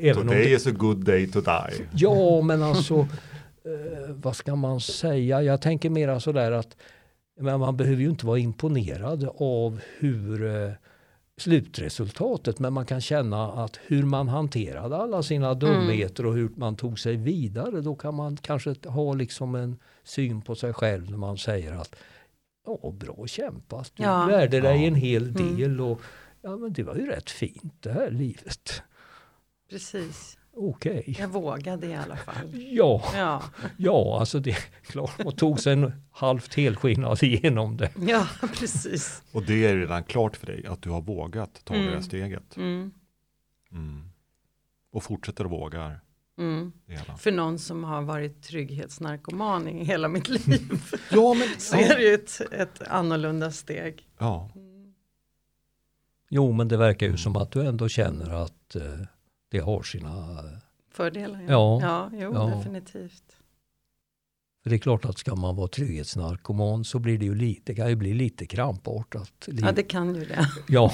även 0.00 0.22
om 0.22 0.28
Today 0.28 0.44
det, 0.44 0.50
is 0.50 0.66
a 0.66 0.70
good 0.70 1.04
day 1.04 1.26
to 1.30 1.40
die. 1.40 1.86
Ja, 1.92 2.40
men 2.40 2.62
alltså 2.62 2.98
eh, 2.98 3.06
vad 4.08 4.36
ska 4.36 4.56
man 4.56 4.80
säga? 4.80 5.42
Jag 5.42 5.60
tänker 5.62 5.90
mera 5.90 6.20
sådär 6.20 6.52
att 6.52 6.76
men 7.40 7.60
man 7.60 7.76
behöver 7.76 8.02
ju 8.02 8.10
inte 8.10 8.26
vara 8.26 8.38
imponerad 8.38 9.28
av 9.38 9.80
hur 9.98 10.46
eh, 10.64 10.72
slutresultatet, 11.40 12.58
men 12.58 12.72
man 12.72 12.86
kan 12.86 13.00
känna 13.00 13.52
att 13.52 13.78
hur 13.86 14.02
man 14.02 14.28
hanterade 14.28 14.96
alla 14.96 15.22
sina 15.22 15.54
dumheter 15.54 16.26
och 16.26 16.34
hur 16.34 16.50
man 16.56 16.76
tog 16.76 16.98
sig 16.98 17.16
vidare, 17.16 17.80
då 17.80 17.94
kan 17.94 18.14
man 18.14 18.36
kanske 18.36 18.74
ha 18.84 19.14
liksom 19.14 19.54
en 19.54 19.76
syn 20.04 20.42
på 20.42 20.54
sig 20.54 20.72
själv 20.72 21.10
när 21.10 21.18
man 21.18 21.38
säger 21.38 21.72
att 21.72 21.94
ja, 22.66 22.90
bra 22.90 23.26
kämpat, 23.26 23.92
du 23.96 24.02
Ja. 24.02 24.26
lärde 24.26 24.60
dig 24.60 24.80
Ja. 24.80 24.86
en 24.86 24.94
hel 24.94 25.22
Mm. 25.28 25.56
del 25.56 25.80
och 25.80 26.00
ja, 26.42 26.56
men 26.56 26.72
det 26.72 26.82
var 26.82 26.94
ju 26.94 27.06
rätt 27.06 27.30
fint 27.30 27.74
det 27.82 27.92
här 27.92 28.10
livet. 28.10 28.82
Precis. 29.70 30.36
Okej. 30.62 31.16
Jag 31.18 31.28
vågade 31.28 31.86
i 31.86 31.94
alla 31.94 32.16
fall. 32.16 32.48
Ja. 32.70 33.02
Ja, 33.14 33.42
Ja, 33.76 34.16
alltså 34.20 34.40
det 34.40 34.50
är 34.50 34.64
klart. 34.82 35.20
Och 35.24 35.36
tog 35.38 35.60
sig 35.60 35.72
en 35.72 35.92
halvt 36.10 36.54
helskinnad 36.54 37.22
igenom 37.22 37.76
det. 37.76 37.90
ja 38.08 38.26
precis. 38.54 39.22
Och 39.32 39.42
det 39.42 39.66
är 39.66 39.76
redan 39.76 40.04
klart 40.04 40.36
för 40.36 40.46
dig 40.46 40.66
att 40.66 40.82
du 40.82 40.90
har 40.90 41.00
vågat 41.00 41.60
ta 41.64 41.74
det 41.74 41.80
Mm. 41.80 41.92
här 41.94 42.00
steget. 42.00 42.56
Mm. 42.56 42.90
Mm. 43.72 44.10
Och 44.92 45.02
fortsätter 45.02 45.44
att 45.44 45.50
våga 45.50 45.92
Mm. 46.38 46.72
det. 46.86 47.18
För 47.18 47.32
någon 47.32 47.58
som 47.58 47.84
har 47.84 48.02
varit 48.02 48.42
trygghetsnarkoman 48.42 49.68
i 49.68 49.84
hela 49.84 50.08
mitt 50.08 50.28
liv 50.46 50.82
Ja, 51.10 51.34
men, 51.34 51.48
så 51.60 51.76
är 51.76 51.96
det 51.96 52.02
ju 52.02 52.14
ett, 52.14 52.40
ett 52.52 52.82
annorlunda 52.88 53.50
steg. 53.50 54.08
ja. 54.18 54.50
Jo, 56.32 56.52
men 56.52 56.68
det 56.68 56.76
verkar 56.76 57.06
ju 57.06 57.16
som 57.16 57.36
att 57.36 57.50
du 57.52 57.66
ändå 57.66 57.88
känner 57.88 58.30
att 58.42 58.76
eh, 58.76 58.82
det 59.50 59.58
har 59.58 59.82
sina... 59.82 60.44
Fördelar. 60.90 61.44
Ja. 61.48 61.78
ja 61.82 62.10
jo, 62.12 62.34
Ja. 62.34 62.46
definitivt. 62.56 63.36
För 64.62 64.70
det 64.70 64.76
är 64.76 64.78
klart 64.78 65.04
att 65.04 65.18
ska 65.18 65.34
man 65.34 65.56
vara 65.56 65.68
trygghetsnarkoman 65.68 66.84
så 66.84 66.98
blir 66.98 67.18
det 67.18 67.24
ju 67.24 67.34
lite, 67.34 67.62
det 67.64 67.74
kan 67.74 67.88
ju 67.88 67.96
bli 67.96 68.14
lite 68.14 68.46
krampartat. 68.46 69.32
Liv, 69.46 69.64
Ja, 69.64 69.72
det 69.72 69.82
kan 69.82 70.14
ju 70.14 70.24
det. 70.24 70.48
ja. 70.68 70.92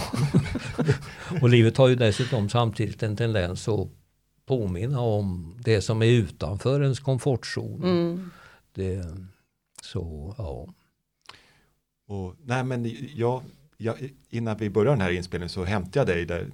och 1.43 1.49
livet 1.49 1.77
har 1.77 1.89
ju 1.89 1.95
dessutom 1.95 2.49
samtidigt 2.49 3.03
en 3.03 3.17
tendens 3.17 3.69
att 3.69 3.89
påminna 4.47 5.01
om 5.01 5.57
det 5.65 5.81
som 5.81 6.03
är 6.03 6.07
utanför 6.07 6.83
ens 6.83 7.01
komfortzon. 7.01 7.85
Mm. 7.85 8.31
Det, 8.75 9.05
så, 9.83 10.35
ja. 10.39 10.67
Och, 12.07 12.35
nej, 12.45 12.65
men 12.65 12.97
jag, 13.15 13.43
jag, 13.77 13.97
innan 14.31 14.57
vi 14.57 14.71
började 14.71 14.97
den 14.97 15.01
här 15.01 15.11
inspelningen 15.11 15.49
så 15.51 15.65
hämtade 15.65 15.99
jag 15.99 16.07
dig 16.07 16.27
där 16.27 16.51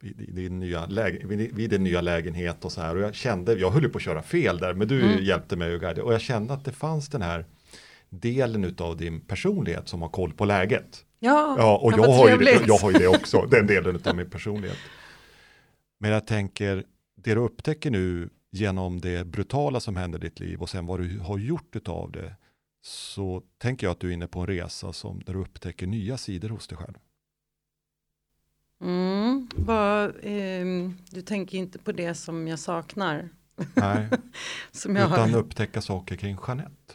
vid, 0.00 0.34
din 0.34 0.58
nya 0.58 0.86
läge, 0.86 1.26
vid, 1.26 1.54
vid 1.54 1.70
din 1.70 1.84
nya 1.84 2.00
lägenhet 2.00 2.64
och 2.64 2.72
så 2.72 2.80
här. 2.80 2.96
Och 2.96 3.02
jag 3.02 3.14
kände, 3.14 3.52
jag 3.54 3.70
höll 3.70 3.88
på 3.88 3.98
att 3.98 4.02
köra 4.04 4.22
fel 4.22 4.58
där, 4.58 4.74
men 4.74 4.88
du 4.88 5.02
Mm. 5.02 5.24
hjälpte 5.24 5.56
mig 5.56 5.74
och 5.74 5.80
guidade. 5.80 6.02
Och 6.02 6.12
jag 6.14 6.20
kände 6.20 6.54
att 6.54 6.64
det 6.64 6.72
fanns 6.72 7.08
den 7.08 7.22
här 7.22 7.44
delen 8.10 8.64
utav 8.64 8.96
din 8.96 9.20
personlighet 9.20 9.88
som 9.88 10.02
har 10.02 10.08
koll 10.08 10.32
på 10.32 10.44
läget. 10.44 11.04
Ja, 11.18 11.54
Ja, 11.58 11.76
och 11.78 11.92
ja, 11.92 11.96
jag 11.96 12.12
har, 12.12 12.28
ju 12.28 12.58
jag 12.66 12.78
har 12.78 12.92
ju 12.92 12.98
det 12.98 13.08
också, 13.18 13.46
den 13.50 13.66
delen 13.66 14.00
av 14.04 14.16
min 14.16 14.30
personlighet. 14.30 14.76
Men 16.00 16.10
jag 16.10 16.26
tänker, 16.26 16.84
det 17.16 17.34
du 17.34 17.40
upptäcker 17.40 17.90
nu 17.90 18.28
genom 18.52 19.00
det 19.00 19.26
brutala 19.26 19.80
som 19.80 19.96
händer 19.96 20.18
i 20.18 20.22
ditt 20.28 20.40
liv 20.40 20.62
och 20.62 20.68
sen 20.70 20.86
vad 20.86 21.00
du 21.00 21.18
har 21.18 21.38
gjort 21.38 21.76
utav 21.76 22.10
det, 22.12 22.34
så 22.82 23.42
tänker 23.58 23.86
jag 23.86 23.92
att 23.92 24.00
du 24.00 24.08
är 24.08 24.12
inne 24.12 24.26
på 24.26 24.40
en 24.40 24.46
resa 24.46 24.92
som, 24.92 25.22
där 25.26 25.32
du 25.32 25.40
upptäcker 25.40 25.86
nya 25.86 26.16
sidor 26.16 26.48
hos 26.48 26.68
dig 26.68 26.78
själv. 26.78 26.94
Ehm, 30.22 30.96
du 31.10 31.22
tänker 31.22 31.58
inte 31.58 31.78
på 31.78 31.92
det 31.92 32.14
som 32.14 32.48
jag 32.48 32.58
saknar? 32.58 33.28
Nej, 33.74 34.08
Som 34.70 34.96
jag 34.96 35.12
utan 35.12 35.30
har... 35.30 35.38
upptäcka 35.40 35.80
saker 35.80 36.16
kring 36.16 36.38
Jeanette. 36.46 36.94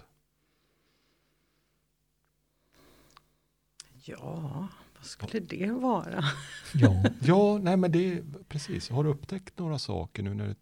Ja, 4.06 4.68
vad 4.95 5.06
skulle 5.06 5.39
det 5.39 5.72
vara? 5.72 6.24
Ja, 6.74 7.04
Ja, 7.22 7.58
nej 7.58 7.78
men 7.78 7.91
det 7.91 8.14
är 8.14 8.24
precis. 8.47 8.89
Har 8.89 9.04
du 9.04 9.10
upptäckt 9.10 9.60
några 9.60 9.80
saker 9.80 10.24
nu 10.24 10.34
när 10.34 10.47
du 10.47 10.56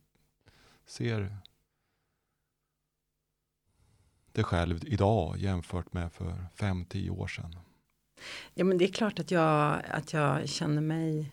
ser 0.86 1.38
dig 4.32 4.44
själv 4.44 4.80
idag 4.86 5.38
jämfört 5.38 5.94
med 5.94 6.14
för 6.14 6.46
fem 6.56 6.86
tio 6.86 7.10
år 7.10 7.28
sedan? 7.28 7.56
Ja 8.54 8.66
men 8.66 8.78
det 8.78 8.86
är 8.86 8.92
klart 8.92 9.20
att 9.20 9.32
jag, 9.32 9.82
att 9.89 10.14
jag 10.14 10.50
känner 10.50 10.82
mig 10.82 11.32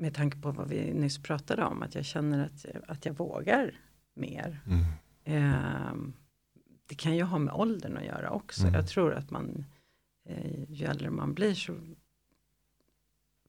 med 0.00 0.14
tanke 0.14 0.38
på 0.40 0.50
vad 0.50 0.68
vi 0.68 0.94
nyss 0.94 1.18
pratade 1.22 1.64
om, 1.64 1.82
att 1.82 1.94
jag 1.94 2.04
känner 2.04 2.44
att, 2.44 2.66
att 2.88 3.06
jag 3.06 3.12
vågar 3.12 3.80
mer. 4.14 4.60
Mm. 4.66 4.84
Eh, 5.24 5.94
det 6.86 6.94
kan 6.94 7.16
ju 7.16 7.22
ha 7.22 7.38
med 7.38 7.54
åldern 7.54 7.96
att 7.96 8.04
göra 8.04 8.30
också. 8.30 8.62
Mm. 8.62 8.74
Jag 8.74 8.88
tror 8.88 9.14
att 9.14 9.30
man, 9.30 9.64
eh, 10.24 10.70
ju 10.70 10.86
äldre 10.86 11.10
man 11.10 11.34
blir 11.34 11.54
så, 11.54 11.76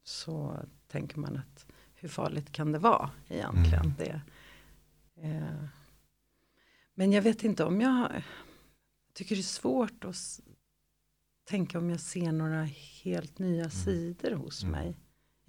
så 0.03 0.59
tänker 0.87 1.17
man 1.17 1.37
att 1.37 1.65
hur 1.95 2.09
farligt 2.09 2.51
kan 2.51 2.71
det 2.71 2.79
vara 2.79 3.09
egentligen? 3.29 3.85
Mm. 3.85 3.93
Det, 3.97 4.21
eh, 5.15 5.65
men 6.93 7.11
jag 7.11 7.21
vet 7.21 7.43
inte 7.43 7.63
om 7.63 7.81
jag 7.81 8.23
tycker 9.13 9.35
det 9.35 9.41
är 9.41 9.43
svårt 9.43 10.05
att 10.05 10.39
tänka 11.43 11.77
om 11.77 11.89
jag 11.89 11.99
ser 11.99 12.31
några 12.31 12.63
helt 13.03 13.39
nya 13.39 13.69
sidor 13.69 14.31
hos 14.31 14.63
Mm. 14.63 14.71
mig. 14.71 14.95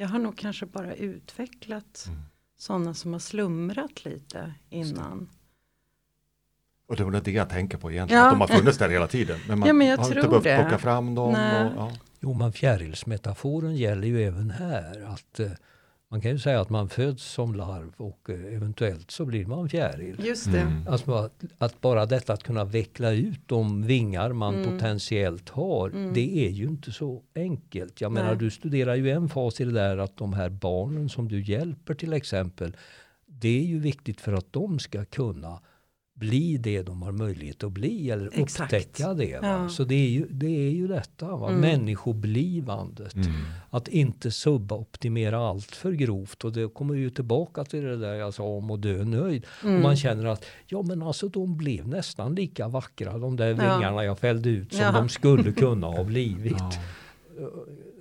Jag 0.03 0.09
har 0.09 0.18
nog 0.18 0.36
kanske 0.38 0.66
bara 0.66 0.94
utvecklat 0.94 2.05
Mm. 2.09 2.20
sådana 2.57 2.94
som 2.94 3.12
har 3.12 3.20
slumrat 3.20 4.05
lite 4.05 4.55
innan. 4.70 5.28
Och 6.86 6.96
det 6.96 7.05
var 7.05 7.11
det 7.20 7.30
jag 7.30 7.48
tänker 7.48 7.78
på 7.78 7.90
egentligen, 7.92 8.22
Ja. 8.22 8.26
att 8.28 8.32
de 8.32 8.40
har 8.40 8.48
funnits 8.59 8.78
där 8.78 8.88
hela 8.88 9.07
tiden. 9.09 9.38
Men 9.48 9.59
man 9.59 9.66
Ja, 9.66 9.72
men 9.72 9.86
jag 9.86 9.96
har 9.98 10.05
inte 10.09 10.20
tror 10.20 10.30
behövt 10.30 10.44
det. 10.44 10.57
plocka 10.61 10.78
fram 10.78 11.14
dem. 11.14 11.28
Och, 11.34 11.36
ja. 11.76 11.92
Jo, 12.20 12.34
men 12.34 12.53
fjärilsmetaforen 12.53 13.76
gäller 13.76 14.09
ju 14.09 14.22
även 14.22 14.50
här. 14.50 15.05
Att, 15.05 15.40
eh, 15.40 15.50
man 16.12 16.20
kan 16.20 16.30
ju 16.30 16.38
säga 16.38 16.60
att 16.60 16.70
man 16.70 16.88
föds 16.88 17.22
som 17.24 17.54
larv 17.54 17.92
och 17.96 18.30
eh, 18.30 18.54
eventuellt 18.56 19.10
så 19.10 19.24
blir 19.24 19.46
man 19.46 19.68
fjäril. 19.68 20.16
Just 20.26 20.52
det. 20.52 20.60
Mm. 20.60 20.88
Alltså 20.88 21.12
att, 21.14 21.44
att 21.58 21.80
bara 21.80 22.06
detta 22.06 22.32
att 22.32 22.42
kunna 22.42 22.64
veckla 22.64 23.10
ut 23.10 23.40
de 23.46 23.82
vingar 23.82 24.32
man 24.32 24.54
Mm. 24.54 24.70
potentiellt 24.70 25.48
har, 25.48 25.88
Mm. 25.90 26.14
det 26.14 26.46
är 26.46 26.50
ju 26.50 26.64
inte 26.64 26.92
så 26.92 27.22
enkelt. 27.34 28.00
Jag 28.00 28.12
Nej. 28.12 28.22
menar, 28.22 28.36
du 28.36 28.50
studerar 28.50 28.94
ju 28.94 29.10
en 29.10 29.28
fas 29.28 29.60
i 29.60 29.64
det 29.64 29.72
där 29.72 29.98
att 29.98 30.16
de 30.16 30.32
här 30.32 30.48
barnen 30.50 31.08
som 31.08 31.28
du 31.28 31.42
hjälper 31.42 31.94
till 31.94 32.12
exempel, 32.12 32.76
det 33.26 33.58
är 33.60 33.64
ju 33.64 33.78
viktigt 33.78 34.20
för 34.20 34.32
att 34.32 34.52
de 34.52 34.78
ska 34.78 35.04
kunna 35.04 35.60
bli 36.23 36.57
det 36.57 36.83
de 36.83 37.03
har 37.03 37.12
möjlighet 37.12 37.64
att 37.64 37.73
bli 37.73 38.11
eller 38.11 38.31
Exakt. 38.43 38.73
upptäcka 38.73 39.14
det. 39.14 39.41
Va? 39.41 39.47
Ja. 39.49 39.68
Så 39.68 39.85
det 39.85 39.95
är 39.95 40.09
ju, 40.09 40.27
det 40.31 40.47
är 40.66 40.70
ju 40.70 40.87
detta, 40.89 41.37
va? 41.37 41.49
Mm. 41.49 41.61
människoblivandet. 41.61 43.14
Mm. 43.14 43.29
Att 43.70 43.89
inte 43.89 44.31
suboptimera 44.31 45.39
allt 45.49 45.75
för 45.75 45.93
grovt 45.93 46.45
och 46.45 46.53
det 46.53 46.68
kommer 46.75 46.95
ju 46.95 47.11
tillbaka 47.11 47.64
till 47.64 47.83
det 47.85 47.97
där 47.97 48.14
jag 48.14 48.35
sa 48.35 48.43
om 48.45 48.70
att 48.70 48.83
dö 48.83 49.05
nöjd. 49.05 49.47
Mm. 49.64 49.77
Och 49.77 49.83
man 49.83 49.97
känner 49.97 50.27
att 50.27 50.45
ja 50.66 50.83
men 50.83 51.03
alltså 51.03 51.29
de 51.29 51.57
blev 51.57 51.89
nästan 51.89 52.35
lika 52.35 52.68
vackra 52.68 53.18
de 53.18 53.37
där 53.37 53.47
Ja. 53.49 53.55
vingarna 53.77 54.05
jag 54.05 54.18
fällde 54.18 54.49
ut 54.51 54.73
som 54.73 54.83
Ja. 54.83 54.93
de 54.93 55.09
skulle 55.09 55.53
kunna 55.62 55.87
ha 55.87 56.05
blivit. 56.05 56.62
Ja. 57.39 57.51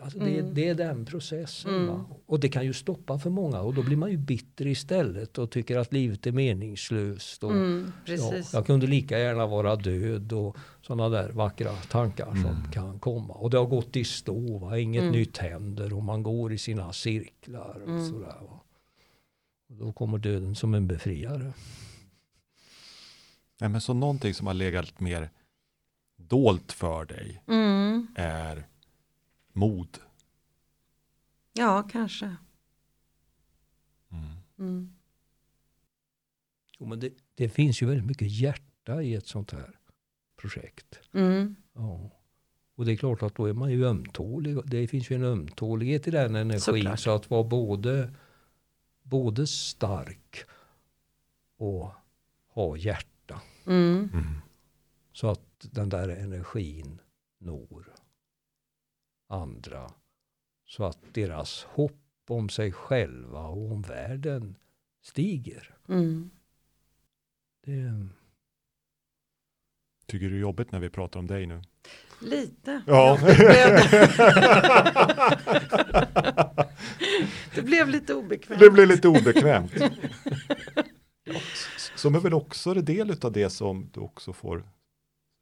Alltså 0.04 0.20
det, 0.20 0.40
Mm. 0.40 0.54
det 0.54 0.68
är 0.68 0.76
den 0.76 1.06
processen. 1.06 1.74
Mm. 1.76 1.88
Va? 1.88 2.06
Och 2.26 2.40
det 2.40 2.50
kan 2.50 2.66
ju 2.66 2.74
stoppa 2.74 3.20
för 3.20 3.30
många 3.30 3.62
och 3.62 3.74
då 3.74 3.84
blir 3.84 3.98
man 3.98 4.12
ju 4.12 4.18
bitter 4.18 4.68
istället 4.68 5.38
och 5.38 5.52
tycker 5.52 5.78
att 5.78 5.94
livet 5.94 6.28
är 6.28 6.32
meningslöst. 6.32 7.44
Och, 7.44 7.52
Mm, 7.52 7.92
ja, 8.06 8.34
jag 8.54 8.66
kunde 8.66 8.88
lika 8.88 9.20
gärna 9.20 9.48
vara 9.48 9.76
död 9.76 10.34
och 10.34 10.58
sådana 10.82 11.10
där 11.10 11.30
vackra 11.32 11.72
tankar 11.76 12.26
som 12.26 12.46
Mm. 12.46 12.72
kan 12.72 13.00
komma. 13.00 13.34
Och 13.34 13.50
det 13.50 13.58
har 13.58 13.66
gått 13.66 13.96
i 13.96 14.04
stå, 14.04 14.58
va? 14.58 14.78
inget 14.80 15.02
Mm. 15.02 15.14
nytt 15.14 15.38
händer 15.38 15.94
och 15.94 16.04
man 16.04 16.24
går 16.24 16.54
i 16.54 16.58
sina 16.58 16.94
cirklar. 16.94 17.80
Och 17.84 17.90
Mm. 17.90 18.10
sådär, 18.10 18.38
va? 18.42 18.60
Och 19.70 19.76
då 19.76 19.94
kommer 19.94 20.18
döden 20.18 20.56
som 20.56 20.74
en 20.74 20.88
befriare. 20.88 21.54
Nej, 23.60 23.70
men 23.70 23.82
så 23.82 23.94
någonting 23.94 24.34
som 24.34 24.48
har 24.48 24.54
legat 24.54 25.00
mer 25.00 25.30
dolt 26.18 26.72
för 26.72 27.06
dig 27.06 27.44
Mm. 27.48 28.08
är 28.16 28.64
mod. 29.54 30.00
Ja, 31.54 31.84
kanske. 31.92 32.36
Mm. 34.12 34.26
Mm. 34.60 34.94
Jo, 36.80 36.86
men 36.86 37.00
det, 37.00 37.14
det 37.36 37.50
finns 37.50 37.82
ju 37.82 37.86
väldigt 37.86 38.06
mycket 38.06 38.32
hjärta 38.32 39.02
i 39.02 39.16
ett 39.16 39.28
sånt 39.28 39.52
här 39.52 39.80
projekt. 40.36 41.00
Mm. 41.14 41.56
Ja. 41.74 42.12
Och 42.76 42.86
det 42.86 42.92
är 42.92 42.96
klart 42.96 43.24
att 43.24 43.36
då 43.36 43.46
är 43.46 43.54
man 43.54 43.72
ju 43.72 43.86
ömtålig. 43.86 44.58
Det 44.66 44.88
finns 44.88 45.10
ju 45.10 45.16
en 45.16 45.24
ömtålighet 45.24 46.08
i 46.08 46.12
den 46.12 46.36
energin. 46.36 46.60
Såklart. 46.60 47.00
Så 47.00 47.16
att 47.16 47.30
vara 47.30 47.44
både, 47.44 48.14
både 49.04 49.48
stark 49.48 50.46
och 51.58 51.92
ha 52.48 52.78
hjärta. 52.78 53.42
Mm. 53.66 54.10
Mm. 54.14 54.42
Så 55.14 55.28
att 55.28 55.68
den 55.72 55.90
där 55.90 56.10
energin 56.10 57.00
når 57.38 57.96
andra. 59.32 59.92
Så 60.66 60.84
att 60.86 60.98
deras 61.14 61.64
hopp 61.64 61.98
om 62.30 62.50
sig 62.50 62.72
själva 62.72 63.40
och 63.40 63.72
om 63.72 63.82
världen 63.82 64.56
stiger. 65.02 65.76
Mm. 65.90 66.30
Det, 67.66 68.08
Tycker 70.06 70.26
du 70.26 70.32
det 70.32 70.38
är 70.38 70.42
jobbigt 70.42 70.72
när 70.72 70.80
vi 70.80 70.90
pratar 70.90 71.20
om 71.20 71.28
dig 71.28 71.46
nu? 71.46 71.62
Lite. 72.22 72.82
Ja. 72.88 73.18
Det, 73.22 73.36
blev, 73.36 73.80
det 77.56 77.62
blev 77.62 77.90
lite 77.90 78.14
obekvämt. 78.14 78.60
Det 78.60 78.70
blir 78.70 78.86
lite 78.86 79.08
obekvämt. 79.08 79.72
Som 81.96 82.16
är 82.16 82.20
väl 82.20 82.34
också 82.34 82.70
en 82.72 82.86
del 82.86 83.26
av 83.26 83.32
det 83.32 83.50
som 83.50 83.90
du 83.94 84.00
också 84.00 84.34
får 84.34 84.70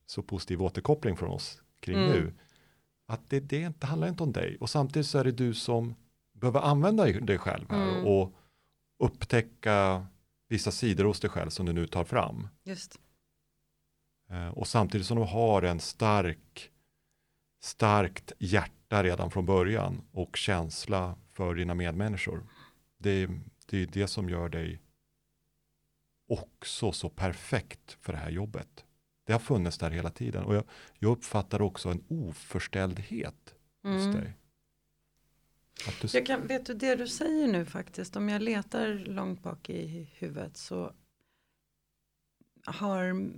så 0.06 0.22
positiv 0.24 0.62
återkoppling 0.62 1.18
från 1.18 1.30
oss 1.30 1.62
kring 1.80 1.98
Mm. 1.98 2.10
nu. 2.12 2.34
Att 3.10 3.30
det, 3.30 3.39
det 3.39 3.62
inte, 3.62 3.88
handlar 3.88 4.07
inte 4.07 4.24
om 4.24 4.32
dig 4.32 4.57
och 4.60 4.70
samtidigt 4.70 5.07
så 5.07 5.18
är 5.18 5.24
det 5.24 5.32
du 5.32 5.53
som 5.53 5.95
behöver 6.34 6.60
använda 6.60 7.05
dig 7.05 7.38
själv 7.38 7.70
här 7.70 7.89
Mm. 7.91 8.05
och 8.07 8.34
upptäcka 8.99 10.07
vissa 10.49 10.72
sidor 10.72 11.05
hos 11.05 11.20
dig 11.20 11.30
själv 11.30 11.49
som 11.49 11.66
du 11.66 11.74
nu 11.74 11.88
tar 11.88 12.03
fram. 12.03 12.47
Just. 12.64 12.99
Eh, 14.30 14.47
Och 14.47 14.68
samtidigt 14.68 15.07
som 15.07 15.18
du 15.18 15.24
har 15.24 15.62
en 15.62 15.80
stark, 15.80 16.72
starkt 17.64 18.32
hjärta 18.39 19.03
redan 19.03 19.32
från 19.32 19.45
början 19.45 20.01
och 20.12 20.36
känsla 20.38 21.16
för 21.30 21.55
dina 21.55 21.74
medmänniskor. 21.74 22.43
Det 22.97 23.28
det, 23.66 23.78
är 23.78 23.88
det 23.88 24.07
som 24.07 24.30
gör 24.30 24.49
dig 24.49 24.82
också 26.30 26.91
så 26.91 27.10
perfekt 27.10 27.97
för 28.01 28.14
det 28.14 28.20
här 28.20 28.30
jobbet. 28.30 28.86
Det 29.30 29.34
har 29.34 29.40
funnits 29.40 29.78
där 29.78 29.92
hela 29.92 30.10
tiden. 30.10 30.44
Och 30.44 30.56
jag, 30.56 30.64
jag 31.00 31.12
uppfattar 31.12 31.62
också 31.62 31.90
en 31.90 32.04
oförställdhet 32.08 33.56
hos 33.84 34.04
Mm. 34.06 34.12
dig. 34.12 34.34
Att 35.88 36.02
du, 36.02 36.18
Jag 36.18 36.26
kan, 36.26 36.48
vet 36.48 36.66
du 36.66 36.74
det 36.74 36.96
du 36.96 37.08
säger 37.08 37.48
nu 37.48 37.66
faktiskt, 37.66 38.16
om 38.16 38.30
jag 38.30 38.42
letar 38.42 38.94
långt 38.94 39.44
bak 39.44 39.70
i 39.70 40.10
huvudet 40.14 40.58
så 40.58 40.94
har 42.66 43.32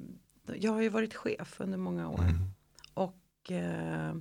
jag 0.55 0.71
har 0.71 0.81
ju 0.81 0.89
varit 0.89 1.15
chef 1.15 1.59
under 1.59 1.77
många 1.77 2.09
år. 2.09 2.21
Mm, 2.23 2.35
och 2.93 3.51
eh, 3.51 4.15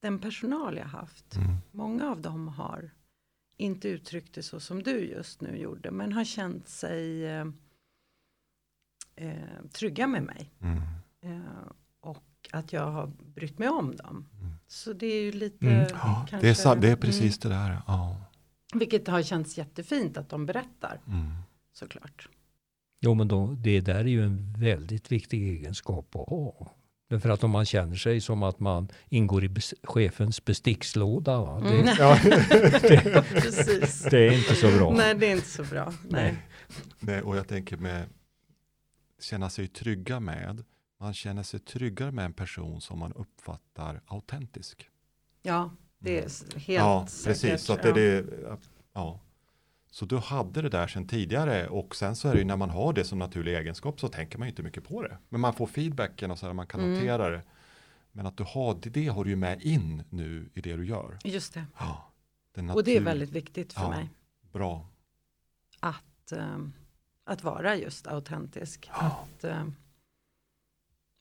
den 0.00 0.18
personal 0.18 0.76
jag 0.76 0.84
haft, 0.84 1.36
mm, 1.36 1.56
många 1.70 2.10
av 2.10 2.20
dem 2.20 2.48
har 2.48 2.90
inte 3.56 3.88
uttryckt 3.88 4.34
det 4.34 4.42
så 4.42 4.60
som 4.60 4.82
du 4.82 5.00
just 5.04 5.40
nu 5.40 5.56
gjorde, 5.56 5.90
men 5.90 6.12
har 6.12 6.24
känt 6.24 6.68
sig 6.68 7.26
eh, 7.26 7.46
eh, 9.20 9.32
trygga 9.72 10.06
med 10.06 10.22
mig. 10.22 10.50
mm, 10.62 10.80
Eh, 11.22 11.40
och 12.00 12.24
att 12.52 12.72
jag 12.72 12.86
har 12.90 13.06
brytt 13.34 13.58
mig 13.58 13.68
om 13.68 13.96
dem. 13.96 14.26
Mm. 14.40 14.52
Så 14.66 14.92
det 14.92 15.06
är 15.06 15.22
ju 15.22 15.32
lite 15.32 15.66
Mm. 15.66 15.78
ja, 15.90 16.26
kanske, 16.30 16.36
det, 16.46 16.48
är, 16.50 16.54
sa- 16.54 16.74
det 16.74 16.86
är 16.86 16.92
mm, 16.92 17.00
precis 17.00 17.38
det 17.38 17.48
där. 17.48 17.82
Ja. 17.86 18.16
vilket 18.74 19.08
har 19.08 19.22
känts 19.22 19.58
jättefint 19.58 20.16
att 20.16 20.28
de 20.28 20.46
berättar 20.46 21.00
Mm. 21.06 21.30
såklart. 21.72 22.28
Jo, 23.00 23.14
men 23.14 23.28
då, 23.28 23.46
det 23.46 23.80
där 23.80 23.94
är 23.94 24.04
ju 24.04 24.24
en 24.24 24.52
väldigt 24.58 25.12
viktig 25.12 25.48
egenskap 25.48 26.16
att 26.16 26.28
ha. 26.28 26.70
Därför 27.10 27.28
att 27.30 27.44
om 27.44 27.50
man 27.50 27.64
känner 27.66 27.96
sig 27.96 28.20
som 28.20 28.42
att 28.42 28.60
man 28.60 28.88
ingår 29.08 29.44
i 29.44 29.48
bes- 29.48 29.74
chefens 29.82 30.44
bestickslåda, 30.44 31.40
va? 31.40 31.60
Det, 31.60 31.80
Mm. 31.80 31.94
Ja. 31.98 32.18
Precis. 33.22 34.02
det 34.10 34.18
är 34.26 34.32
inte 34.32 34.54
så 34.54 34.66
bra. 34.78 34.92
Nej, 34.92 35.14
det 35.14 35.26
är 35.26 35.32
inte 35.32 35.48
så 35.48 35.64
bra. 35.64 35.92
Nej. 36.08 36.36
Nej, 37.00 37.22
och 37.22 37.36
jag 37.36 37.48
tänker 37.48 37.76
med 37.76 38.06
känna 39.22 39.50
sig 39.50 39.68
trygga 39.68 40.20
med. 40.20 40.64
Man 40.98 41.14
känner 41.14 41.42
sig 41.42 41.60
tryggare 41.60 42.12
med 42.12 42.24
en 42.24 42.32
person 42.32 42.80
som 42.80 42.98
man 42.98 43.12
uppfattar 43.12 44.00
autentisk. 44.06 44.90
Ja, 45.42 45.70
det 45.98 46.18
är 46.18 46.26
s- 46.26 46.44
helt 46.54 46.66
ja, 46.68 47.06
säkert. 47.06 47.24
precis. 47.42 47.62
Så, 47.66 47.72
att 47.72 47.82
det, 47.82 47.92
det, 47.92 48.26
ja. 48.92 49.20
så 49.90 50.04
du 50.04 50.16
hade 50.18 50.62
det 50.62 50.68
där 50.68 50.86
sedan 50.86 51.06
tidigare 51.08 51.68
och 51.68 51.96
sen 51.96 52.16
så 52.16 52.28
är 52.28 52.32
det 52.32 52.38
ju 52.38 52.44
när 52.44 52.56
man 52.56 52.70
har 52.70 52.92
det 52.92 53.04
som 53.04 53.18
naturlig 53.18 53.54
egenskap 53.56 54.00
så 54.00 54.08
tänker 54.08 54.38
man 54.38 54.48
ju 54.48 54.50
inte 54.50 54.62
mycket 54.62 54.84
på 54.84 55.02
det. 55.02 55.18
Men 55.28 55.40
man 55.40 55.54
får 55.54 55.66
feedbacken 55.66 56.30
och 56.30 56.38
så 56.38 56.46
här, 56.46 56.52
man 56.52 56.66
kan 56.66 56.80
Mm. 56.80 56.92
notera 56.94 57.30
det. 57.30 57.42
Men 58.12 58.26
att 58.26 58.36
du 58.36 58.44
har, 58.44 58.74
det, 58.82 58.90
det 58.90 59.06
har 59.06 59.24
du 59.24 59.30
ju 59.30 59.36
med 59.36 59.62
in 59.62 60.02
nu 60.10 60.50
i 60.54 60.60
det 60.60 60.76
du 60.76 60.86
gör. 60.86 61.18
Just 61.24 61.54
det. 61.54 61.66
Ja, 61.78 62.12
den 62.54 62.70
Och 62.70 62.84
det 62.84 62.90
är 62.90 63.00
natur- 63.00 63.04
väldigt 63.04 63.30
viktigt 63.30 63.72
för 63.72 63.80
Ja. 63.82 63.90
mig. 63.90 64.10
Bra. 64.52 64.88
Att, 65.80 66.32
ehm, 66.32 66.72
att 67.30 67.42
vara 67.44 67.76
just 67.76 68.06
autentisk. 68.06 68.90
Ja. 68.92 69.26
Att, 69.34 69.44
ehm, 69.44 69.74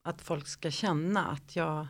att 0.02 0.22
folk 0.22 0.48
ska 0.48 0.72
känna 0.72 1.26
att 1.28 1.56
jag 1.56 1.88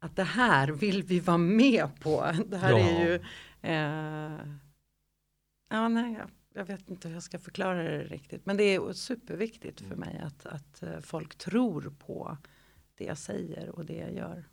att 0.00 0.16
det 0.16 0.24
här 0.24 0.68
vill 0.68 1.02
vi 1.02 1.20
vara 1.20 1.38
med 1.38 2.00
på. 2.00 2.32
Det 2.46 2.56
här 2.56 2.70
Ja. 2.70 2.78
är 2.78 3.06
ju 3.06 3.14
eh, 3.62 4.54
ja, 5.70 5.88
nej, 5.88 6.12
jag, 6.12 6.30
jag 6.54 6.64
vet 6.64 6.90
inte 6.90 7.08
hur 7.08 7.14
jag 7.14 7.22
ska 7.22 7.38
förklara 7.38 7.82
det 7.82 8.04
riktigt. 8.04 8.46
Men 8.46 8.56
det 8.56 8.64
är 8.64 8.92
superviktigt 8.92 9.80
för 9.80 9.96
mig 9.96 10.18
att, 10.18 10.46
att 10.46 10.82
eh, 10.82 11.00
folk 11.00 11.38
tror 11.38 11.94
på 11.98 12.36
det 12.94 13.04
jag 13.04 13.18
säger 13.18 13.68
och 13.68 13.84
det 13.84 13.96
jag 13.96 14.12
gör. 14.14 14.44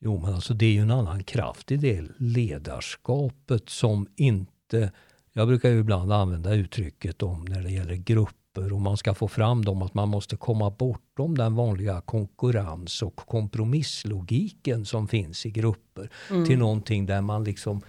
Jo, 0.00 0.18
men 0.18 0.34
alltså 0.34 0.54
det 0.54 0.66
är 0.66 0.72
ju 0.72 0.80
en 0.82 0.90
annan 0.90 1.24
kraft 1.24 1.70
i 1.70 1.76
det 1.76 2.08
ledarskapet 2.18 3.68
som 3.68 4.08
inte... 4.16 4.92
Jag 5.40 5.48
brukar 5.48 5.70
ju 5.70 5.80
ibland 5.80 6.12
använda 6.12 6.54
uttrycket 6.54 7.22
om 7.22 7.44
när 7.44 7.62
det 7.62 7.70
gäller 7.70 7.94
grupper 7.94 8.72
och 8.72 8.80
man 8.80 8.96
ska 8.96 9.14
få 9.14 9.28
fram 9.28 9.64
dem 9.64 9.82
att 9.82 9.94
man 9.94 10.08
måste 10.08 10.36
komma 10.36 10.70
bortom 10.70 11.38
den 11.38 11.54
vanliga 11.54 12.00
konkurrens 12.00 13.02
och 13.02 13.16
kompromisslogiken 13.16 14.84
som 14.84 15.08
finns 15.08 15.46
i 15.46 15.50
grupper 15.50 16.10
till 16.46 16.58
någonting 16.58 17.06
där 17.06 17.20
man 17.20 17.44
liksom 17.44 17.82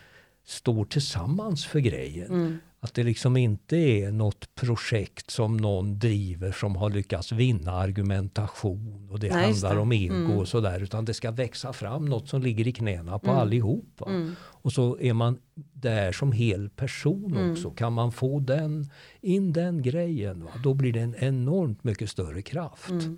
står 0.46 0.86
tillsammans 0.86 1.66
för 1.66 1.80
grejen. 1.80 2.32
Mm. 2.32 2.58
Att 2.84 2.94
det 2.94 3.04
liksom 3.04 3.38
inte 3.38 3.78
är 3.78 4.12
något 4.12 4.56
projekt 4.56 5.30
som 5.32 5.58
någon 5.58 6.00
driver 6.00 6.52
som 6.52 6.76
har 6.76 6.90
lyckats 6.90 7.32
vinna 7.32 7.72
argumentation 7.72 9.08
och 9.12 9.20
det 9.20 9.30
Nej, 9.34 9.46
handlar 9.46 9.76
det. 9.76 9.82
om 9.82 9.92
ego 9.92 10.14
Mm. 10.16 10.32
och 10.38 10.48
sådär. 10.48 10.84
Utan 10.84 11.06
det 11.06 11.14
ska 11.14 11.32
växa 11.32 11.74
fram 11.74 12.06
något 12.06 12.30
som 12.30 12.42
ligger 12.42 12.68
i 12.68 12.72
knäna 12.72 13.20
på 13.20 13.28
Mm. 13.30 13.40
allihop. 13.42 13.86
Va? 13.98 14.08
Mm. 14.10 14.36
Och 14.42 14.74
så 14.74 14.98
är 15.00 15.14
man 15.14 15.38
där 15.74 16.12
som 16.12 16.32
hel 16.32 16.70
person 16.70 17.36
Mm. 17.38 17.52
också. 17.52 17.72
Kan 17.72 17.94
man 17.94 18.12
få 18.12 18.40
den, 18.40 18.90
in 19.22 19.54
den 19.54 19.82
grejen, 19.82 20.44
va? 20.44 20.52
då 20.64 20.74
blir 20.74 20.94
det 20.94 21.00
en 21.00 21.16
enormt 21.16 21.84
mycket 21.84 22.10
större 22.10 22.42
kraft. 22.42 22.90
Mm. 22.90 23.18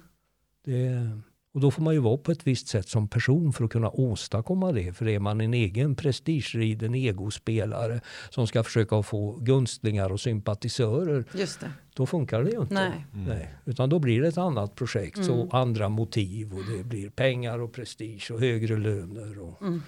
Det, 0.65 1.09
och 1.53 1.61
då 1.61 1.71
får 1.71 1.81
man 1.81 1.93
ju 1.93 1.99
vara 1.99 2.17
på 2.17 2.31
ett 2.31 2.47
visst 2.47 2.67
sätt 2.67 2.87
som 2.89 3.07
person 3.07 3.53
för 3.53 3.63
att 3.65 3.71
kunna 3.71 3.89
åstadkomma 3.89 4.71
det. 4.71 4.93
För 4.93 5.07
är 5.07 5.19
man 5.19 5.41
en 5.41 5.53
egen 5.53 5.95
prestigeriden 5.95 6.95
egospelare 6.95 8.01
som 8.29 8.47
ska 8.47 8.63
försöka 8.63 9.03
få 9.03 9.31
gunstlingar 9.41 10.09
och 10.11 10.19
sympatisörer, 10.21 11.25
Just 11.33 11.59
det. 11.59 11.71
då 11.95 12.05
funkar 12.05 12.43
det 12.43 12.51
ju 12.51 12.61
inte. 12.61 12.73
Nej. 12.73 13.05
Nej, 13.27 13.49
utan 13.65 13.89
då 13.89 13.99
blir 13.99 14.21
det 14.21 14.27
ett 14.27 14.37
annat 14.37 14.75
projekt, 14.75 15.17
Mm. 15.17 15.27
så 15.27 15.49
andra 15.57 15.89
motiv 15.89 16.53
och 16.53 16.61
det 16.77 16.83
blir 16.83 17.09
pengar 17.09 17.59
och 17.59 17.73
prestige 17.73 18.31
och 18.33 18.39
högre 18.39 18.77
löner. 18.77 19.39
Och, 19.39 19.61
Mm. 19.61 19.81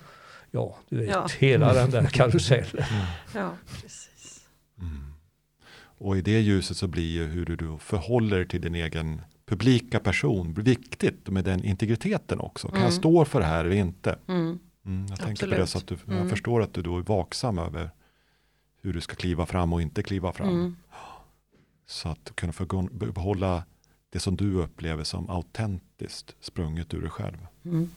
Ja, 0.52 0.78
du 0.90 0.98
vet, 0.98 1.10
Ja. 1.10 1.28
hela 1.40 1.74
den 1.74 1.90
där 1.92 2.06
karusellen. 2.06 2.86
Ja, 3.36 3.52
precis. 3.82 4.42
Och 5.98 6.18
i 6.18 6.22
det 6.22 6.40
ljuset 6.42 6.78
så 6.78 6.88
blir 6.88 7.12
ju 7.12 7.26
hur 7.26 7.46
du 7.46 7.78
förhåller 7.80 8.38
dig 8.38 8.48
till 8.48 8.62
din 8.62 8.76
egen 8.76 9.22
publika 9.46 10.00
person 10.00 10.54
viktigt 10.54 11.30
med 11.30 11.44
den 11.46 11.64
integriteten 11.64 12.40
också. 12.40 12.68
Kan 12.68 12.78
jag 12.78 12.84
Mm. 12.88 13.00
stå 13.00 13.26
för 13.26 13.40
det 13.40 13.46
här 13.46 13.66
eller 13.66 13.76
inte? 13.76 14.20
Mm. 14.28 14.60
Mm, 14.86 15.06
jag 15.10 15.20
tänker 15.20 15.48
på 15.50 15.56
det 15.56 15.68
så 15.68 15.78
att 15.78 15.88
du, 15.88 15.98
Mm. 16.08 16.18
jag 16.18 16.30
förstår 16.30 16.62
att 16.62 16.74
du 16.74 16.82
då 16.82 16.98
är 16.98 17.02
vaksam 17.02 17.60
över 17.60 17.90
hur 18.82 18.94
du 18.94 19.02
ska 19.02 19.16
kliva 19.16 19.46
fram 19.46 19.74
och 19.74 19.82
inte 19.82 20.04
kliva 20.04 20.32
fram. 20.34 20.50
Mm. 20.50 20.76
Så 21.86 22.10
att 22.10 22.32
kunna 22.36 22.54
få 22.54 22.66
behålla 22.92 23.64
det 24.10 24.20
som 24.20 24.36
du 24.36 24.54
upplever 24.54 25.04
som 25.04 25.30
autentiskt 25.30 26.36
sprunget 26.40 26.94
ur 26.94 27.02
dig 27.02 27.10
själv. 27.10 27.48
Mm. 27.66 27.90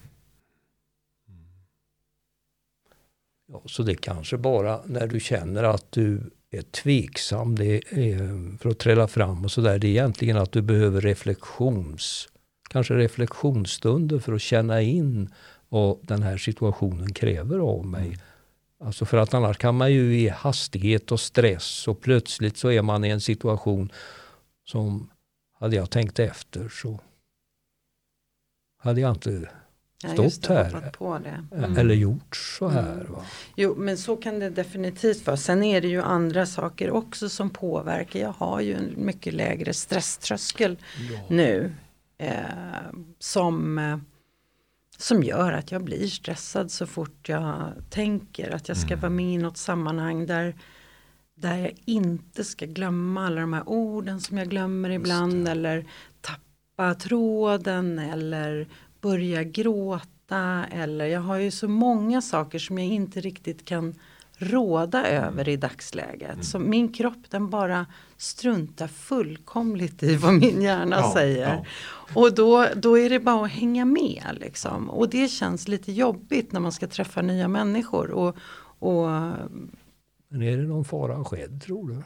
Ja, 3.53 3.63
så 3.67 3.83
det 3.83 3.95
kanske 3.95 4.39
bara 4.39 4.81
när 4.87 5.07
du 5.07 5.21
känner 5.21 5.65
att 5.65 5.93
du 5.93 6.31
är 6.51 6.63
tveksam 6.63 7.55
det 7.55 7.77
är, 7.91 8.59
för 8.59 8.71
att 8.71 8.79
trälla 8.79 9.09
fram 9.09 9.45
och 9.45 9.51
sådär. 9.51 9.79
Det 9.79 9.87
är 9.87 9.91
egentligen 9.91 10.37
att 10.37 10.53
du 10.53 10.63
behöver 10.63 11.01
reflektions, 11.01 12.29
kanske 12.71 12.95
reflektionsstunder 12.95 14.19
för 14.19 14.33
att 14.33 14.43
känna 14.43 14.83
in 14.83 15.35
vad 15.69 15.99
den 16.03 16.23
här 16.23 16.37
situationen 16.37 17.13
kräver 17.13 17.59
av 17.59 17.87
mig. 17.87 18.19
Alltså 18.81 19.05
för 19.05 19.17
att 19.19 19.35
annars 19.35 19.59
kan 19.59 19.75
man 19.75 19.93
ju 19.93 20.21
i 20.21 20.29
hastighet 20.29 21.13
och 21.13 21.21
stress 21.21 21.89
och 21.89 22.01
plötsligt 22.01 22.57
så 22.57 22.71
är 22.71 22.83
man 22.83 23.05
i 23.05 23.09
en 23.09 23.21
situation 23.21 23.93
som 24.65 25.11
hade 25.61 25.77
jag 25.77 25.91
tänkt 25.91 26.19
efter 26.19 26.69
så 26.69 27.01
hade 28.79 29.01
jag 29.01 29.11
inte 29.11 29.49
Ja, 30.03 30.13
Stått 30.13 30.49
det, 30.49 30.55
här. 30.55 30.65
hoppat 30.73 30.93
På 30.99 31.19
det. 31.19 31.45
eh, 31.57 31.65
Mm. 31.65 31.77
eller 31.79 31.95
gjort 31.95 32.37
så 32.37 32.69
här. 32.69 32.93
Mm. 33.01 33.13
Jo, 33.57 33.75
men 33.79 33.99
så 33.99 34.17
kan 34.17 34.39
det 34.39 34.51
definitivt 34.51 35.27
vara. 35.27 35.37
Sen 35.37 35.63
är 35.63 35.81
det 35.81 35.89
ju 35.89 36.03
andra 36.03 36.47
saker 36.47 36.91
också 36.91 37.29
som 37.29 37.51
påverkar. 37.51 38.21
Jag 38.21 38.33
har 38.39 38.61
ju 38.61 38.75
en 38.75 38.93
mycket 38.97 39.33
lägre 39.35 39.75
stresströskel 39.75 40.77
nu. 41.29 41.73
Eh, 42.19 42.33
som, 43.19 43.79
eh, 43.79 43.99
som 44.99 45.23
gör 45.23 45.53
att 45.53 45.73
jag 45.73 45.85
blir 45.85 46.07
stressad 46.07 46.71
så 46.71 46.87
fort 46.87 47.29
jag 47.29 47.73
tänker 47.91 48.51
att 48.51 48.69
jag 48.69 48.77
ska 48.77 48.89
Mm. 48.89 49.01
vara 49.01 49.11
med 49.11 49.35
i 49.35 49.39
något 49.39 49.57
sammanhang 49.57 50.27
där 50.27 50.55
där 51.35 51.57
jag 51.59 51.73
inte 51.85 52.45
ska 52.45 52.67
glömma 52.67 53.27
alla 53.27 53.41
de 53.41 53.53
här 53.53 53.69
orden 53.69 54.21
som 54.21 54.39
jag 54.39 54.49
glömmer 54.49 54.91
ibland 54.91 55.49
eller 55.49 55.85
tappa 56.21 56.95
tråden 56.95 57.99
eller 57.99 58.69
börja 59.01 59.43
gråta 59.45 60.65
eller 60.71 61.07
jag 61.07 61.21
har 61.21 61.37
ju 61.37 61.51
så 61.51 61.69
många 61.69 62.23
saker 62.23 62.59
som 62.59 62.79
jag 62.79 62.87
inte 62.87 63.21
riktigt 63.21 63.65
kan 63.65 63.95
råda 64.41 65.07
över 65.07 65.49
i 65.49 65.57
dagsläget. 65.57 66.45
Så 66.45 66.59
min 66.59 66.93
kropp 66.93 67.31
den 67.31 67.51
bara 67.51 67.87
struntar 68.17 68.87
fullkomligt 68.89 70.03
i 70.03 70.17
vad 70.17 70.35
min 70.35 70.63
hjärna 70.63 70.97
Ja, 70.97 71.13
säger. 71.15 71.49
ja. 71.55 71.65
Och 72.21 72.35
då, 72.35 72.67
då 72.77 72.99
är 72.99 73.11
det 73.11 73.21
bara 73.21 73.45
att 73.45 73.51
hänga 73.51 73.85
med 73.85 74.25
liksom. 74.41 74.91
Och 74.91 75.09
det 75.11 75.29
känns 75.29 75.69
lite 75.69 75.93
jobbigt 75.93 76.53
när 76.53 76.61
man 76.61 76.73
ska 76.73 76.87
träffa 76.87 77.23
nya 77.23 77.49
människor. 77.49 78.11
Och, 78.11 78.37
och 78.79 79.07
Men 80.29 80.43
är 80.43 80.57
det 80.57 80.63
någon 80.63 80.85
fara 80.85 81.25
skedd 81.25 81.63
tror 81.63 81.89
du? 81.89 82.03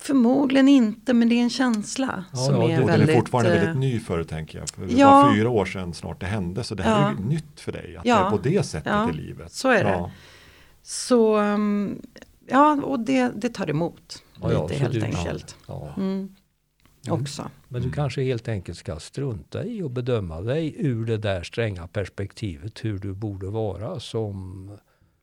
Förmodligen 0.00 0.68
inte 0.68 1.14
men 1.14 1.28
det 1.28 1.34
är 1.34 1.42
en 1.42 1.50
känsla 1.50 2.24
Ja, 2.32 2.38
som 2.38 2.54
ja, 2.54 2.62
är 2.64 2.68
det- 2.68 2.74
Och 2.74 2.78
den 2.80 2.86
väldigt... 2.86 3.08
är 3.08 3.14
fortfarande 3.14 3.54
eh, 3.54 3.60
väldigt 3.60 3.76
ny 3.80 4.00
för 4.00 4.16
dig 4.16 4.26
tänker 4.26 4.58
jag. 4.58 4.68
För 4.68 4.86
det 4.86 4.92
Ja. 4.92 5.10
var 5.22 5.34
fyra 5.34 5.50
år 5.50 5.64
sedan 5.64 5.94
snart 5.94 6.20
det 6.20 6.26
hände. 6.26 6.64
Så 6.64 6.74
det 6.74 6.82
här 6.82 7.00
Ja. 7.02 7.08
är 7.08 7.12
ju 7.12 7.24
nytt 7.28 7.60
för 7.60 7.72
dig. 7.72 7.96
Att 7.96 8.04
Ja. 8.06 8.18
det 8.20 8.26
är 8.26 8.30
på 8.30 8.38
det 8.38 8.62
sättet 8.62 8.92
Ja. 8.92 9.10
i 9.10 9.12
livet. 9.12 9.52
Så 9.52 9.68
är 9.68 9.84
det. 9.84 10.10
Så 10.82 11.38
um, 11.38 12.02
ja, 12.48 12.80
och 12.84 13.00
det, 13.00 13.32
det 13.36 13.48
tar 13.48 13.70
emot 13.70 14.22
Ja, 14.42 14.62
lite 14.62 14.74
helt 14.80 14.94
du- 14.94 15.02
enkelt. 15.04 15.56
Ja. 15.66 15.88
Mm. 15.96 16.28
Också. 17.08 17.50
Men 17.68 17.82
du 17.82 17.90
kanske 17.92 18.22
helt 18.22 18.48
enkelt 18.48 18.78
ska 18.78 18.96
strunta 18.98 19.64
i 19.64 19.82
och 19.82 19.90
bedöma 19.90 20.40
dig 20.40 20.74
ur 20.78 21.06
det 21.06 21.16
där 21.16 21.42
stränga 21.42 21.86
perspektivet 21.86 22.84
hur 22.84 22.98
du 22.98 23.12
borde 23.14 23.46
vara 23.46 24.00
som 24.00 24.70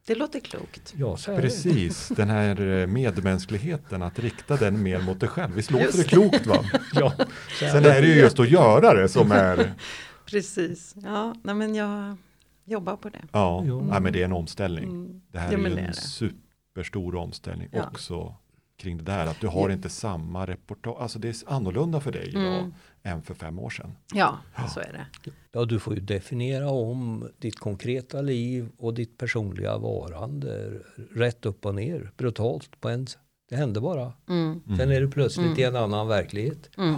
Det 0.07 0.15
låter 0.15 0.39
klokt. 0.39 0.93
säger. 1.19 1.41
Precis, 1.41 2.07
den 2.07 2.29
här 2.29 2.61
eh, 2.81 2.87
medmänskligheten, 2.87 4.01
att 4.01 4.19
rikta 4.19 4.57
den 4.57 4.83
mer 4.83 4.99
mot 5.01 5.19
dig 5.19 5.29
själv. 5.29 5.53
Visst 5.53 5.71
låter 5.71 5.85
Just 5.85 5.97
det 5.97 6.03
klokt 6.03 6.45
va? 6.47 6.63
Ja, 6.93 7.13
Sen 7.59 7.85
är 7.85 8.01
det 8.01 8.07
ju 8.07 8.13
just 8.19 8.39
att 8.39 8.49
göra 8.49 8.93
det 8.93 9.09
som 9.09 9.31
är, 9.31 9.73
Precis. 10.25 10.95
Ja, 11.03 11.35
nej, 11.43 11.55
men 11.55 11.75
jag 11.75 12.17
jobbar 12.65 12.95
på 12.95 13.09
det. 13.09 13.21
ja, 13.31 13.63
Jo. 13.67 13.87
nej, 13.91 14.01
men 14.01 14.13
det 14.13 14.21
är 14.21 14.25
en 14.25 14.33
omställning. 14.33 14.83
Mm. 14.83 15.21
Det 15.31 15.39
här 15.39 15.51
Ja, 15.51 15.57
är 15.57 15.61
ju 15.61 15.71
en 15.77 15.79
är 15.79 15.91
superstor 15.91 17.15
omställning 17.15 17.69
Ja. 17.71 17.87
också 17.87 18.35
kring 18.77 18.97
det 18.97 19.03
där. 19.03 19.25
Att 19.27 19.41
du 19.41 19.47
har 19.47 19.69
inte 19.69 19.89
samma 19.89 20.45
reportage, 20.47 21.01
alltså 21.01 21.19
det 21.19 21.27
är 21.29 21.35
annorlunda 21.47 21.99
för 21.99 22.11
dig 22.11 22.27
idag 22.29 22.57
Mm. 22.59 22.73
än 23.03 23.21
för 23.21 23.33
fem 23.33 23.59
år 23.59 23.69
sedan. 23.69 23.91
Ja, 24.13 24.37
så 24.73 24.79
är 24.79 24.91
det. 25.23 25.31
ja, 25.51 25.65
du 25.65 25.79
får 25.79 25.93
ju 25.95 25.99
definiera 25.99 26.69
om 26.69 27.29
ditt 27.37 27.59
konkreta 27.59 28.21
liv 28.21 28.69
och 28.77 28.93
ditt 28.93 29.17
personliga 29.17 29.77
varande 29.77 30.71
rätt 31.11 31.45
upp 31.45 31.65
och 31.65 31.75
ner, 31.75 32.11
brutalt 32.17 32.81
på 32.81 32.89
en 32.89 33.07
det 33.49 33.55
hände 33.55 33.81
bara. 33.81 34.13
Mm. 34.29 34.61
Sen 34.77 34.91
är 34.91 35.01
du 35.01 35.11
plötsligt 35.11 35.45
Mm. 35.47 35.59
i 35.59 35.63
en 35.63 35.75
annan 35.75 36.07
verklighet. 36.07 36.69
Mm. 36.77 36.95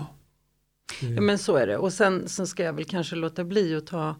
Ja, 1.16 1.22
men 1.22 1.38
så 1.38 1.56
är 1.56 1.68
det. 1.68 1.78
Och 1.78 1.94
sen, 1.94 2.28
sen 2.28 2.48
ska 2.48 2.64
jag 2.64 2.74
väl 2.74 2.86
kanske 2.86 3.16
låta 3.16 3.44
bli 3.44 3.76
att 3.76 3.88
ta, 3.88 4.16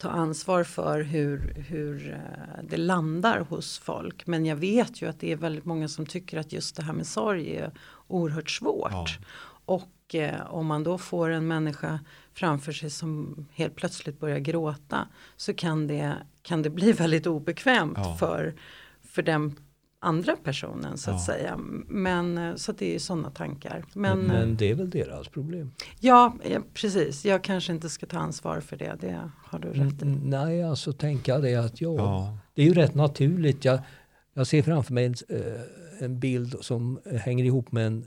ta 0.00 0.08
ansvar 0.08 0.64
för 0.64 1.00
hur, 1.02 1.54
hur 1.68 2.12
eh, 2.12 2.64
det 2.64 2.76
landar 2.76 3.40
hos 3.40 3.78
folk. 3.78 4.26
Men 4.26 4.46
jag 4.46 4.56
vet 4.56 5.02
ju 5.02 5.08
att 5.08 5.20
det 5.20 5.32
är 5.32 5.36
väldigt 5.36 5.64
många 5.64 5.88
som 5.88 6.06
tycker 6.06 6.38
att 6.38 6.52
just 6.52 6.76
det 6.76 6.82
här 6.82 6.92
med 6.92 7.06
sorg 7.06 7.56
är 7.56 7.72
oerhört 8.06 8.50
svårt. 8.50 8.90
Ja. 8.92 9.06
Och 9.64 10.14
eh, 10.14 10.46
om 10.54 10.66
man 10.66 10.84
då 10.84 10.98
får 10.98 11.30
en 11.30 11.48
människa 11.48 12.00
framför 12.34 12.72
sig 12.72 12.90
som 12.90 13.46
helt 13.52 13.74
plötsligt 13.74 14.20
börjar 14.20 14.38
gråta 14.38 15.08
så 15.36 15.54
kan 15.54 15.86
det, 15.86 16.16
kan 16.42 16.62
det 16.62 16.70
bli 16.70 16.92
väldigt 16.92 17.26
obekvämt 17.26 17.98
Ja. 17.98 18.16
för, 18.16 18.54
för 19.02 19.22
den 19.22 19.56
andra 20.02 20.36
personen 20.36 20.98
så 20.98 21.10
att 21.10 21.16
Ja. 21.16 21.26
säga. 21.34 21.56
Men 21.88 22.38
eh, 22.38 22.54
så 22.54 22.70
att 22.70 22.78
det 22.78 22.94
är 22.94 22.98
sådana 22.98 23.30
tankar. 23.30 23.84
Men, 23.94 24.18
Men, 24.18 24.30
eh, 24.30 24.38
men 24.40 24.56
det 24.56 24.70
är 24.70 24.74
väl 24.74 24.90
deras 24.90 25.28
problem. 25.28 25.70
ja, 26.00 26.34
ja, 26.50 26.60
precis. 26.74 27.24
Jag 27.24 27.44
kanske 27.44 27.72
inte 27.72 27.88
ska 27.88 28.06
ta 28.06 28.18
ansvar 28.18 28.60
för 28.60 28.76
det. 28.76 28.96
Det 29.00 29.30
har 29.44 29.58
du 29.58 29.68
rätt 29.68 30.02
i. 30.02 30.04
Nej, 30.04 30.62
alltså 30.62 30.92
tänka 30.92 31.38
det 31.38 31.54
att 31.54 31.80
ja, 31.80 31.94
Ja. 31.96 32.38
det 32.54 32.62
är 32.62 32.66
ju 32.66 32.74
rätt 32.74 32.94
naturligt. 32.94 33.64
Jag, 33.64 33.80
jag 34.34 34.46
ser 34.46 34.62
framför 34.62 34.92
mig 34.94 35.04
en, 35.06 35.14
eh, 35.28 36.04
en 36.04 36.20
bild 36.20 36.56
som 36.60 37.00
hänger 37.20 37.44
ihop 37.44 37.72
med 37.72 37.86
en 37.86 38.04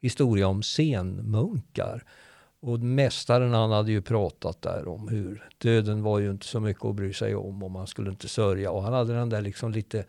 historia 0.00 0.48
om 0.48 0.62
senmunkar. 0.62 2.04
Och 2.60 2.80
mästaren 2.80 3.52
han 3.54 3.70
hade 3.70 3.92
ju 3.92 4.02
pratat 4.02 4.62
där 4.62 4.88
om 4.88 5.08
hur 5.08 5.48
döden 5.58 6.02
var 6.02 6.18
ju 6.18 6.30
inte 6.30 6.46
så 6.46 6.60
mycket 6.60 6.84
att 6.84 6.94
bry 6.94 7.12
sig 7.12 7.34
om 7.34 7.62
och 7.62 7.70
man 7.70 7.86
skulle 7.86 8.10
inte 8.10 8.28
sörja. 8.28 8.70
Och 8.70 8.82
han 8.82 8.92
hade 8.92 9.14
den 9.14 9.28
där 9.28 9.40
liksom 9.42 9.72
lite 9.72 10.04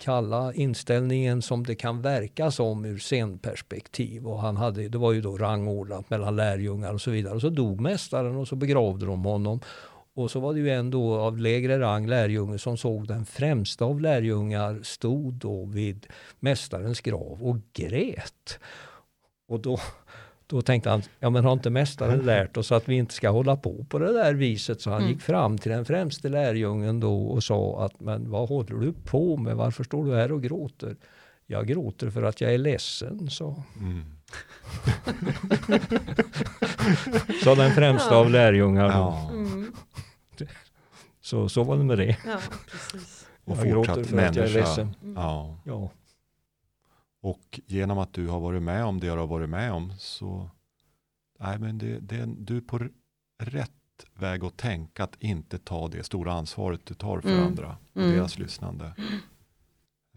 kalla 0.00 0.54
inställningen 0.54 1.42
som 1.42 1.64
det 1.64 1.74
kan 1.74 2.02
verka 2.02 2.50
som 2.50 2.84
ur 2.84 2.98
scenperspektiv. 2.98 4.26
Och 4.26 4.40
han 4.40 4.56
hade, 4.56 4.88
det 4.88 4.98
var 4.98 5.12
ju 5.12 5.20
då 5.20 5.36
rangordnat 5.36 6.10
mellan 6.10 6.36
lärjungar 6.36 6.92
och 6.94 7.00
så 7.00 7.10
vidare. 7.10 7.34
Och 7.34 7.40
så 7.40 7.50
dog 7.50 7.80
mästaren 7.80 8.36
och 8.36 8.48
så 8.48 8.56
begravde 8.56 9.06
de 9.06 9.24
honom. 9.24 9.60
Och 10.14 10.30
så 10.30 10.40
var 10.40 10.54
det 10.54 10.60
ju 10.60 10.70
en 10.70 10.90
då 10.90 11.14
av 11.14 11.38
lägre 11.38 11.80
rang 11.80 12.06
lärjunge 12.06 12.58
som 12.58 12.76
såg 12.76 13.08
den 13.08 13.26
främsta 13.26 13.84
av 13.84 14.00
lärjungar 14.00 14.80
stod 14.82 15.34
då 15.34 15.64
vid 15.64 16.06
mästarens 16.40 17.00
grav 17.00 17.38
och 17.42 17.56
grät. 17.72 18.58
Och 19.48 19.60
då, 19.60 19.78
då 20.50 20.62
tänkte 20.62 20.90
han, 20.90 21.02
ja 21.18 21.30
men 21.30 21.44
har 21.44 21.52
inte 21.52 21.70
mästaren 21.70 22.18
lärt 22.18 22.56
oss 22.56 22.72
att 22.72 22.88
vi 22.88 22.94
inte 22.94 23.14
ska 23.14 23.30
hålla 23.30 23.56
på 23.56 23.84
på 23.88 23.98
det 23.98 24.12
där 24.12 24.34
viset? 24.34 24.80
Så 24.80 24.90
han 24.90 24.98
Mm. 25.00 25.12
gick 25.12 25.22
fram 25.22 25.58
till 25.58 25.70
den 25.72 25.84
främste 25.84 26.28
lärjungen 26.28 27.00
då 27.00 27.22
och 27.26 27.44
sa 27.44 27.84
att, 27.84 28.00
men 28.00 28.30
vad 28.30 28.48
håller 28.48 28.76
du 28.76 28.92
på 28.92 29.36
med? 29.36 29.56
Varför 29.56 29.84
står 29.84 30.04
du 30.04 30.14
här 30.16 30.32
och 30.32 30.42
gråter? 30.42 30.96
Jag 31.46 31.66
gråter 31.66 32.10
för 32.10 32.22
att 32.22 32.40
jag 32.40 32.54
är 32.54 32.58
ledsen, 32.58 33.30
så 33.30 33.62
Mm. 33.80 34.04
sa 37.44 37.54
den 37.54 37.70
främsta 37.70 38.16
av 38.16 38.30
lärjungar. 38.30 38.84
Då. 38.88 38.90
Ja. 38.92 39.30
Mm. 39.32 39.72
Så, 41.22 41.48
så 41.48 41.62
var 41.64 41.76
det 41.76 41.84
med 41.84 41.98
det. 41.98 42.16
Ja, 42.26 42.38
precis. 42.70 43.26
Och 43.44 43.56
jag 43.56 43.66
gråter 43.68 44.04
för 44.04 44.18
att 44.18 44.36
jag 44.36 44.44
är 44.46 44.48
människa. 44.48 44.58
ledsen. 44.58 44.94
Ja. 45.16 45.56
Ja. 45.64 45.90
Och 47.22 47.60
genom 47.66 47.98
att 47.98 48.12
du 48.12 48.28
har 48.28 48.40
varit 48.40 48.62
med 48.62 48.84
om 48.84 49.00
det 49.00 49.06
du 49.06 49.18
har 49.18 49.26
varit 49.26 49.48
med 49.48 49.72
om 49.72 49.92
så 49.98 50.50
nej, 51.38 51.58
men 51.58 51.78
det, 51.78 51.98
det, 52.00 52.26
du 52.38 52.56
är 52.56 52.60
på 52.60 52.88
rätt 53.42 53.70
väg 54.14 54.44
att 54.44 54.56
tänka 54.56 55.04
att 55.04 55.16
inte 55.22 55.58
ta 55.58 55.88
det 55.88 56.04
stora 56.04 56.32
ansvaret 56.32 56.86
du 56.86 56.94
tar 56.94 57.20
för 57.20 57.28
Mm. 57.32 57.46
andra 57.46 57.76
och 57.92 57.96
Mm. 58.02 58.10
deras 58.16 58.38
lyssnande. 58.38 58.94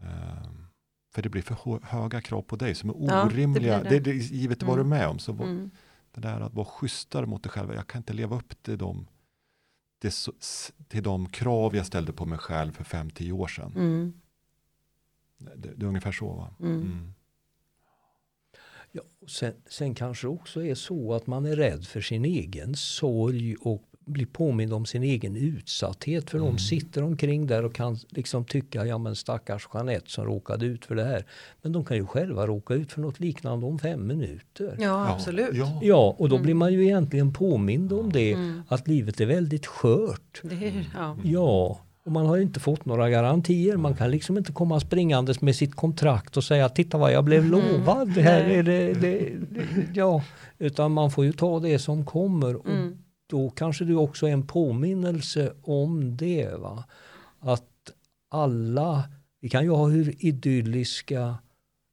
Ehm, 0.02 0.66
för 1.14 1.22
det 1.22 1.30
blir 1.30 1.42
för 1.42 1.56
hö- 1.66 1.80
höga 1.84 2.22
krav 2.22 2.42
på 2.42 2.56
dig 2.56 2.76
som 2.76 2.90
är 2.90 2.94
Ja, 3.00 3.16
det 3.16 3.24
orimliga. 3.24 3.80
blir 3.80 3.90
det 3.90 4.00
det. 4.00 4.12
det, 4.12 4.18
givet 4.18 4.64
vad 4.64 4.78
du 4.78 4.82
är 4.82 4.86
Mm. 4.86 4.98
med 5.00 5.08
om. 5.08 5.20
Så 5.20 5.32
var- 5.34 5.46
Mm. 5.46 5.72
det 6.12 6.22
där 6.22 6.42
att 6.42 6.54
vara 6.54 6.66
schysstare 6.66 7.26
mot 7.26 7.44
dig 7.44 7.52
själv. 7.52 7.74
Jag 7.74 7.88
kan 7.88 8.00
inte 8.00 8.14
leva 8.14 8.36
upp 8.36 8.64
till 8.64 8.78
de, 8.78 9.08
s- 10.04 10.72
till 10.88 11.04
de 11.04 11.30
krav 11.30 11.76
jag 11.76 11.86
ställde 11.86 12.14
på 12.14 12.26
mig 12.26 12.38
själv 12.38 12.72
för 12.72 12.84
5-10 12.84 13.32
år 13.32 13.48
sedan. 13.48 14.14
Det, 15.56 15.70
det 15.76 15.86
är 15.86 15.88
ungefär 15.90 16.12
så 16.12 16.34
va? 16.34 16.50
Mm. 16.60 16.76
Mm. 16.82 17.14
Ja, 18.92 19.02
sen, 19.28 19.54
sen 19.70 19.96
kanske 19.96 20.28
det 20.28 20.32
också 20.32 20.64
är 20.66 20.76
så 20.76 21.14
att 21.14 21.28
man 21.28 21.46
är 21.46 21.56
rädd 21.56 21.86
för 21.86 22.02
sin 22.02 22.26
egen 22.26 22.76
sorg 22.76 23.56
och 23.56 23.84
blir 24.06 24.26
påmind 24.26 24.74
om 24.74 24.86
sin 24.86 25.04
egen 25.04 25.36
utsatthet. 25.36 26.30
För 26.30 26.38
Mm. 26.38 26.52
de 26.52 26.58
sitter 26.60 27.04
omkring 27.04 27.48
där 27.48 27.66
och 27.66 27.76
kan 27.76 27.98
liksom 28.10 28.46
tycka, 28.46 28.86
ja 28.86 28.98
men 28.98 29.16
stackars 29.16 29.68
Jeanette 29.74 30.10
som 30.12 30.26
råkade 30.26 30.66
ut 30.66 30.86
för 30.86 30.96
det 30.96 31.04
här. 31.04 31.26
Men 31.62 31.72
de 31.72 31.86
kan 31.86 31.98
ju 31.98 32.06
själva 32.06 32.48
råka 32.48 32.74
ut 32.74 32.92
för 32.92 33.02
något 33.02 33.20
liknande 33.20 33.66
om 33.66 33.80
fem 33.80 34.08
minuter. 34.08 34.76
Ja, 34.80 34.84
Ja, 34.84 35.14
absolut. 35.14 35.50
Ja. 35.82 36.16
och 36.20 36.30
då 36.30 36.36
Mm. 36.36 36.44
blir 36.46 36.54
man 36.56 36.74
ju 36.74 36.84
egentligen 36.84 37.34
påmind 37.34 37.94
om 37.94 38.12
det, 38.12 38.34
Mm. 38.34 38.62
att 38.68 38.88
livet 38.88 39.22
är 39.22 39.26
väldigt 39.26 39.66
skört. 39.66 40.42
Det 40.44 40.68
är, 40.68 40.90
ja. 40.96 41.18
Ja, 41.24 41.80
och 42.06 42.12
man 42.12 42.26
har 42.26 42.36
ju 42.36 42.42
inte 42.42 42.60
fått 42.60 42.86
några 42.86 43.10
garantier. 43.10 43.78
Man 43.78 43.96
kan 43.96 44.12
liksom 44.12 44.38
inte 44.38 44.52
komma 44.52 44.80
springandes 44.80 45.42
med 45.42 45.56
sitt 45.56 45.76
kontrakt 45.76 46.38
och 46.38 46.44
säga 46.44 46.70
titta 46.70 46.98
vad 46.98 47.12
jag 47.14 47.24
blev 47.24 47.46
lovad. 47.46 48.14
Det 48.16 48.22
här 48.22 48.42
är 48.44 48.64
det, 48.64 48.94
det, 48.94 49.30
det, 49.52 49.88
ja, 49.94 50.24
utan 50.58 50.92
man 50.92 51.12
får 51.12 51.26
ju 51.26 51.32
ta 51.34 51.60
det 51.60 51.80
som 51.80 52.06
kommer. 52.06 52.56
Och 52.56 52.68
Mm. 52.68 52.98
då 53.30 53.50
kanske 53.50 53.86
det 53.86 53.96
också 53.96 54.28
är 54.28 54.32
en 54.32 54.48
påminnelse 54.48 55.54
om 55.64 56.18
det. 56.18 56.50
Va? 56.60 56.84
Att 57.40 57.70
alla, 58.32 59.04
vi 59.42 59.50
kan 59.50 59.64
ju 59.64 59.70
ha 59.70 59.88
hur 59.88 60.26
idylliska 60.26 61.36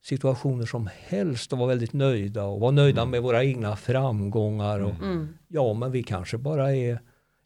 situationer 0.05 0.67
som 0.67 0.89
helst 1.09 1.53
och 1.53 1.59
vara 1.59 1.69
väldigt 1.69 1.93
nöjda 1.93 2.45
och 2.45 2.61
vara 2.61 2.71
nöjda 2.71 3.05
med 3.07 3.23
våra 3.23 3.45
egna 3.45 3.77
framgångar. 3.77 4.81
Och, 4.81 4.95
Mm. 5.03 5.29
Ja, 5.49 5.75
men 5.75 5.93
vi 5.93 6.03
kanske 6.03 6.39
bara 6.39 6.75
är 6.77 7.01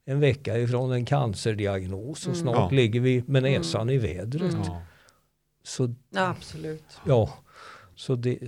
en 0.05 0.21
vecka 0.21 0.59
ifrån 0.59 0.93
en 0.93 1.05
cancerdiagnos 1.05 2.27
och 2.27 2.33
Mm. 2.35 2.43
snart 2.43 2.73
Ja. 2.73 2.77
ligger 2.77 3.01
vi 3.01 3.23
med 3.27 3.43
näsan 3.43 3.91
i 3.91 3.99
vädret. 3.99 4.53
Mm. 4.55 4.65
Ja. 4.65 4.83
Så, 5.63 5.95
ja, 6.11 6.29
absolut. 6.29 6.85
ja, 7.07 7.35
så 7.95 8.17
det, 8.17 8.39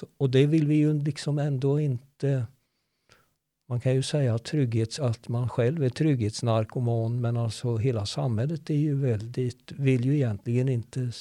så, 0.00 0.06
och 0.16 0.30
det 0.30 0.46
vill 0.46 0.66
vi 0.66 0.74
ju 0.74 1.02
liksom 1.02 1.38
ändå 1.38 1.80
inte... 1.80 2.46
Man 3.68 3.80
kan 3.80 3.94
ju 3.94 4.02
säga 4.02 4.34
att, 4.34 4.44
trygghets, 4.44 4.98
att 4.98 5.28
man 5.28 5.48
själv 5.48 5.84
är 5.84 5.88
trygghetsnarkoman 5.88 7.20
men 7.20 7.36
alltså 7.36 7.76
hela 7.76 8.06
samhället 8.06 8.70
är 8.70 8.74
ju 8.74 8.94
väldigt, 8.94 9.72
vill 9.72 10.04
ju 10.04 10.14
egentligen 10.14 10.68
inte 10.68 11.12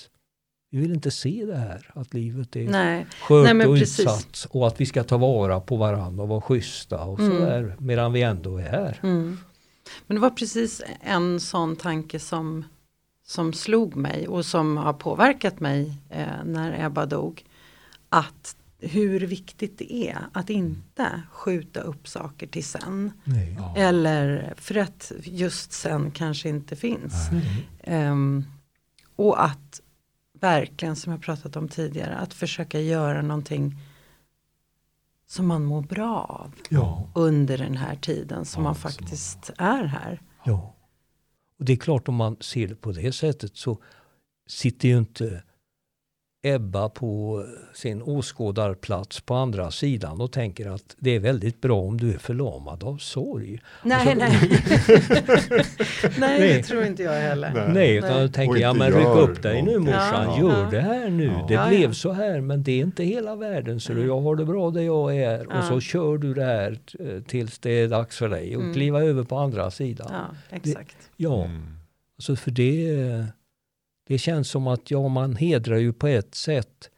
vi 0.74 0.80
vill 0.80 0.94
inte 0.94 1.12
se 1.12 1.46
det 1.46 1.58
här, 1.58 1.92
att 1.94 2.14
livet 2.14 2.56
är 2.56 2.70
Nej, 2.70 3.06
skört 3.22 3.56
Nej, 3.56 3.68
och 3.68 3.78
precis. 3.78 4.00
utsatt 4.00 4.48
och 4.50 4.68
att 4.68 4.82
vi 4.82 4.86
ska 4.86 5.04
ta 5.04 5.18
vara 5.18 5.60
på 5.60 5.76
varandra 5.76 6.24
och 6.24 6.30
vara 6.30 6.42
schyssta 6.42 7.04
och 7.04 7.20
Mm. 7.20 7.32
sådär 7.38 7.76
medan 7.80 8.14
vi 8.14 8.22
ändå 8.22 8.58
är 8.58 8.64
här. 8.70 9.00
Mm. 9.04 9.38
Men 10.08 10.16
det 10.16 10.22
var 10.22 10.30
precis 10.30 10.82
en 11.02 11.40
sån 11.40 11.76
tanke 11.76 12.20
som, 12.20 12.66
som 13.28 13.54
slog 13.54 13.96
mig 13.96 14.28
och 14.28 14.46
som 14.46 14.78
har 14.78 14.94
påverkat 14.94 15.60
mig 15.60 15.98
eh, 16.10 16.26
när 16.46 16.86
Ebba 16.86 17.06
dog. 17.06 17.46
Att 18.10 18.56
hur 18.80 19.20
viktigt 19.20 19.78
det 19.78 19.94
är 19.94 20.18
att 20.34 20.50
inte 20.50 21.22
skjuta 21.32 21.82
upp 21.82 22.08
saker 22.08 22.48
till 22.48 22.64
sen. 22.66 23.12
Nej. 23.24 23.56
Ja. 23.60 23.74
Eller 23.78 24.54
för 24.58 24.78
att 24.78 25.12
just 25.24 25.72
sen 25.72 26.12
kanske 26.12 26.50
inte 26.50 26.76
finns. 26.76 27.30
Ehm, 27.84 28.46
och 29.16 29.44
att 29.44 29.81
verkligen, 30.42 30.96
som 30.96 31.12
jag 31.12 31.22
pratat 31.22 31.56
om 31.56 31.68
tidigare, 31.70 32.16
att 32.16 32.34
försöka 32.34 32.80
göra 32.80 33.22
någonting 33.22 33.76
som 35.28 35.48
man 35.48 35.66
mår 35.66 35.82
bra 35.82 36.16
av 36.24 36.52
Ja, 36.70 37.10
under 37.16 37.58
den 37.58 37.78
här 37.78 37.96
tiden 37.96 38.46
som 38.46 38.64
Ja, 38.64 38.70
man 38.70 38.76
faktiskt 38.76 39.52
är 39.58 39.84
här. 39.84 40.22
ja. 40.46 40.76
Och 41.60 41.66
det 41.66 41.74
är 41.74 41.78
klart 41.78 42.08
om 42.08 42.16
man 42.16 42.38
ser 42.40 42.68
det 42.68 42.76
på 42.76 42.92
det 42.92 43.12
sättet 43.12 43.58
så 43.58 43.78
sitter 44.48 44.88
ju 44.90 44.98
inte 44.98 45.44
Ebba 46.44 46.90
på 46.90 47.44
sin 47.74 48.02
åskådarplats 48.02 49.22
på 49.22 49.34
andra 49.36 49.72
sidan 49.72 50.22
och 50.22 50.32
tänker 50.32 50.70
att 50.70 50.96
det 51.00 51.16
är 51.16 51.20
väldigt 51.20 51.62
bra 51.62 51.80
om 51.82 51.98
du 51.98 52.14
är 52.14 52.18
förlamad 52.18 52.84
av 52.84 52.98
sorg. 52.98 53.62
Nej, 53.84 53.98
Alltså- 53.98 54.16
nej. 54.18 54.62
nej, 56.20 56.20
Nej. 56.40 56.40
det 56.58 56.64
tror 56.64 56.84
inte 56.84 57.04
jag 57.04 57.12
heller. 57.12 57.52
Nej. 57.56 57.70
Nej, 57.74 57.96
utan 57.98 58.10
Nej. 58.10 58.22
jag 58.22 58.34
tänker, 58.34 58.52
Och 58.52 58.60
ja 58.60 58.70
inte 58.72 58.80
men 58.80 58.92
ryck 58.94 59.30
upp 59.30 59.42
dig 59.44 59.62
nu 59.62 59.80
morsan, 59.80 60.26
Ja, 60.26 60.40
gör 60.40 60.64
ja. 60.64 60.70
det 60.72 60.82
här 60.82 61.10
nu. 61.10 61.26
Ja. 61.26 61.46
Det 61.48 61.54
Ja, 61.54 61.68
blev 61.68 61.82
ja. 61.82 61.94
så 61.94 62.12
här 62.12 62.42
men 62.42 62.64
det 62.64 62.72
är 62.72 62.80
inte 62.84 63.04
hela 63.04 63.36
världen 63.36 63.80
så 63.80 63.94
jag 63.94 64.22
har 64.22 64.36
det 64.36 64.46
bra 64.46 64.72
där 64.72 64.82
jag 64.82 65.18
är. 65.18 65.48
Och 65.48 65.54
Ja. 65.56 65.62
så 65.62 65.80
kör 65.80 66.18
du 66.18 66.34
det 66.34 66.44
här 66.44 66.80
eh, 67.00 67.22
tills 67.28 67.60
det 67.60 67.72
är 67.72 67.88
dags 67.88 68.18
för 68.18 68.30
dig 68.30 68.56
och 68.56 68.62
Mm. 68.62 68.74
kliva 68.74 69.04
över 69.04 69.24
på 69.24 69.38
andra 69.38 69.72
sidan. 69.72 70.08
Ja, 70.12 70.36
exakt. 70.58 70.98
Ja, 71.18 71.44
Mm. 71.46 71.62
alltså 72.18 72.36
för 72.36 72.52
det, 72.52 73.26
det 74.12 74.18
känns 74.18 74.50
som 74.50 74.68
att 74.68 74.92
ja, 74.92 75.08
man 75.08 75.36
hedrar 75.36 75.78
ju 75.78 75.94
på 75.94 76.08
ett 76.08 76.36
sätt 76.36 76.90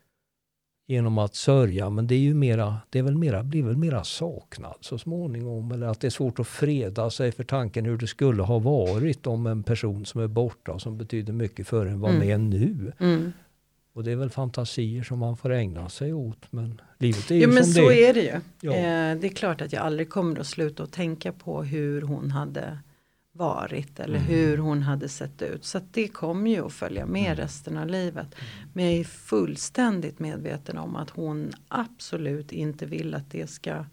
genom 0.88 1.18
att 1.18 1.36
sörja, 1.36 1.90
men 1.90 2.08
det 2.08 2.16
är 2.16 2.20
ju 2.20 2.34
mera, 2.34 2.78
det 2.90 3.00
är 3.00 3.04
väl 3.04 3.18
mera, 3.18 3.44
blir 3.44 3.64
väl 3.64 3.78
mera 3.78 4.04
saknad 4.04 4.76
så 4.82 4.98
småningom. 4.98 5.72
Eller 5.72 5.88
att 5.88 6.00
det 6.00 6.08
är 6.08 6.12
svårt 6.12 6.40
att 6.40 6.48
freda 6.48 7.10
sig 7.10 7.32
för 7.32 7.44
tanken 7.44 7.86
hur 7.86 7.98
det 7.98 8.08
skulle 8.08 8.44
ha 8.44 8.60
varit 8.60 9.28
om 9.28 9.48
en 9.48 9.64
person 9.64 10.06
som 10.06 10.22
är 10.22 10.28
borta 10.28 10.72
och 10.72 10.82
som 10.82 10.98
betyder 10.98 11.34
mycket 11.34 11.68
för 11.68 11.86
en 11.86 12.00
var 12.00 12.10
Mm. 12.10 12.28
med 12.28 12.40
nu. 12.40 12.92
Mm. 13.00 13.32
Och 13.94 14.04
det 14.04 14.12
är 14.12 14.16
väl 14.16 14.30
fantasier 14.30 15.04
som 15.04 15.20
man 15.20 15.38
får 15.38 15.52
ägna 15.52 15.90
sig 15.90 16.14
åt. 16.14 16.46
Men 16.50 16.82
livet 16.98 17.32
är 17.32 17.36
ju 17.36 17.42
Jo 17.42 17.50
men 17.50 17.64
som 17.64 17.74
så 17.74 17.90
det 17.90 18.06
är 18.10 18.14
det 18.14 18.22
ju. 18.22 18.40
Ja. 18.62 18.72
Eh, 18.74 19.18
det 19.20 19.28
är 19.28 19.36
klart 19.36 19.62
att 19.62 19.74
jag 19.74 19.82
aldrig 19.84 20.10
kommer 20.10 20.40
att 20.40 20.48
sluta 20.48 20.84
att 20.84 20.92
tänka 20.92 21.32
på 21.32 21.64
hur 21.64 22.02
hon 22.02 22.32
hade 22.32 22.80
varit 23.36 24.00
eller 24.00 24.16
Mm. 24.18 24.28
hur 24.28 24.58
hon 24.58 24.82
hade 24.84 25.10
sett 25.10 25.42
ut. 25.42 25.66
Så 25.66 25.78
att 25.78 25.94
det 25.94 26.08
kommer 26.08 26.52
ju 26.52 26.66
att 26.66 26.74
följa 26.74 27.06
med 27.06 27.26
Mm. 27.26 27.36
resten 27.38 27.78
av 27.78 27.88
livet. 27.88 28.36
Men 28.74 28.86
jag 28.86 28.94
är 28.94 29.04
fullständigt 29.04 30.20
medveten 30.20 30.78
om 30.78 30.96
att 30.96 31.10
hon 31.10 31.52
absolut 31.68 32.52
inte 32.52 32.86
vill 32.86 33.14
att 33.16 33.32
det 33.32 33.50
ska 33.50 33.86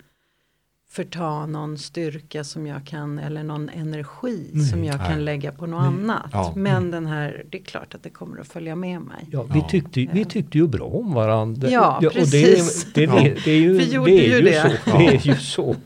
förta 0.91 1.47
någon 1.47 1.79
styrka 1.79 2.45
som 2.45 2.67
jag 2.67 2.87
kan 2.87 3.19
eller 3.19 3.43
någon 3.45 3.69
energi 3.69 4.51
Nej. 4.53 4.67
som 4.67 4.85
jag 4.85 4.99
Nej. 4.99 5.09
kan 5.09 5.25
lägga 5.25 5.53
på 5.53 5.67
något 5.67 5.81
Nej. 5.95 6.03
annat. 6.03 6.31
Ja. 6.33 6.53
Men 6.57 6.91
den 6.91 7.07
här, 7.07 7.45
det 7.51 7.59
är 7.59 7.63
klart 7.63 7.95
att 7.95 8.03
det 8.03 8.11
kommer 8.11 8.41
att 8.41 8.49
följa 8.49 8.77
med 8.77 9.01
mig. 9.01 9.27
Ja, 9.31 9.43
vi, 9.43 9.59
Ja. 9.59 9.69
tyckte, 9.69 10.07
vi 10.13 10.25
tyckte 10.25 10.59
ju 10.59 10.67
bra 10.67 10.87
om 10.87 11.13
varandra. 11.15 11.69
Ja, 11.71 11.97
och 11.97 12.03
det, 12.03 12.11
precis. 12.11 12.93
Det, 12.95 13.03
Ja. 13.03 13.15
det, 13.23 13.37
det 13.45 13.51
är 13.51 13.61
ju, 13.61 13.79
Vi 13.79 13.93
gjorde 13.93 14.11
det 14.11 14.27
är 14.27 14.29
ju 14.29 14.37
ju 14.37 14.43
det. 14.43 14.79
så. 14.85 14.99
Det 14.99 15.07
är 15.07 15.27
ju 15.27 15.35
så. 15.37 15.77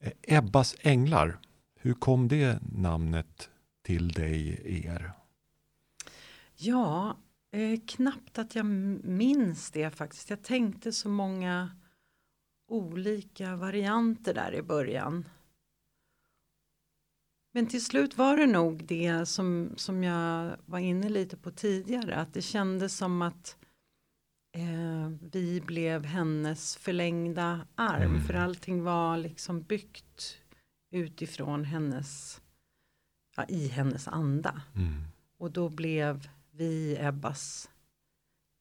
Eh, 0.00 0.12
Ebbas 0.22 0.76
änglar, 0.80 1.38
hur 1.74 1.94
kom 1.94 2.28
det 2.28 2.58
namnet 2.72 3.50
till 3.82 4.08
dig, 4.08 4.60
er? 4.86 5.12
Ja, 6.56 7.16
eh, 7.52 7.80
knappt 7.86 8.38
att 8.38 8.54
jag 8.54 8.66
minns 9.04 9.70
det 9.70 9.90
faktiskt. 9.90 10.30
Jag 10.30 10.42
tänkte 10.42 10.92
så 10.92 11.08
många 11.08 11.70
olika 12.68 13.56
varianter 13.56 14.34
där 14.34 14.54
i 14.54 14.62
början. 14.62 15.28
Men 17.52 17.66
till 17.66 17.84
slut 17.84 18.18
var 18.18 18.36
det 18.36 18.46
nog 18.46 18.84
det 18.84 19.26
som, 19.26 19.72
som 19.76 20.04
jag 20.04 20.56
var 20.66 20.78
inne 20.78 21.08
lite 21.08 21.36
på 21.36 21.50
tidigare. 21.50 22.16
Att 22.16 22.34
det 22.34 22.42
kändes 22.42 22.96
som 22.96 23.22
att 23.22 23.56
eh, 24.58 25.10
vi 25.32 25.60
blev 25.60 26.04
hennes 26.04 26.76
förlängda 26.76 27.60
arm. 27.74 28.02
Mm. 28.02 28.24
För 28.24 28.34
allting 28.34 28.82
var 28.82 29.16
liksom 29.16 29.62
byggt 29.62 30.36
utifrån 30.92 31.64
hennes, 31.64 32.40
ja, 33.36 33.44
i 33.48 33.68
hennes 33.68 34.08
anda. 34.08 34.62
Mm. 34.76 34.94
Och 35.38 35.50
då 35.50 35.68
blev 35.68 36.28
vi 36.52 36.96
Ebbas 37.00 37.68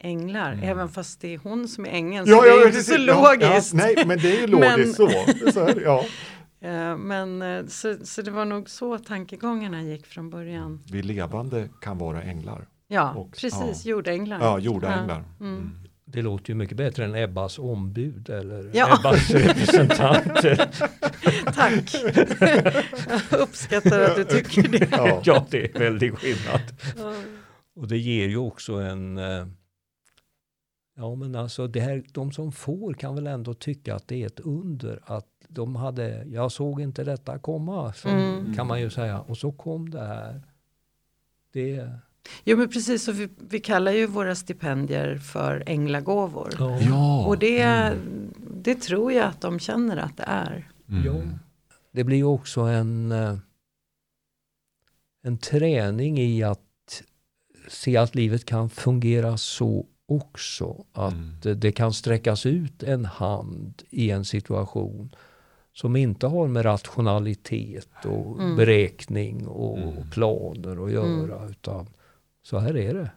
änglar. 0.04 0.52
Mm. 0.54 0.64
Även 0.70 0.90
fast 0.90 1.22
det 1.22 1.34
är 1.34 1.38
hon 1.38 1.68
som 1.68 1.86
är 1.86 1.90
ängeln. 1.90 2.28
så 2.28 2.42
det 2.42 2.50
är 2.50 2.68
inte 2.68 2.84
så 2.84 2.98
logiskt. 2.98 3.74
Ja, 3.74 3.78
nej, 3.84 4.04
men 4.08 4.18
det 4.20 4.38
är 4.38 4.42
ju 4.42 4.48
logiskt 4.58 4.96
så. 4.96 5.10
så 5.54 5.60
är 5.66 5.76
det, 5.76 5.82
ja. 5.82 6.06
Eh, 6.60 6.98
Men 6.98 7.42
eh, 7.42 7.66
så, 7.66 7.98
så 8.06 8.22
det 8.22 8.32
var 8.32 8.46
nog 8.46 8.70
så 8.70 8.98
tankegångarna 9.00 9.84
gick 9.84 10.06
från 10.06 10.30
början. 10.30 10.84
Vi 10.92 11.02
levande 11.02 11.70
kan 11.82 11.98
vara 11.98 12.22
änglar. 12.24 12.68
Ja, 12.88 13.14
Och- 13.14 13.32
precis. 13.32 13.86
ja. 13.86 13.90
Jordänglar. 13.92 14.40
Ja, 14.42 14.60
jordänglar. 14.60 15.24
Ja, 15.40 15.46
mm. 15.46 15.72
Det 16.10 16.22
låter 16.22 16.50
ju 16.50 16.56
mycket 16.56 16.78
bättre 16.78 17.06
än 17.06 17.16
Ebbas 17.16 17.60
ombud 17.60 18.30
eller 18.30 18.72
Ja. 18.74 19.00
Ebbas 19.00 19.30
representanter. 19.34 20.56
Tack. 21.54 21.96
jag 23.32 23.40
uppskattar 23.40 24.02
att 24.02 24.16
du 24.16 24.24
tycker 24.24 24.68
det. 24.68 24.88
Ja. 24.92 25.22
ja, 25.26 25.46
det 25.52 25.76
är 25.76 25.80
väldigt 25.80 26.16
skillnad. 26.20 26.62
Ja. 26.98 27.14
Och 27.76 27.88
det 27.88 27.98
ger 27.98 28.28
ju 28.28 28.38
också 28.38 28.74
en... 28.74 29.18
eh, 29.18 29.48
Ja, 31.00 31.16
men 31.16 31.36
alltså 31.36 31.68
det 31.68 31.80
här, 31.80 32.04
de 32.12 32.32
som 32.32 32.52
får 32.52 32.94
kan 32.94 33.16
väl 33.16 33.28
ändå 33.28 33.54
tycka 33.54 33.96
att 33.96 34.08
det 34.08 34.24
är 34.24 34.26
ett 34.28 34.40
under 34.40 35.00
att 35.06 35.28
de 35.48 35.76
hade, 35.76 36.24
jag 36.26 36.52
såg 36.52 36.82
inte 36.82 37.04
detta 37.04 37.40
komma, 37.40 37.94
som, 37.94 38.12
Mm. 38.12 38.54
kan 38.56 38.68
man 38.68 38.82
ju 38.82 38.90
säga. 38.90 39.20
Och 39.20 39.38
så 39.38 39.52
kom 39.52 39.90
det 39.90 40.06
här. 40.06 40.42
Det, 41.54 41.90
Jo 42.44 42.58
men 42.58 42.70
precis, 42.70 43.04
så 43.04 43.12
vi, 43.12 43.30
vi 43.50 43.60
kallar 43.60 43.92
ju 43.92 44.06
våra 44.08 44.36
stipendier 44.36 45.18
för 45.18 45.64
änglagåvor. 45.66 46.50
ja. 46.90 47.26
Och 47.28 47.38
det, 47.38 47.62
Mm. 47.62 48.34
det 48.64 48.76
tror 48.76 49.12
jag 49.14 49.26
att 49.26 49.42
de 49.42 49.60
känner 49.60 49.98
att 49.98 50.18
det 50.18 50.24
är. 50.28 50.72
Mm. 50.90 51.06
Ja. 51.06 51.14
Det 51.92 52.04
blir 52.04 52.18
ju 52.18 52.24
också 52.24 52.62
en, 52.62 53.12
eh, 53.12 53.38
en 55.24 55.38
träning 55.38 56.18
i 56.20 56.44
att 56.44 57.04
se 57.68 57.98
att 57.98 58.16
livet 58.16 58.46
kan 58.46 58.70
fungera 58.70 59.38
så 59.38 59.86
också. 60.08 60.86
Att 60.94 61.14
Mm. 61.14 61.60
det 61.60 61.72
kan 61.72 61.94
sträckas 61.94 62.46
ut 62.46 62.84
en 62.84 63.06
hand 63.06 63.84
i 63.90 64.10
en 64.12 64.26
situation 64.26 65.16
som 65.74 65.96
inte 65.96 66.28
har 66.28 66.48
med 66.48 66.66
rationalitet 66.66 68.06
och 68.06 68.40
Mm. 68.42 68.56
beräkning 68.56 69.48
och 69.48 69.78
Mm. 69.78 70.10
planer 70.12 70.86
att 70.86 70.92
göra. 70.92 71.36
Mm. 71.38 71.50
Utan 71.50 71.88
så 72.50 72.60
här 72.60 72.78
är 72.78 72.94
det. 72.94 73.12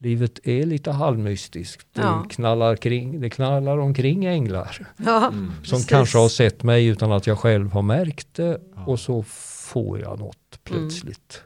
Livet 0.00 0.46
är 0.46 0.66
lite 0.66 0.90
halvmystiskt. 0.90 1.86
Det, 1.92 2.00
Ja. 2.00 2.26
knallar, 2.30 2.76
kring, 2.76 3.20
det 3.20 3.30
knallar 3.30 3.78
omkring 3.78 4.24
änglar 4.24 4.88
Ja, 4.96 5.26
Mm. 5.28 5.52
som 5.52 5.62
precis. 5.62 5.86
kanske 5.86 6.18
har 6.18 6.28
sett 6.28 6.62
mig 6.62 6.86
utan 6.86 7.12
att 7.12 7.26
jag 7.26 7.38
själv 7.38 7.72
har 7.72 7.82
märkt 7.82 8.34
det. 8.34 8.60
Ja. 8.76 8.84
Och 8.86 9.00
så 9.00 9.22
får 9.22 10.00
jag 10.00 10.18
något 10.18 10.60
plötsligt. 10.64 11.42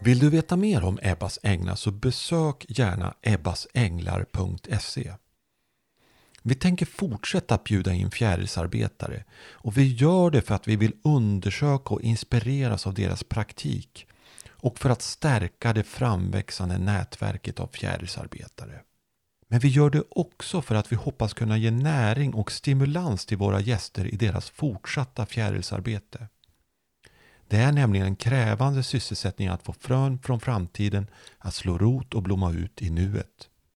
Vill 0.00 0.18
du 0.18 0.30
veta 0.30 0.56
mer 0.56 0.84
om 0.84 0.98
Ebbas 1.02 1.38
änglar 1.42 1.74
så 1.74 1.90
besök 1.90 2.64
gärna 2.68 3.14
ebbasänglar.se. 3.22 5.12
Vi 6.48 6.54
tänker 6.54 6.86
fortsätta 6.86 7.54
att 7.54 7.64
bjuda 7.64 7.92
in 7.92 8.10
fjärilsarbetare 8.10 9.24
och 9.50 9.78
vi 9.78 9.94
gör 9.94 10.30
det 10.30 10.42
för 10.42 10.54
att 10.54 10.68
vi 10.68 10.76
vill 10.76 10.92
undersöka 11.04 11.94
och 11.94 12.02
inspireras 12.02 12.86
av 12.86 12.94
deras 12.94 13.24
praktik 13.24 14.06
och 14.50 14.78
för 14.78 14.90
att 14.90 15.02
stärka 15.02 15.72
det 15.72 15.82
framväxande 15.82 16.78
nätverket 16.78 17.60
av 17.60 17.66
fjärilsarbetare. 17.72 18.80
Men 19.48 19.60
vi 19.60 19.68
gör 19.68 19.90
det 19.90 20.02
också 20.10 20.62
för 20.62 20.74
att 20.74 20.92
vi 20.92 20.96
hoppas 20.96 21.34
kunna 21.34 21.56
ge 21.56 21.70
näring 21.70 22.34
och 22.34 22.52
stimulans 22.52 23.26
till 23.26 23.38
våra 23.38 23.60
gäster 23.60 24.14
i 24.14 24.16
deras 24.16 24.50
fortsatta 24.50 25.26
fjärilsarbete. 25.26 26.28
Det 27.48 27.56
är 27.56 27.72
nämligen 27.72 28.06
en 28.06 28.16
krävande 28.16 28.82
sysselsättning 28.82 29.48
att 29.48 29.62
få 29.62 29.72
frön 29.72 30.18
från 30.18 30.40
framtiden 30.40 31.06
att 31.38 31.54
slå 31.54 31.78
rot 31.78 32.14
och 32.14 32.22
blomma 32.22 32.52
ut 32.52 32.82
i 32.82 32.90
nuet. 32.90 33.48